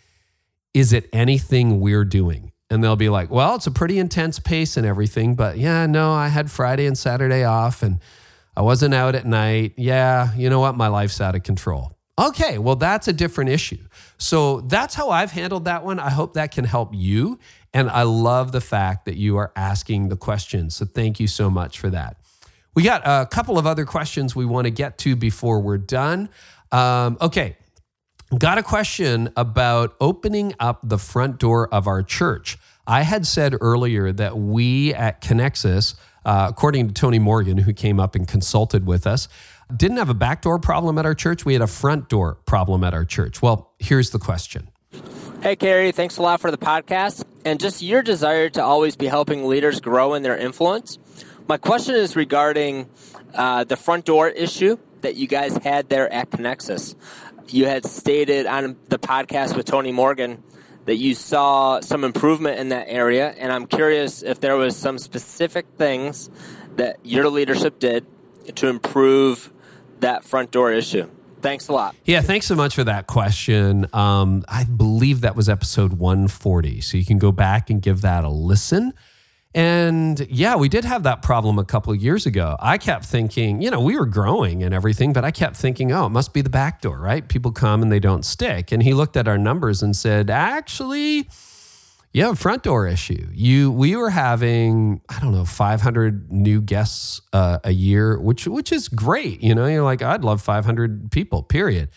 is 0.75 0.93
it 0.93 1.09
anything 1.13 1.81
we're 1.81 2.05
doing? 2.05 2.53
And 2.75 2.83
they'll 2.83 2.97
be 2.97 3.09
like, 3.09 3.31
well, 3.31 3.55
it's 3.55 3.69
a 3.69 3.71
pretty 3.71 4.01
intense 4.01 4.41
pace 4.41 4.77
and 4.77 4.85
everything. 4.85 5.37
But 5.37 5.59
yeah, 5.59 5.87
no, 5.87 6.13
I 6.13 6.27
had 6.27 6.51
Friday 6.51 6.87
and 6.87 6.99
Saturday 6.99 7.45
off 7.45 7.85
and 7.85 8.01
I 8.57 8.63
wasn't 8.63 8.95
out 8.95 9.15
at 9.15 9.25
night. 9.25 9.75
Yeah, 9.77 10.35
you 10.37 10.51
know 10.51 10.59
what? 10.59 10.77
My 10.77 10.89
life's 10.89 11.21
out 11.21 11.37
of 11.37 11.45
control. 11.45 11.97
Okay, 12.19 12.59
well, 12.59 12.75
that's 12.75 13.07
a 13.07 13.13
different 13.13 13.51
issue. 13.51 13.79
So 14.19 14.61
that's 14.63 14.95
how 14.95 15.11
I've 15.11 15.31
handled 15.31 15.67
that 15.67 15.85
one. 15.85 16.01
I 16.01 16.11
hope 16.11 16.35
that 16.35 16.51
can 16.51 16.65
help 16.65 16.91
you. 16.93 17.39
And 17.73 17.89
I 17.89 18.03
love 18.03 18.51
the 18.51 18.61
fact 18.61 19.05
that 19.05 19.17
you 19.17 19.37
are 19.37 19.53
asking 19.55 20.09
the 20.09 20.17
questions. 20.17 20.75
So 20.75 20.85
thank 20.85 21.21
you 21.21 21.29
so 21.29 21.49
much 21.49 21.79
for 21.79 21.91
that. 21.91 22.17
We 22.75 22.83
got 22.83 23.03
a 23.05 23.27
couple 23.27 23.57
of 23.57 23.69
other 23.69 23.85
questions 23.85 24.35
we 24.35 24.47
want 24.47 24.65
to 24.65 24.73
get 24.73 24.99
to 24.99 25.15
before 25.15 25.61
we're 25.61 25.79
done. 25.79 26.29
Um, 26.73 27.19
okay, 27.21 27.57
got 28.39 28.59
a 28.59 28.63
question 28.63 29.31
about 29.37 29.95
opening 30.01 30.55
up 30.59 30.81
the 30.83 30.99
front 30.99 31.39
door 31.39 31.73
of 31.73 31.87
our 31.87 32.03
church. 32.03 32.59
I 32.87 33.03
had 33.03 33.27
said 33.27 33.55
earlier 33.61 34.13
that 34.13 34.37
we 34.37 34.95
at 34.95 35.21
Connexus, 35.21 35.95
uh, 36.25 36.47
according 36.51 36.89
to 36.89 36.95
Tony 36.95 37.19
Morgan, 37.19 37.59
who 37.59 37.73
came 37.73 37.99
up 37.99 38.15
and 38.15 38.27
consulted 38.29 38.87
with 38.87 39.07
us, 39.07 39.29
didn't 39.75 39.97
have 39.97 40.11
a 40.11 40.15
backdoor 40.15 40.59
problem 40.59 40.99
at 40.99 41.07
our 41.07 41.15
church. 41.15 41.45
We 41.45 41.55
had 41.55 41.63
a 41.63 41.67
front 41.67 42.09
door 42.09 42.37
problem 42.47 42.85
at 42.85 42.95
our 42.95 43.05
church. 43.05 43.41
Well, 43.41 43.73
here's 43.79 44.11
the 44.11 44.19
question. 44.19 44.69
Hey, 45.43 45.57
Carey, 45.57 45.93
thanks 45.93 46.17
a 46.17 46.23
lot 46.23 46.41
for 46.41 46.51
the 46.51 46.59
podcast 46.59 47.25
and 47.45 47.61
just 47.61 47.83
your 47.83 48.03
desire 48.03 48.49
to 48.51 48.63
always 48.63 48.97
be 48.97 49.07
helping 49.07 49.47
leaders 49.47 49.81
grow 49.81 50.15
in 50.15 50.23
their 50.23 50.37
influence. 50.37 50.99
My 51.47 51.59
question 51.59 51.95
is 51.95 52.17
regarding 52.17 52.89
uh, 53.35 53.65
the 53.65 53.77
front 53.77 54.07
door 54.07 54.29
issue 54.29 54.79
that 55.03 55.17
you 55.17 55.27
guys 55.27 55.57
had 55.59 55.91
there 55.91 56.11
at 56.11 56.31
Connexus. 56.31 56.95
You 57.49 57.67
had 57.67 57.85
stated 57.85 58.47
on 58.47 58.77
the 58.89 58.99
podcast 58.99 59.57
with 59.57 59.67
Tony 59.67 59.93
Morgan 59.93 60.43
that 60.87 60.97
you 60.97 61.15
saw 61.15 61.81
some 61.81 62.05
improvement 62.05 62.59
in 62.59 62.71
that 62.71 62.87
area, 62.89 63.35
and 63.39 63.53
I'm 63.53 63.67
curious 63.67 64.23
if 64.23 64.41
there 64.41 64.57
was 64.57 64.77
some 64.77 64.99
specific 64.99 65.67
things 65.79 66.31
that 66.77 66.99
your 67.05 67.29
leadership 67.29 67.79
did 67.79 68.07
to 68.57 68.69
improve 68.69 69.53
that 70.01 70.25
front 70.25 70.51
door 70.51 70.73
issue. 70.73 71.09
Thanks 71.41 71.69
a 71.69 71.73
lot. 71.73 71.95
Yeah, 72.05 72.23
thanks 72.23 72.47
so 72.47 72.55
much 72.55 72.75
for 72.75 72.85
that 72.85 73.07
question. 73.07 73.87
Um, 73.93 74.45
I 74.49 74.65
believe 74.65 75.21
that 75.23 75.37
was 75.37 75.49
episode 75.49 75.95
140. 75.95 76.81
So 76.81 76.97
you 76.97 77.05
can 77.05 77.19
go 77.19 77.33
back 77.33 77.69
and 77.69 77.83
give 77.83 78.01
that 78.01 78.25
a 78.25 78.31
listen. 78.31 78.95
And 79.55 80.27
yeah, 80.29 80.57
we 80.57 80.69
did 80.69 80.85
have 80.85 81.05
that 81.05 81.23
problem 81.23 81.61
a 81.61 81.65
couple 81.65 81.93
of 81.93 82.03
years 82.03 82.27
ago. 82.27 82.57
I 82.59 82.77
kept 82.77 83.05
thinking, 83.05 83.63
you 83.63 83.71
know, 83.71 83.81
we 83.81 83.97
were 83.97 84.07
growing 84.07 84.65
and 84.65 84.75
everything, 84.75 85.13
but 85.13 85.25
I 85.25 85.31
kept 85.31 85.55
thinking, 85.55 85.93
oh, 85.93 86.07
it 86.07 86.11
must 86.11 86.35
be 86.35 86.43
the 86.43 86.51
back 86.51 86.81
door, 86.81 86.99
right? 86.99 87.27
People 87.29 87.53
come 87.53 87.81
and 87.81 87.93
they 87.93 88.01
don't 88.01 88.25
stick. 88.25 88.73
And 88.73 88.83
he 88.83 88.93
looked 88.95 89.17
at 89.17 89.29
our 89.29 89.39
numbers 89.39 89.81
and 89.81 89.95
said, 89.95 90.29
actually, 90.29 91.29
you 92.13 92.25
have 92.25 92.33
a 92.33 92.37
front 92.37 92.65
door 92.65 92.89
issue. 92.89 93.29
You, 93.33 93.71
we 93.71 93.95
were 93.95 94.11
having, 94.11 95.01
I 95.09 95.21
don't 95.21 95.33
know, 95.33 95.45
500 95.45 96.33
new 96.33 96.61
guests 96.61 97.21
uh, 97.33 97.59
a 97.63 97.73
year, 97.73 98.19
which 98.19 98.49
which 98.49 98.73
is 98.73 98.89
great. 98.89 99.41
You 99.41 99.55
know, 99.55 99.67
you're 99.67 99.85
like, 99.85 100.03
I'd 100.03 100.25
love 100.25 100.43
500 100.43 101.13
people. 101.13 101.45
Period. 101.45 101.91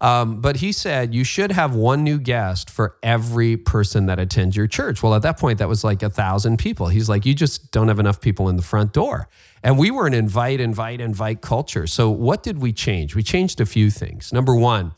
Um, 0.00 0.40
but 0.40 0.56
he 0.56 0.72
said 0.72 1.14
you 1.14 1.24
should 1.24 1.52
have 1.52 1.74
one 1.74 2.02
new 2.04 2.18
guest 2.18 2.68
for 2.68 2.96
every 3.02 3.56
person 3.56 4.06
that 4.06 4.18
attends 4.18 4.56
your 4.56 4.66
church. 4.66 5.02
Well, 5.02 5.14
at 5.14 5.22
that 5.22 5.38
point, 5.38 5.58
that 5.58 5.68
was 5.68 5.84
like 5.84 6.02
a 6.02 6.10
thousand 6.10 6.58
people. 6.58 6.88
He's 6.88 7.08
like, 7.08 7.24
you 7.24 7.34
just 7.34 7.70
don't 7.70 7.88
have 7.88 7.98
enough 7.98 8.20
people 8.20 8.48
in 8.48 8.56
the 8.56 8.62
front 8.62 8.92
door. 8.92 9.28
And 9.62 9.78
we 9.78 9.90
were 9.90 10.06
an 10.06 10.14
invite, 10.14 10.60
invite, 10.60 11.00
invite 11.00 11.40
culture. 11.40 11.86
So 11.86 12.10
what 12.10 12.42
did 12.42 12.60
we 12.60 12.72
change? 12.72 13.14
We 13.14 13.22
changed 13.22 13.60
a 13.60 13.66
few 13.66 13.90
things. 13.90 14.32
Number 14.32 14.54
one 14.54 14.92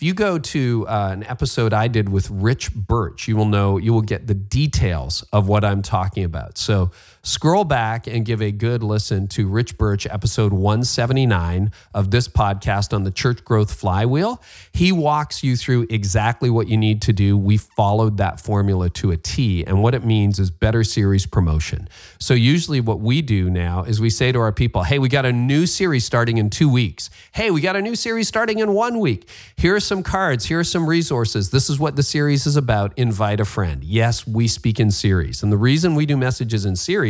if 0.00 0.04
you 0.04 0.14
go 0.14 0.38
to 0.38 0.86
uh, 0.88 1.10
an 1.12 1.24
episode 1.24 1.74
I 1.74 1.86
did 1.86 2.08
with 2.08 2.30
Rich 2.30 2.72
Birch, 2.74 3.28
you 3.28 3.36
will 3.36 3.44
know, 3.44 3.76
you 3.76 3.92
will 3.92 4.00
get 4.00 4.26
the 4.26 4.34
details 4.34 5.22
of 5.30 5.46
what 5.46 5.62
I'm 5.62 5.82
talking 5.82 6.24
about. 6.24 6.56
So 6.56 6.90
scroll 7.22 7.64
back 7.64 8.06
and 8.06 8.24
give 8.24 8.40
a 8.40 8.50
good 8.50 8.82
listen 8.82 9.28
to 9.28 9.46
Rich 9.46 9.76
Birch, 9.76 10.06
episode 10.06 10.52
179 10.52 11.70
of 11.92 12.10
this 12.10 12.28
podcast 12.28 12.94
on 12.94 13.04
the 13.04 13.10
church 13.10 13.44
growth 13.44 13.74
flywheel. 13.74 14.42
He 14.72 14.90
walks 14.90 15.44
you 15.44 15.56
through 15.56 15.86
exactly 15.90 16.48
what 16.48 16.68
you 16.68 16.78
need 16.78 17.02
to 17.02 17.12
do. 17.12 17.36
We 17.36 17.58
followed 17.58 18.16
that 18.16 18.40
formula 18.40 18.88
to 18.90 19.10
a 19.10 19.18
T. 19.18 19.64
And 19.66 19.82
what 19.82 19.94
it 19.94 20.04
means 20.04 20.38
is 20.38 20.50
better 20.50 20.82
series 20.82 21.26
promotion. 21.26 21.88
So 22.18 22.32
usually 22.32 22.80
what 22.80 23.00
we 23.00 23.20
do 23.20 23.50
now 23.50 23.84
is 23.84 24.00
we 24.00 24.10
say 24.10 24.32
to 24.32 24.40
our 24.40 24.52
people, 24.52 24.84
hey, 24.84 24.98
we 24.98 25.10
got 25.10 25.26
a 25.26 25.32
new 25.32 25.66
series 25.66 26.06
starting 26.06 26.38
in 26.38 26.48
two 26.48 26.70
weeks. 26.70 27.10
Hey, 27.32 27.50
we 27.50 27.60
got 27.60 27.76
a 27.76 27.82
new 27.82 27.96
series 27.96 28.28
starting 28.28 28.60
in 28.60 28.72
one 28.72 28.98
week. 28.98 29.28
Here 29.56 29.74
are 29.74 29.80
some 29.80 30.02
cards. 30.02 30.46
Here 30.46 30.60
are 30.60 30.64
some 30.64 30.88
resources. 30.88 31.50
This 31.50 31.68
is 31.68 31.78
what 31.78 31.96
the 31.96 32.02
series 32.02 32.46
is 32.46 32.56
about. 32.56 32.96
Invite 32.96 33.40
a 33.40 33.44
friend. 33.44 33.84
Yes, 33.84 34.26
we 34.26 34.48
speak 34.48 34.80
in 34.80 34.90
series. 34.90 35.42
And 35.42 35.52
the 35.52 35.58
reason 35.58 35.94
we 35.94 36.06
do 36.06 36.16
messages 36.16 36.64
in 36.64 36.76
series, 36.76 37.09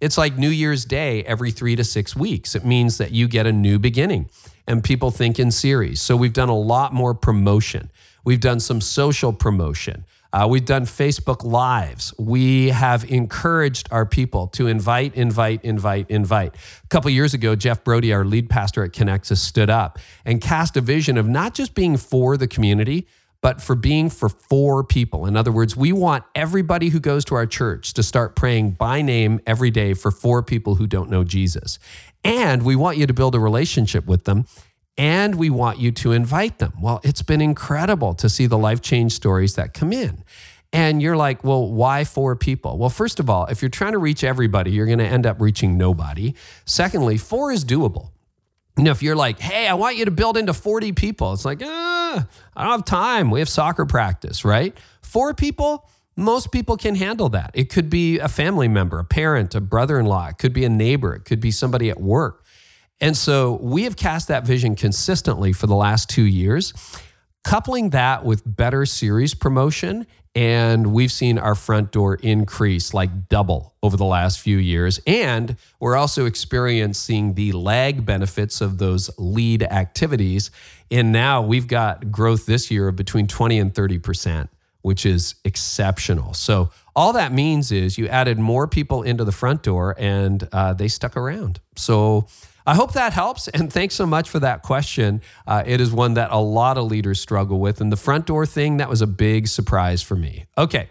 it's 0.00 0.18
like 0.18 0.36
New 0.36 0.48
Year's 0.48 0.84
Day 0.84 1.22
every 1.24 1.50
three 1.50 1.76
to 1.76 1.84
six 1.84 2.16
weeks. 2.16 2.54
It 2.54 2.64
means 2.64 2.98
that 2.98 3.10
you 3.12 3.28
get 3.28 3.46
a 3.46 3.52
new 3.52 3.78
beginning 3.78 4.28
and 4.66 4.84
people 4.84 5.10
think 5.10 5.38
in 5.38 5.50
series. 5.50 6.00
So 6.00 6.16
we've 6.16 6.32
done 6.32 6.48
a 6.48 6.58
lot 6.58 6.92
more 6.92 7.14
promotion. 7.14 7.90
We've 8.24 8.40
done 8.40 8.60
some 8.60 8.80
social 8.80 9.32
promotion. 9.32 10.04
Uh, 10.32 10.46
we've 10.48 10.64
done 10.64 10.84
Facebook 10.84 11.42
Lives. 11.42 12.14
We 12.16 12.68
have 12.68 13.10
encouraged 13.10 13.88
our 13.90 14.06
people 14.06 14.46
to 14.48 14.68
invite, 14.68 15.14
invite, 15.16 15.64
invite, 15.64 16.08
invite. 16.08 16.54
A 16.84 16.86
couple 16.86 17.10
years 17.10 17.34
ago, 17.34 17.56
Jeff 17.56 17.82
Brodie, 17.82 18.12
our 18.12 18.24
lead 18.24 18.48
pastor 18.48 18.84
at 18.84 18.92
Connexus, 18.92 19.38
stood 19.38 19.70
up 19.70 19.98
and 20.24 20.40
cast 20.40 20.76
a 20.76 20.80
vision 20.80 21.18
of 21.18 21.26
not 21.26 21.54
just 21.54 21.74
being 21.74 21.96
for 21.96 22.36
the 22.36 22.46
community, 22.46 23.08
but 23.42 23.62
for 23.62 23.74
being 23.74 24.10
for 24.10 24.28
four 24.28 24.84
people. 24.84 25.26
In 25.26 25.36
other 25.36 25.52
words, 25.52 25.76
we 25.76 25.92
want 25.92 26.24
everybody 26.34 26.90
who 26.90 27.00
goes 27.00 27.24
to 27.26 27.34
our 27.34 27.46
church 27.46 27.94
to 27.94 28.02
start 28.02 28.36
praying 28.36 28.72
by 28.72 29.02
name 29.02 29.40
every 29.46 29.70
day 29.70 29.94
for 29.94 30.10
four 30.10 30.42
people 30.42 30.74
who 30.74 30.86
don't 30.86 31.10
know 31.10 31.24
Jesus. 31.24 31.78
And 32.22 32.62
we 32.62 32.76
want 32.76 32.98
you 32.98 33.06
to 33.06 33.14
build 33.14 33.34
a 33.34 33.40
relationship 33.40 34.06
with 34.06 34.24
them 34.24 34.46
and 34.98 35.36
we 35.36 35.48
want 35.48 35.78
you 35.78 35.90
to 35.92 36.12
invite 36.12 36.58
them. 36.58 36.74
Well, 36.80 37.00
it's 37.02 37.22
been 37.22 37.40
incredible 37.40 38.12
to 38.14 38.28
see 38.28 38.46
the 38.46 38.58
life 38.58 38.82
change 38.82 39.12
stories 39.12 39.54
that 39.54 39.72
come 39.72 39.92
in. 39.92 40.24
And 40.72 41.02
you're 41.02 41.16
like, 41.16 41.42
well, 41.42 41.68
why 41.70 42.04
four 42.04 42.36
people? 42.36 42.78
Well, 42.78 42.90
first 42.90 43.18
of 43.18 43.28
all, 43.28 43.46
if 43.46 43.62
you're 43.62 43.70
trying 43.70 43.92
to 43.92 43.98
reach 43.98 44.22
everybody, 44.22 44.70
you're 44.70 44.86
going 44.86 44.98
to 44.98 45.06
end 45.06 45.26
up 45.26 45.40
reaching 45.40 45.76
nobody. 45.76 46.34
Secondly, 46.64 47.16
four 47.16 47.50
is 47.50 47.64
doable. 47.64 48.10
You 48.80 48.84
know, 48.84 48.92
if 48.92 49.02
you're 49.02 49.14
like, 49.14 49.38
hey, 49.38 49.68
I 49.68 49.74
want 49.74 49.98
you 49.98 50.06
to 50.06 50.10
build 50.10 50.38
into 50.38 50.54
40 50.54 50.92
people, 50.92 51.34
it's 51.34 51.44
like, 51.44 51.60
ah, 51.62 52.26
I 52.56 52.62
don't 52.62 52.72
have 52.72 52.86
time. 52.86 53.30
We 53.30 53.40
have 53.40 53.48
soccer 53.50 53.84
practice, 53.84 54.42
right? 54.42 54.74
Four 55.02 55.34
people, 55.34 55.86
most 56.16 56.50
people 56.50 56.78
can 56.78 56.94
handle 56.94 57.28
that. 57.28 57.50
It 57.52 57.68
could 57.68 57.90
be 57.90 58.20
a 58.20 58.26
family 58.26 58.68
member, 58.68 58.98
a 58.98 59.04
parent, 59.04 59.54
a 59.54 59.60
brother 59.60 60.00
in 60.00 60.06
law, 60.06 60.28
it 60.28 60.38
could 60.38 60.54
be 60.54 60.64
a 60.64 60.70
neighbor, 60.70 61.14
it 61.14 61.26
could 61.26 61.40
be 61.40 61.50
somebody 61.50 61.90
at 61.90 62.00
work. 62.00 62.42
And 63.02 63.14
so 63.14 63.58
we 63.60 63.84
have 63.84 63.96
cast 63.96 64.28
that 64.28 64.46
vision 64.46 64.74
consistently 64.76 65.52
for 65.52 65.66
the 65.66 65.76
last 65.76 66.08
two 66.08 66.24
years, 66.24 66.72
coupling 67.44 67.90
that 67.90 68.24
with 68.24 68.42
better 68.46 68.86
series 68.86 69.34
promotion. 69.34 70.06
And 70.34 70.92
we've 70.92 71.10
seen 71.10 71.38
our 71.38 71.56
front 71.56 71.90
door 71.90 72.14
increase 72.14 72.94
like 72.94 73.28
double 73.28 73.74
over 73.82 73.96
the 73.96 74.04
last 74.04 74.38
few 74.38 74.58
years. 74.58 75.00
And 75.06 75.56
we're 75.80 75.96
also 75.96 76.24
experiencing 76.24 77.34
the 77.34 77.52
lag 77.52 78.06
benefits 78.06 78.60
of 78.60 78.78
those 78.78 79.10
lead 79.18 79.64
activities. 79.64 80.52
And 80.90 81.10
now 81.10 81.42
we've 81.42 81.66
got 81.66 82.12
growth 82.12 82.46
this 82.46 82.70
year 82.70 82.88
of 82.88 82.96
between 82.96 83.26
20 83.26 83.58
and 83.58 83.74
30%, 83.74 84.48
which 84.82 85.04
is 85.04 85.34
exceptional. 85.44 86.32
So 86.34 86.70
all 86.94 87.12
that 87.14 87.32
means 87.32 87.72
is 87.72 87.98
you 87.98 88.06
added 88.06 88.38
more 88.38 88.68
people 88.68 89.02
into 89.02 89.24
the 89.24 89.32
front 89.32 89.64
door 89.64 89.96
and 89.98 90.48
uh, 90.52 90.74
they 90.74 90.88
stuck 90.88 91.16
around. 91.16 91.58
So 91.74 92.28
I 92.70 92.74
hope 92.74 92.92
that 92.92 93.12
helps. 93.12 93.48
And 93.48 93.72
thanks 93.72 93.96
so 93.96 94.06
much 94.06 94.30
for 94.30 94.38
that 94.38 94.62
question. 94.62 95.22
Uh, 95.44 95.64
it 95.66 95.80
is 95.80 95.90
one 95.90 96.14
that 96.14 96.30
a 96.30 96.38
lot 96.38 96.78
of 96.78 96.84
leaders 96.84 97.20
struggle 97.20 97.58
with. 97.58 97.80
And 97.80 97.90
the 97.90 97.96
front 97.96 98.26
door 98.26 98.46
thing, 98.46 98.76
that 98.76 98.88
was 98.88 99.02
a 99.02 99.08
big 99.08 99.48
surprise 99.48 100.02
for 100.02 100.14
me. 100.14 100.44
Okay. 100.56 100.88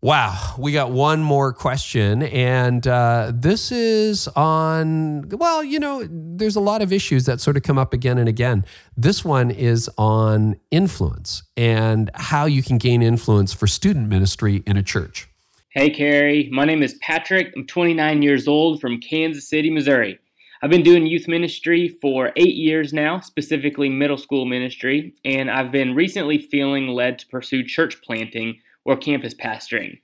Wow, 0.00 0.54
we 0.58 0.72
got 0.72 0.90
one 0.90 1.22
more 1.22 1.52
question, 1.52 2.24
and 2.24 2.84
uh, 2.88 3.30
this 3.32 3.70
is 3.70 4.26
on. 4.28 5.28
Well, 5.28 5.62
you 5.62 5.78
know, 5.78 6.08
there's 6.10 6.56
a 6.56 6.60
lot 6.60 6.82
of 6.82 6.92
issues 6.92 7.26
that 7.26 7.40
sort 7.40 7.56
of 7.56 7.62
come 7.62 7.78
up 7.78 7.92
again 7.92 8.18
and 8.18 8.28
again. 8.28 8.64
This 8.96 9.24
one 9.24 9.52
is 9.52 9.88
on 9.98 10.56
influence 10.72 11.44
and 11.56 12.10
how 12.14 12.46
you 12.46 12.64
can 12.64 12.78
gain 12.78 13.00
influence 13.00 13.52
for 13.52 13.68
student 13.68 14.08
ministry 14.08 14.64
in 14.66 14.76
a 14.76 14.82
church. 14.82 15.28
Hey, 15.68 15.90
Carey, 15.90 16.48
My 16.50 16.64
name 16.64 16.82
is 16.82 16.94
Patrick. 16.94 17.52
I'm 17.54 17.66
29 17.66 18.22
years 18.22 18.48
old 18.48 18.80
from 18.80 19.00
Kansas 19.00 19.48
City, 19.48 19.70
Missouri. 19.70 20.18
I've 20.64 20.70
been 20.70 20.84
doing 20.84 21.08
youth 21.08 21.26
ministry 21.26 21.88
for 22.00 22.30
eight 22.36 22.54
years 22.54 22.92
now, 22.92 23.18
specifically 23.18 23.88
middle 23.88 24.16
school 24.16 24.46
ministry, 24.46 25.12
and 25.24 25.50
I've 25.50 25.72
been 25.72 25.96
recently 25.96 26.38
feeling 26.38 26.86
led 26.86 27.18
to 27.18 27.26
pursue 27.26 27.64
church 27.64 28.00
planting 28.00 28.60
or 28.84 28.96
campus 28.96 29.34
pastoring. 29.34 29.98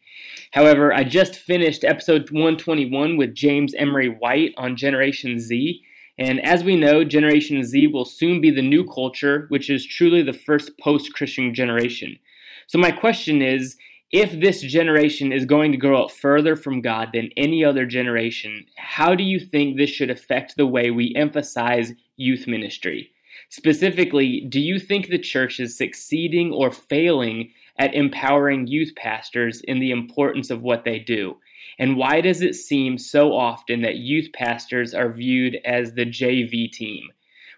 However, 0.51 0.93
I 0.93 1.05
just 1.05 1.37
finished 1.37 1.85
episode 1.85 2.33
121 2.33 3.17
with 3.17 3.37
James 3.37 3.73
Emery 3.75 4.09
White 4.09 4.53
on 4.57 4.77
Generation 4.77 5.39
Z, 5.39 5.81
and 6.19 6.45
as 6.45 6.65
we 6.65 6.75
know, 6.75 7.05
Generation 7.05 7.63
Z 7.63 7.87
will 7.87 8.05
soon 8.05 8.41
be 8.41 8.51
the 8.51 8.61
new 8.61 8.85
culture, 8.85 9.47
which 9.51 9.71
is 9.71 9.87
truly 9.87 10.23
the 10.23 10.33
first 10.33 10.77
post 10.81 11.15
Christian 11.15 11.55
generation. 11.55 12.19
So, 12.67 12.79
my 12.79 12.91
question 12.91 13.43
is 13.43 13.77
if 14.11 14.41
this 14.41 14.63
generation 14.63 15.33
is 15.33 15.45
going 15.45 15.71
to 15.73 15.79
grow 15.79 16.05
up 16.05 16.11
further 16.11 16.57
from 16.57 16.81
God 16.81 17.11
than 17.13 17.31
any 17.37 17.63
other 17.65 17.85
generation, 17.85 18.65
how 18.77 19.15
do 19.15 19.23
you 19.23 19.39
think 19.39 19.77
this 19.77 19.91
should 19.91 20.11
affect 20.11 20.57
the 20.57 20.67
way 20.67 20.91
we 20.91 21.15
emphasize 21.15 21.93
youth 22.17 22.47
ministry? 22.47 23.11
Specifically, 23.51 24.47
do 24.49 24.61
you 24.61 24.79
think 24.79 25.09
the 25.09 25.19
church 25.19 25.61
is 25.61 25.77
succeeding 25.77 26.53
or 26.53 26.71
failing 26.71 27.51
at 27.79 27.95
empowering 27.95 28.67
youth 28.67 28.93
pastors 28.97 29.61
in 29.63 29.79
the 29.79 29.91
importance 29.91 30.51
of 30.51 30.63
what 30.63 30.85
they 30.85 30.99
do? 30.99 31.37
And 31.79 31.97
why 31.97 32.21
does 32.21 32.41
it 32.41 32.55
seem 32.55 32.99
so 32.99 33.35
often 33.35 33.83
that 33.83 33.97
youth 33.97 34.33
pastors 34.33 34.95
are 34.95 35.13
viewed 35.13 35.59
as 35.65 35.93
the 35.93 36.07
JV 36.07 36.73
team? 36.73 37.09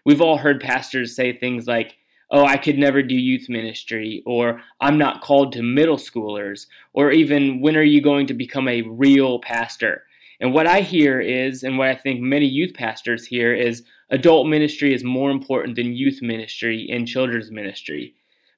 We've 0.05 0.21
all 0.21 0.37
heard 0.37 0.61
pastors 0.61 1.15
say 1.15 1.33
things 1.33 1.67
like, 1.67 1.97
oh, 2.31 2.45
I 2.45 2.57
could 2.57 2.79
never 2.79 3.03
do 3.03 3.15
youth 3.15 3.49
ministry, 3.49 4.23
or 4.27 4.61
I'm 4.81 4.99
not 4.99 5.21
called 5.21 5.53
to 5.53 5.63
middle 5.63 5.97
schoolers, 5.97 6.67
or 6.93 7.11
even 7.11 7.61
when 7.61 7.77
are 7.77 7.83
you 7.83 8.01
going 8.01 8.27
to 8.29 8.35
become 8.35 8.69
a 8.69 8.83
real 8.83 9.41
pastor? 9.41 10.05
And 10.41 10.55
what 10.55 10.67
I 10.67 10.81
hear 10.81 11.21
is, 11.21 11.63
and 11.63 11.77
what 11.77 11.89
I 11.89 11.95
think 11.95 12.21
many 12.21 12.47
youth 12.47 12.73
pastors 12.75 13.27
hear 13.27 13.55
is, 13.55 13.83
adult 14.11 14.47
ministry 14.47 14.95
is 14.95 15.05
more 15.05 15.31
important 15.31 15.77
than 15.77 15.95
youth 15.95 16.21
ministry 16.23 16.89
and 16.91 17.07
children's 17.07 17.51
ministry. 17.51 18.15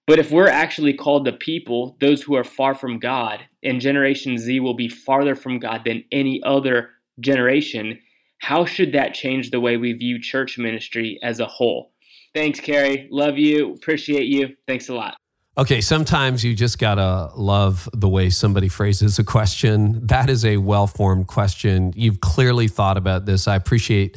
But 0.07 0.19
if 0.19 0.31
we're 0.31 0.49
actually 0.49 0.95
called 0.95 1.25
the 1.25 1.33
people, 1.33 1.97
those 2.01 2.23
who 2.23 2.35
are 2.35 2.45
far 2.45 2.75
from 2.75 2.99
God, 2.99 3.41
and 3.63 3.81
Generation 3.81 4.37
Z 4.37 4.61
will 4.61 4.75
be 4.75 4.89
farther 4.89 5.35
from 5.35 5.59
God 5.59 5.83
than 5.85 6.05
any 6.13 6.43
other 6.43 6.91
generation, 7.21 7.99
how 8.39 8.65
should 8.65 8.93
that 8.93 9.15
change 9.15 9.51
the 9.51 9.61
way 9.61 9.77
we 9.77 9.93
view 9.93 10.21
church 10.21 10.59
ministry 10.59 11.19
as 11.23 11.39
a 11.39 11.47
whole? 11.47 11.92
Thanks, 12.35 12.61
Carey. 12.61 13.09
Love 13.11 13.37
you. 13.39 13.75
Appreciate 13.75 14.27
you. 14.27 14.57
Thanks 14.67 14.89
a 14.89 14.95
lot. 14.95 15.17
Okay, 15.59 15.83
sometimes 15.83 16.43
you 16.43 16.55
just 16.55 16.79
gotta 16.79 17.31
love 17.37 17.87
the 17.93 18.09
way 18.09 18.31
somebody 18.31 18.69
phrases 18.69 19.19
a 19.19 19.25
question. 19.25 20.07
That 20.07 20.31
is 20.31 20.47
a 20.47 20.57
well 20.57 20.87
formed 20.87 21.27
question. 21.27 21.93
You've 21.95 22.23
clearly 22.23 22.69
thought 22.69 22.97
about 22.97 23.27
this. 23.27 23.47
I 23.47 23.57
appreciate 23.57 24.17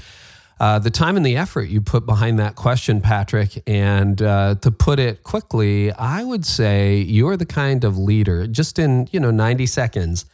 uh, 0.62 0.80
the 0.80 0.90
time 0.90 1.18
and 1.18 1.26
the 1.26 1.36
effort 1.36 1.64
you 1.64 1.82
put 1.82 2.06
behind 2.06 2.40
that 2.40 2.56
question, 2.56 3.02
Patrick. 3.02 3.62
And 3.68 4.22
uh, 4.22 4.56
to 4.62 4.72
put 4.72 4.98
it 4.98 5.24
quickly, 5.24 5.92
I 5.92 6.24
would 6.24 6.46
say 6.46 7.00
you're 7.00 7.36
the 7.36 7.46
kind 7.46 7.84
of 7.84 7.98
leader, 7.98 8.48
just 8.48 8.80
in 8.80 9.10
you 9.12 9.20
know 9.20 9.32
90 9.32 9.66
seconds, 9.66 10.26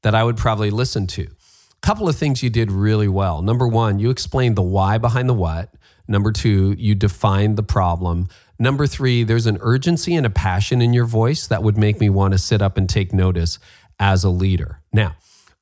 that 0.00 0.14
I 0.14 0.24
would 0.24 0.38
probably 0.38 0.70
listen 0.70 1.06
to. 1.08 1.24
A 1.24 1.86
couple 1.86 2.08
of 2.08 2.16
things 2.16 2.42
you 2.42 2.48
did 2.48 2.72
really 2.72 3.08
well. 3.08 3.42
Number 3.42 3.68
one, 3.68 3.98
you 3.98 4.08
explained 4.08 4.56
the 4.56 4.62
why 4.62 4.96
behind 4.96 5.28
the 5.28 5.34
what. 5.34 5.74
Number 6.08 6.32
two, 6.32 6.74
you 6.78 6.94
define 6.94 7.54
the 7.54 7.62
problem. 7.62 8.28
Number 8.58 8.86
three, 8.86 9.24
there's 9.24 9.46
an 9.46 9.58
urgency 9.60 10.14
and 10.14 10.24
a 10.24 10.30
passion 10.30 10.80
in 10.80 10.92
your 10.94 11.04
voice 11.04 11.46
that 11.46 11.62
would 11.62 11.76
make 11.76 12.00
me 12.00 12.08
want 12.08 12.32
to 12.32 12.38
sit 12.38 12.62
up 12.62 12.76
and 12.76 12.88
take 12.88 13.12
notice 13.12 13.58
as 13.98 14.24
a 14.24 14.30
leader. 14.30 14.80
Now, 14.92 15.16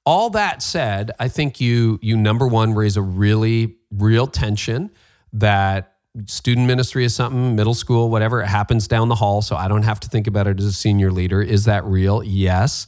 all 0.07 0.31
that 0.31 0.63
said, 0.63 1.11
I 1.19 1.29
think 1.29 1.61
you 1.61 1.99
you 2.03 2.17
number 2.17 2.47
one 2.47 2.75
raise 2.75 2.97
a 2.97 3.03
really 3.03 3.77
real 3.91 4.27
tension 4.27 4.91
that 5.33 5.95
student 6.27 6.67
ministry 6.67 7.05
is 7.05 7.15
something, 7.15 7.57
middle 7.57 7.75
school, 7.75 8.11
whatever, 8.11 8.41
it 8.41 8.47
happens 8.47 8.87
down 8.87 9.09
the 9.09 9.15
hall. 9.17 9.43
So 9.43 9.57
I 9.57 9.67
don't 9.67 9.83
have 9.83 10.01
to 10.01 10.09
think 10.09 10.27
about 10.27 10.47
it 10.47 10.59
as 10.59 10.67
a 10.67 10.73
senior 10.73 11.11
leader. 11.11 11.43
Is 11.43 11.65
that 11.65 11.85
real? 11.85 12.23
Yes. 12.23 12.87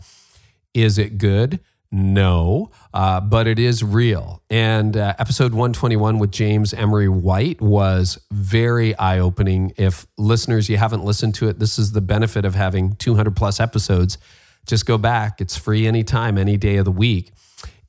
Is 0.75 0.99
it 0.99 1.19
good? 1.19 1.61
No, 1.99 2.71
uh, 2.93 3.23
but 3.23 3.47
it 3.47 3.59
is 3.59 3.83
real. 3.83 4.43
And 4.51 4.99
uh, 4.99 5.15
episode 5.19 5.53
121 5.53 6.19
with 6.19 6.31
James 6.31 6.75
Emery 6.75 7.09
White 7.09 7.63
was 7.63 8.19
very 8.31 8.95
eye 8.99 9.19
opening. 9.19 9.73
If 9.79 10.07
listeners, 10.19 10.69
you 10.69 10.77
haven't 10.77 11.05
listened 11.05 11.35
to 11.37 11.49
it, 11.49 11.59
this 11.59 11.79
is 11.79 11.93
the 11.93 12.03
benefit 12.03 12.45
of 12.45 12.55
having 12.55 12.97
200 12.97 13.35
plus 13.35 13.61
episodes. 13.61 14.19
Just 14.67 14.85
go 14.85 14.99
back, 14.99 15.41
it's 15.41 15.57
free 15.57 15.87
anytime, 15.87 16.37
any 16.37 16.59
day 16.59 16.77
of 16.77 16.85
the 16.85 16.93
week. 16.93 17.33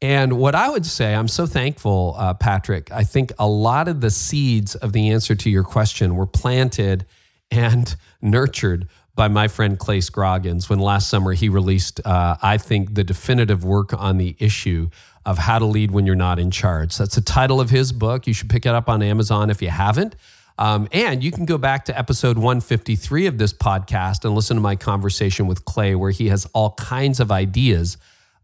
And 0.02 0.38
what 0.38 0.56
I 0.56 0.70
would 0.70 0.86
say, 0.86 1.14
I'm 1.14 1.28
so 1.28 1.46
thankful, 1.46 2.16
uh, 2.18 2.34
Patrick. 2.34 2.90
I 2.94 3.04
think 3.04 3.34
a 3.38 3.48
lot 3.48 3.90
of 3.90 4.00
the 4.00 4.10
seeds 4.10 4.76
of 4.76 4.94
the 4.94 5.10
answer 5.10 5.36
to 5.36 5.50
your 5.50 5.66
question 5.66 6.16
were 6.16 6.26
planted 6.26 7.06
and 7.52 7.94
nurtured 8.22 8.88
by 9.18 9.28
my 9.28 9.50
friend 9.50 9.78
Clay 9.78 10.00
Scroggins 10.00 10.70
when 10.70 10.80
last 10.80 11.10
summer 11.10 11.34
he 11.34 11.50
released, 11.50 12.00
uh, 12.06 12.38
I 12.42 12.58
think, 12.58 12.94
the 12.94 13.04
definitive 13.04 13.66
work 13.66 13.92
on 13.92 14.18
the 14.18 14.36
issue 14.40 14.90
of 15.26 15.40
how 15.40 15.60
to 15.60 15.66
lead 15.66 15.92
when 15.92 16.06
you're 16.06 16.16
not 16.16 16.40
in 16.40 16.52
charge. 16.52 16.96
That's 16.96 17.16
the 17.16 17.22
title 17.22 17.60
of 17.60 17.70
his 17.70 17.92
book. 17.92 18.28
You 18.28 18.34
should 18.34 18.50
pick 18.50 18.66
it 18.66 18.70
up 18.70 18.88
on 18.88 19.02
Amazon 19.02 19.50
if 19.50 19.62
you 19.62 19.70
haven't. 19.70 20.16
Um, 20.60 20.88
and 20.92 21.24
you 21.24 21.32
can 21.32 21.46
go 21.46 21.58
back 21.58 21.86
to 21.86 21.98
episode 21.98 22.38
153 22.38 23.26
of 23.26 23.38
this 23.38 23.54
podcast 23.54 24.24
and 24.24 24.34
listen 24.34 24.56
to 24.56 24.62
my 24.62 24.76
conversation 24.76 25.48
with 25.48 25.66
Clay, 25.66 25.96
where 25.96 26.12
he 26.12 26.30
has 26.30 26.46
all 26.54 26.72
kinds 26.72 27.20
of 27.20 27.32
ideas 27.32 27.98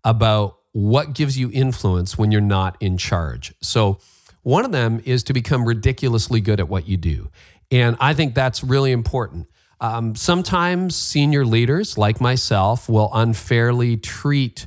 about 0.04 0.58
what 0.74 1.14
gives 1.14 1.38
you 1.38 1.52
influence 1.54 2.18
when 2.18 2.32
you're 2.32 2.42
not 2.42 2.78
in 2.80 2.98
charge. 2.98 3.54
So, 3.62 4.00
one 4.42 4.66
of 4.66 4.74
them 4.74 5.02
is 5.06 5.24
to 5.24 5.34
become 5.34 5.66
ridiculously 5.66 6.42
good 6.42 6.60
at 6.60 6.68
what 6.68 6.86
you 6.86 6.98
do. 6.98 7.30
And 7.72 7.96
I 8.02 8.14
think 8.14 8.36
that's 8.36 8.62
really 8.62 8.92
important. 8.92 9.48
Um, 9.84 10.16
sometimes 10.16 10.96
senior 10.96 11.46
leaders 11.46 11.98
like 11.98 12.22
myself 12.22 12.88
will 12.88 13.10
unfairly 13.14 13.98
treat 13.98 14.66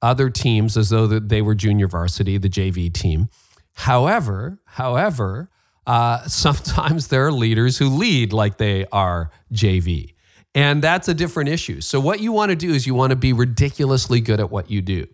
other 0.00 0.30
teams 0.30 0.78
as 0.78 0.88
though 0.88 1.06
they 1.06 1.42
were 1.42 1.54
junior 1.54 1.86
varsity, 1.86 2.38
the 2.38 2.48
JV 2.48 2.90
team. 2.90 3.28
However, 3.74 4.58
however, 4.64 5.50
uh, 5.86 6.24
sometimes 6.28 7.08
there 7.08 7.26
are 7.26 7.32
leaders 7.32 7.76
who 7.76 7.90
lead 7.90 8.32
like 8.32 8.56
they 8.56 8.86
are 8.90 9.30
JV. 9.52 10.14
And 10.54 10.80
that's 10.80 11.08
a 11.08 11.14
different 11.14 11.50
issue. 11.50 11.82
So, 11.82 12.00
what 12.00 12.20
you 12.20 12.32
want 12.32 12.48
to 12.50 12.56
do 12.56 12.70
is 12.70 12.86
you 12.86 12.94
want 12.94 13.10
to 13.10 13.16
be 13.16 13.34
ridiculously 13.34 14.20
good 14.20 14.40
at 14.40 14.50
what 14.50 14.70
you 14.70 14.80
do. 14.80 15.06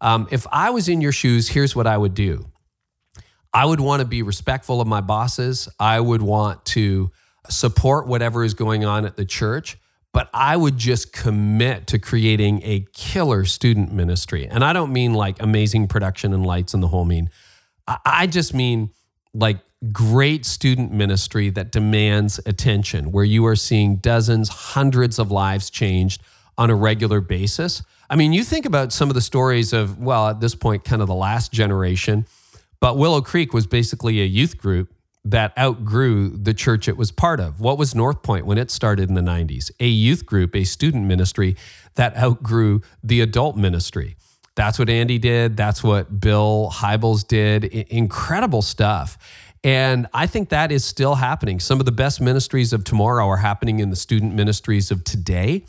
Um, 0.00 0.26
if 0.32 0.46
I 0.50 0.70
was 0.70 0.88
in 0.88 1.00
your 1.00 1.12
shoes, 1.12 1.48
here's 1.48 1.76
what 1.76 1.86
I 1.86 1.96
would 1.96 2.14
do 2.14 2.46
I 3.54 3.66
would 3.66 3.80
want 3.80 4.00
to 4.00 4.06
be 4.06 4.22
respectful 4.22 4.80
of 4.80 4.88
my 4.88 5.00
bosses. 5.00 5.68
I 5.78 6.00
would 6.00 6.22
want 6.22 6.64
to 6.66 7.12
support 7.48 8.06
whatever 8.06 8.44
is 8.44 8.54
going 8.54 8.84
on 8.84 9.04
at 9.04 9.16
the 9.16 9.24
church, 9.24 9.78
but 10.12 10.28
I 10.34 10.56
would 10.56 10.76
just 10.76 11.12
commit 11.12 11.86
to 11.88 11.98
creating 11.98 12.60
a 12.64 12.86
killer 12.92 13.44
student 13.44 13.92
ministry. 13.92 14.46
And 14.46 14.64
I 14.64 14.72
don't 14.72 14.92
mean 14.92 15.14
like 15.14 15.40
amazing 15.40 15.88
production 15.88 16.34
and 16.34 16.44
lights 16.44 16.74
and 16.74 16.82
the 16.82 16.88
whole 16.88 17.04
mean. 17.04 17.30
I 17.86 18.26
just 18.26 18.52
mean 18.54 18.90
like 19.32 19.58
great 19.92 20.44
student 20.44 20.92
ministry 20.92 21.48
that 21.50 21.72
demands 21.72 22.38
attention, 22.44 23.12
where 23.12 23.24
you 23.24 23.46
are 23.46 23.56
seeing 23.56 23.96
dozens, 23.96 24.48
hundreds 24.48 25.18
of 25.18 25.30
lives 25.30 25.70
changed 25.70 26.22
on 26.58 26.68
a 26.68 26.74
regular 26.74 27.20
basis. 27.20 27.82
I 28.10 28.16
mean, 28.16 28.32
you 28.32 28.44
think 28.44 28.66
about 28.66 28.92
some 28.92 29.08
of 29.08 29.14
the 29.14 29.20
stories 29.20 29.72
of, 29.72 29.98
well, 29.98 30.28
at 30.28 30.40
this 30.40 30.54
point, 30.54 30.84
kind 30.84 31.00
of 31.00 31.08
the 31.08 31.14
last 31.14 31.52
generation, 31.52 32.26
but 32.80 32.98
Willow 32.98 33.20
Creek 33.20 33.54
was 33.54 33.66
basically 33.66 34.20
a 34.20 34.24
youth 34.24 34.58
group 34.58 34.92
that 35.24 35.56
outgrew 35.58 36.30
the 36.30 36.54
church 36.54 36.88
it 36.88 36.96
was 36.96 37.12
part 37.12 37.40
of. 37.40 37.60
What 37.60 37.78
was 37.78 37.94
North 37.94 38.22
Point 38.22 38.46
when 38.46 38.58
it 38.58 38.70
started 38.70 39.08
in 39.08 39.14
the 39.14 39.20
90s? 39.20 39.70
A 39.80 39.86
youth 39.86 40.24
group, 40.24 40.56
a 40.56 40.64
student 40.64 41.06
ministry 41.06 41.56
that 41.96 42.16
outgrew 42.16 42.80
the 43.02 43.20
adult 43.20 43.56
ministry. 43.56 44.16
That's 44.54 44.78
what 44.78 44.88
Andy 44.90 45.18
did. 45.18 45.56
That's 45.56 45.84
what 45.84 46.20
Bill 46.20 46.70
Hybels 46.72 47.26
did. 47.26 47.64
I- 47.66 47.86
incredible 47.88 48.62
stuff. 48.62 49.18
And 49.62 50.06
I 50.14 50.26
think 50.26 50.48
that 50.48 50.72
is 50.72 50.84
still 50.84 51.16
happening. 51.16 51.60
Some 51.60 51.80
of 51.80 51.86
the 51.86 51.92
best 51.92 52.20
ministries 52.20 52.72
of 52.72 52.84
tomorrow 52.84 53.26
are 53.28 53.36
happening 53.36 53.80
in 53.80 53.90
the 53.90 53.96
student 53.96 54.34
ministries 54.34 54.90
of 54.90 55.04
today. 55.04 55.64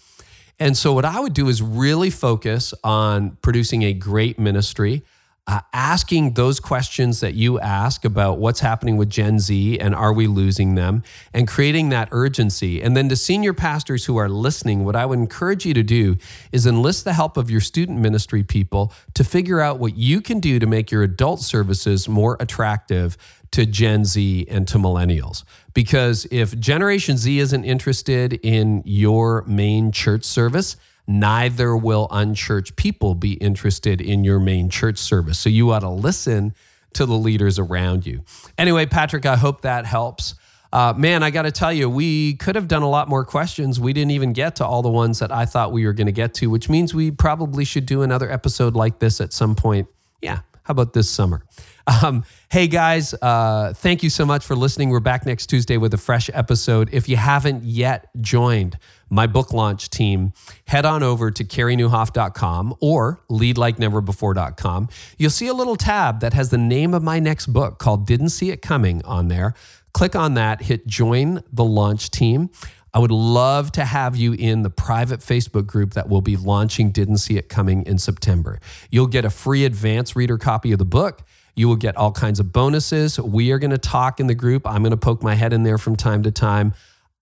And 0.59 0.77
so, 0.77 0.93
what 0.93 1.05
I 1.05 1.19
would 1.19 1.33
do 1.33 1.49
is 1.49 1.61
really 1.61 2.09
focus 2.09 2.73
on 2.83 3.37
producing 3.41 3.83
a 3.83 3.93
great 3.93 4.39
ministry 4.39 5.03
uh, 5.47 5.59
asking 5.73 6.33
those 6.33 6.59
questions 6.59 7.19
that 7.19 7.33
you 7.33 7.59
ask 7.59 8.05
about 8.05 8.37
what's 8.37 8.59
happening 8.59 8.95
with 8.95 9.09
Gen 9.09 9.39
Z 9.39 9.79
and 9.79 9.95
are 9.95 10.13
we 10.13 10.27
losing 10.27 10.75
them, 10.75 11.03
and 11.33 11.47
creating 11.47 11.89
that 11.89 12.09
urgency. 12.11 12.81
And 12.81 12.95
then 12.95 13.09
to 13.09 13.15
senior 13.15 13.53
pastors 13.53 14.05
who 14.05 14.17
are 14.17 14.29
listening, 14.29 14.85
what 14.85 14.95
I 14.95 15.05
would 15.05 15.19
encourage 15.19 15.65
you 15.65 15.73
to 15.73 15.83
do 15.83 16.17
is 16.51 16.67
enlist 16.67 17.05
the 17.05 17.13
help 17.13 17.37
of 17.37 17.49
your 17.49 17.61
student 17.61 17.99
ministry 17.99 18.43
people 18.43 18.93
to 19.15 19.23
figure 19.23 19.59
out 19.59 19.79
what 19.79 19.97
you 19.97 20.21
can 20.21 20.39
do 20.39 20.59
to 20.59 20.67
make 20.67 20.91
your 20.91 21.03
adult 21.03 21.41
services 21.41 22.07
more 22.07 22.37
attractive 22.39 23.17
to 23.51 23.65
Gen 23.65 24.05
Z 24.05 24.45
and 24.49 24.67
to 24.67 24.77
millennials. 24.77 25.43
Because 25.73 26.25
if 26.31 26.57
Generation 26.59 27.17
Z 27.17 27.39
isn't 27.39 27.63
interested 27.63 28.33
in 28.43 28.83
your 28.85 29.43
main 29.43 29.91
church 29.91 30.23
service, 30.23 30.77
neither 31.07 31.75
will 31.75 32.07
unchurched 32.11 32.75
people 32.75 33.15
be 33.15 33.33
interested 33.33 34.01
in 34.01 34.23
your 34.23 34.39
main 34.39 34.69
church 34.69 34.97
service. 34.97 35.39
So 35.39 35.49
you 35.49 35.71
ought 35.71 35.79
to 35.79 35.89
listen 35.89 36.53
to 36.93 37.05
the 37.05 37.13
leaders 37.13 37.59
around 37.59 38.05
you. 38.05 38.23
Anyway, 38.57 38.85
Patrick, 38.85 39.25
I 39.25 39.35
hope 39.35 39.61
that 39.61 39.85
helps. 39.85 40.35
Uh, 40.73 40.93
man, 40.95 41.21
I 41.21 41.31
got 41.31 41.41
to 41.41 41.51
tell 41.51 41.73
you, 41.73 41.89
we 41.89 42.35
could 42.35 42.55
have 42.55 42.67
done 42.67 42.81
a 42.81 42.89
lot 42.89 43.09
more 43.09 43.25
questions. 43.25 43.79
We 43.79 43.91
didn't 43.91 44.11
even 44.11 44.31
get 44.31 44.57
to 44.57 44.65
all 44.65 44.81
the 44.81 44.89
ones 44.89 45.19
that 45.19 45.31
I 45.31 45.45
thought 45.45 45.73
we 45.73 45.85
were 45.85 45.93
going 45.93 46.07
to 46.07 46.13
get 46.13 46.33
to, 46.35 46.49
which 46.49 46.69
means 46.69 46.93
we 46.93 47.11
probably 47.11 47.65
should 47.65 47.85
do 47.85 48.03
another 48.03 48.31
episode 48.31 48.73
like 48.75 48.99
this 48.99 49.19
at 49.19 49.33
some 49.33 49.55
point. 49.55 49.87
Yeah, 50.21 50.39
how 50.71 50.73
about 50.73 50.93
this 50.93 51.09
summer? 51.09 51.43
Um, 51.85 52.23
hey 52.49 52.67
guys, 52.67 53.13
uh, 53.15 53.73
thank 53.75 54.03
you 54.03 54.09
so 54.09 54.25
much 54.25 54.45
for 54.45 54.55
listening. 54.55 54.89
We're 54.89 55.01
back 55.01 55.25
next 55.25 55.47
Tuesday 55.47 55.75
with 55.75 55.93
a 55.93 55.97
fresh 55.97 56.29
episode. 56.33 56.87
If 56.93 57.09
you 57.09 57.17
haven't 57.17 57.65
yet 57.65 58.07
joined 58.21 58.77
my 59.09 59.27
book 59.27 59.51
launch 59.51 59.89
team, 59.89 60.31
head 60.67 60.85
on 60.85 61.03
over 61.03 61.29
to 61.29 61.43
careynieuwhof.com 61.43 62.75
or 62.79 63.19
leadlikeneverbefore.com. 63.29 64.87
You'll 65.17 65.29
see 65.29 65.47
a 65.47 65.53
little 65.53 65.75
tab 65.75 66.21
that 66.21 66.33
has 66.33 66.51
the 66.51 66.57
name 66.57 66.93
of 66.93 67.03
my 67.03 67.19
next 67.19 67.47
book 67.47 67.77
called 67.77 68.07
Didn't 68.07 68.29
See 68.29 68.49
It 68.49 68.61
Coming 68.61 69.03
on 69.03 69.27
there. 69.27 69.53
Click 69.93 70.15
on 70.15 70.35
that, 70.35 70.61
hit 70.61 70.87
join 70.87 71.43
the 71.51 71.65
launch 71.65 72.11
team. 72.11 72.49
I 72.93 72.99
would 72.99 73.11
love 73.11 73.71
to 73.73 73.85
have 73.85 74.17
you 74.17 74.33
in 74.33 74.63
the 74.63 74.69
private 74.69 75.21
Facebook 75.21 75.65
group 75.65 75.93
that 75.93 76.09
will 76.09 76.21
be 76.21 76.35
launching 76.35 76.91
Didn't 76.91 77.17
See 77.17 77.37
It 77.37 77.47
Coming 77.47 77.85
in 77.85 77.97
September. 77.97 78.59
You'll 78.89 79.07
get 79.07 79.23
a 79.23 79.29
free 79.29 79.63
advance 79.63 80.15
reader 80.15 80.37
copy 80.37 80.73
of 80.73 80.79
the 80.79 80.85
book. 80.85 81.23
You 81.55 81.67
will 81.69 81.77
get 81.77 81.95
all 81.95 82.11
kinds 82.11 82.39
of 82.39 82.51
bonuses. 82.51 83.19
We 83.19 83.51
are 83.51 83.59
going 83.59 83.71
to 83.71 83.77
talk 83.77 84.19
in 84.19 84.27
the 84.27 84.35
group. 84.35 84.67
I'm 84.67 84.81
going 84.81 84.91
to 84.91 84.97
poke 84.97 85.23
my 85.23 85.35
head 85.35 85.53
in 85.53 85.63
there 85.63 85.77
from 85.77 85.95
time 85.95 86.23
to 86.23 86.31
time. 86.31 86.73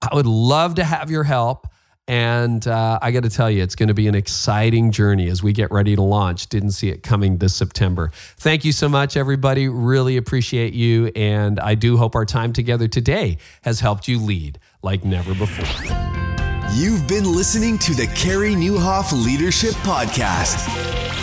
I 0.01 0.15
would 0.15 0.25
love 0.25 0.75
to 0.75 0.83
have 0.83 1.11
your 1.11 1.23
help. 1.23 1.67
And 2.09 2.67
uh, 2.67 2.97
I 3.03 3.11
got 3.11 3.21
to 3.21 3.29
tell 3.29 3.51
you, 3.51 3.61
it's 3.61 3.75
going 3.75 3.89
to 3.89 3.93
be 3.93 4.07
an 4.07 4.15
exciting 4.15 4.91
journey 4.91 5.29
as 5.29 5.43
we 5.43 5.53
get 5.53 5.71
ready 5.71 5.95
to 5.95 6.01
launch. 6.01 6.47
Didn't 6.47 6.71
see 6.71 6.89
it 6.89 7.03
coming 7.03 7.37
this 7.37 7.53
September. 7.53 8.09
Thank 8.37 8.65
you 8.65 8.71
so 8.71 8.89
much, 8.89 9.15
everybody. 9.15 9.67
Really 9.67 10.17
appreciate 10.17 10.73
you. 10.73 11.11
And 11.15 11.59
I 11.59 11.75
do 11.75 11.97
hope 11.97 12.15
our 12.15 12.25
time 12.25 12.51
together 12.51 12.87
today 12.87 13.37
has 13.61 13.79
helped 13.81 14.07
you 14.07 14.17
lead 14.17 14.57
like 14.81 15.05
never 15.05 15.35
before. 15.35 15.67
You've 16.73 17.07
been 17.07 17.31
listening 17.31 17.77
to 17.77 17.93
the 17.93 18.07
Carey 18.15 18.55
Nieuwhof 18.55 19.11
Leadership 19.23 19.75
Podcast. 19.83 20.65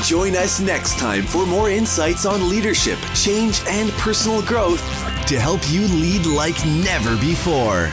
Join 0.04 0.36
us 0.36 0.60
next 0.60 1.00
time 1.00 1.24
for 1.24 1.46
more 1.46 1.68
insights 1.68 2.24
on 2.26 2.48
leadership, 2.48 3.00
change, 3.12 3.60
and 3.66 3.90
personal 3.94 4.40
growth 4.42 4.82
to 5.26 5.40
help 5.40 5.68
you 5.68 5.88
lead 5.88 6.26
like 6.26 6.64
never 6.64 7.16
before. 7.16 7.90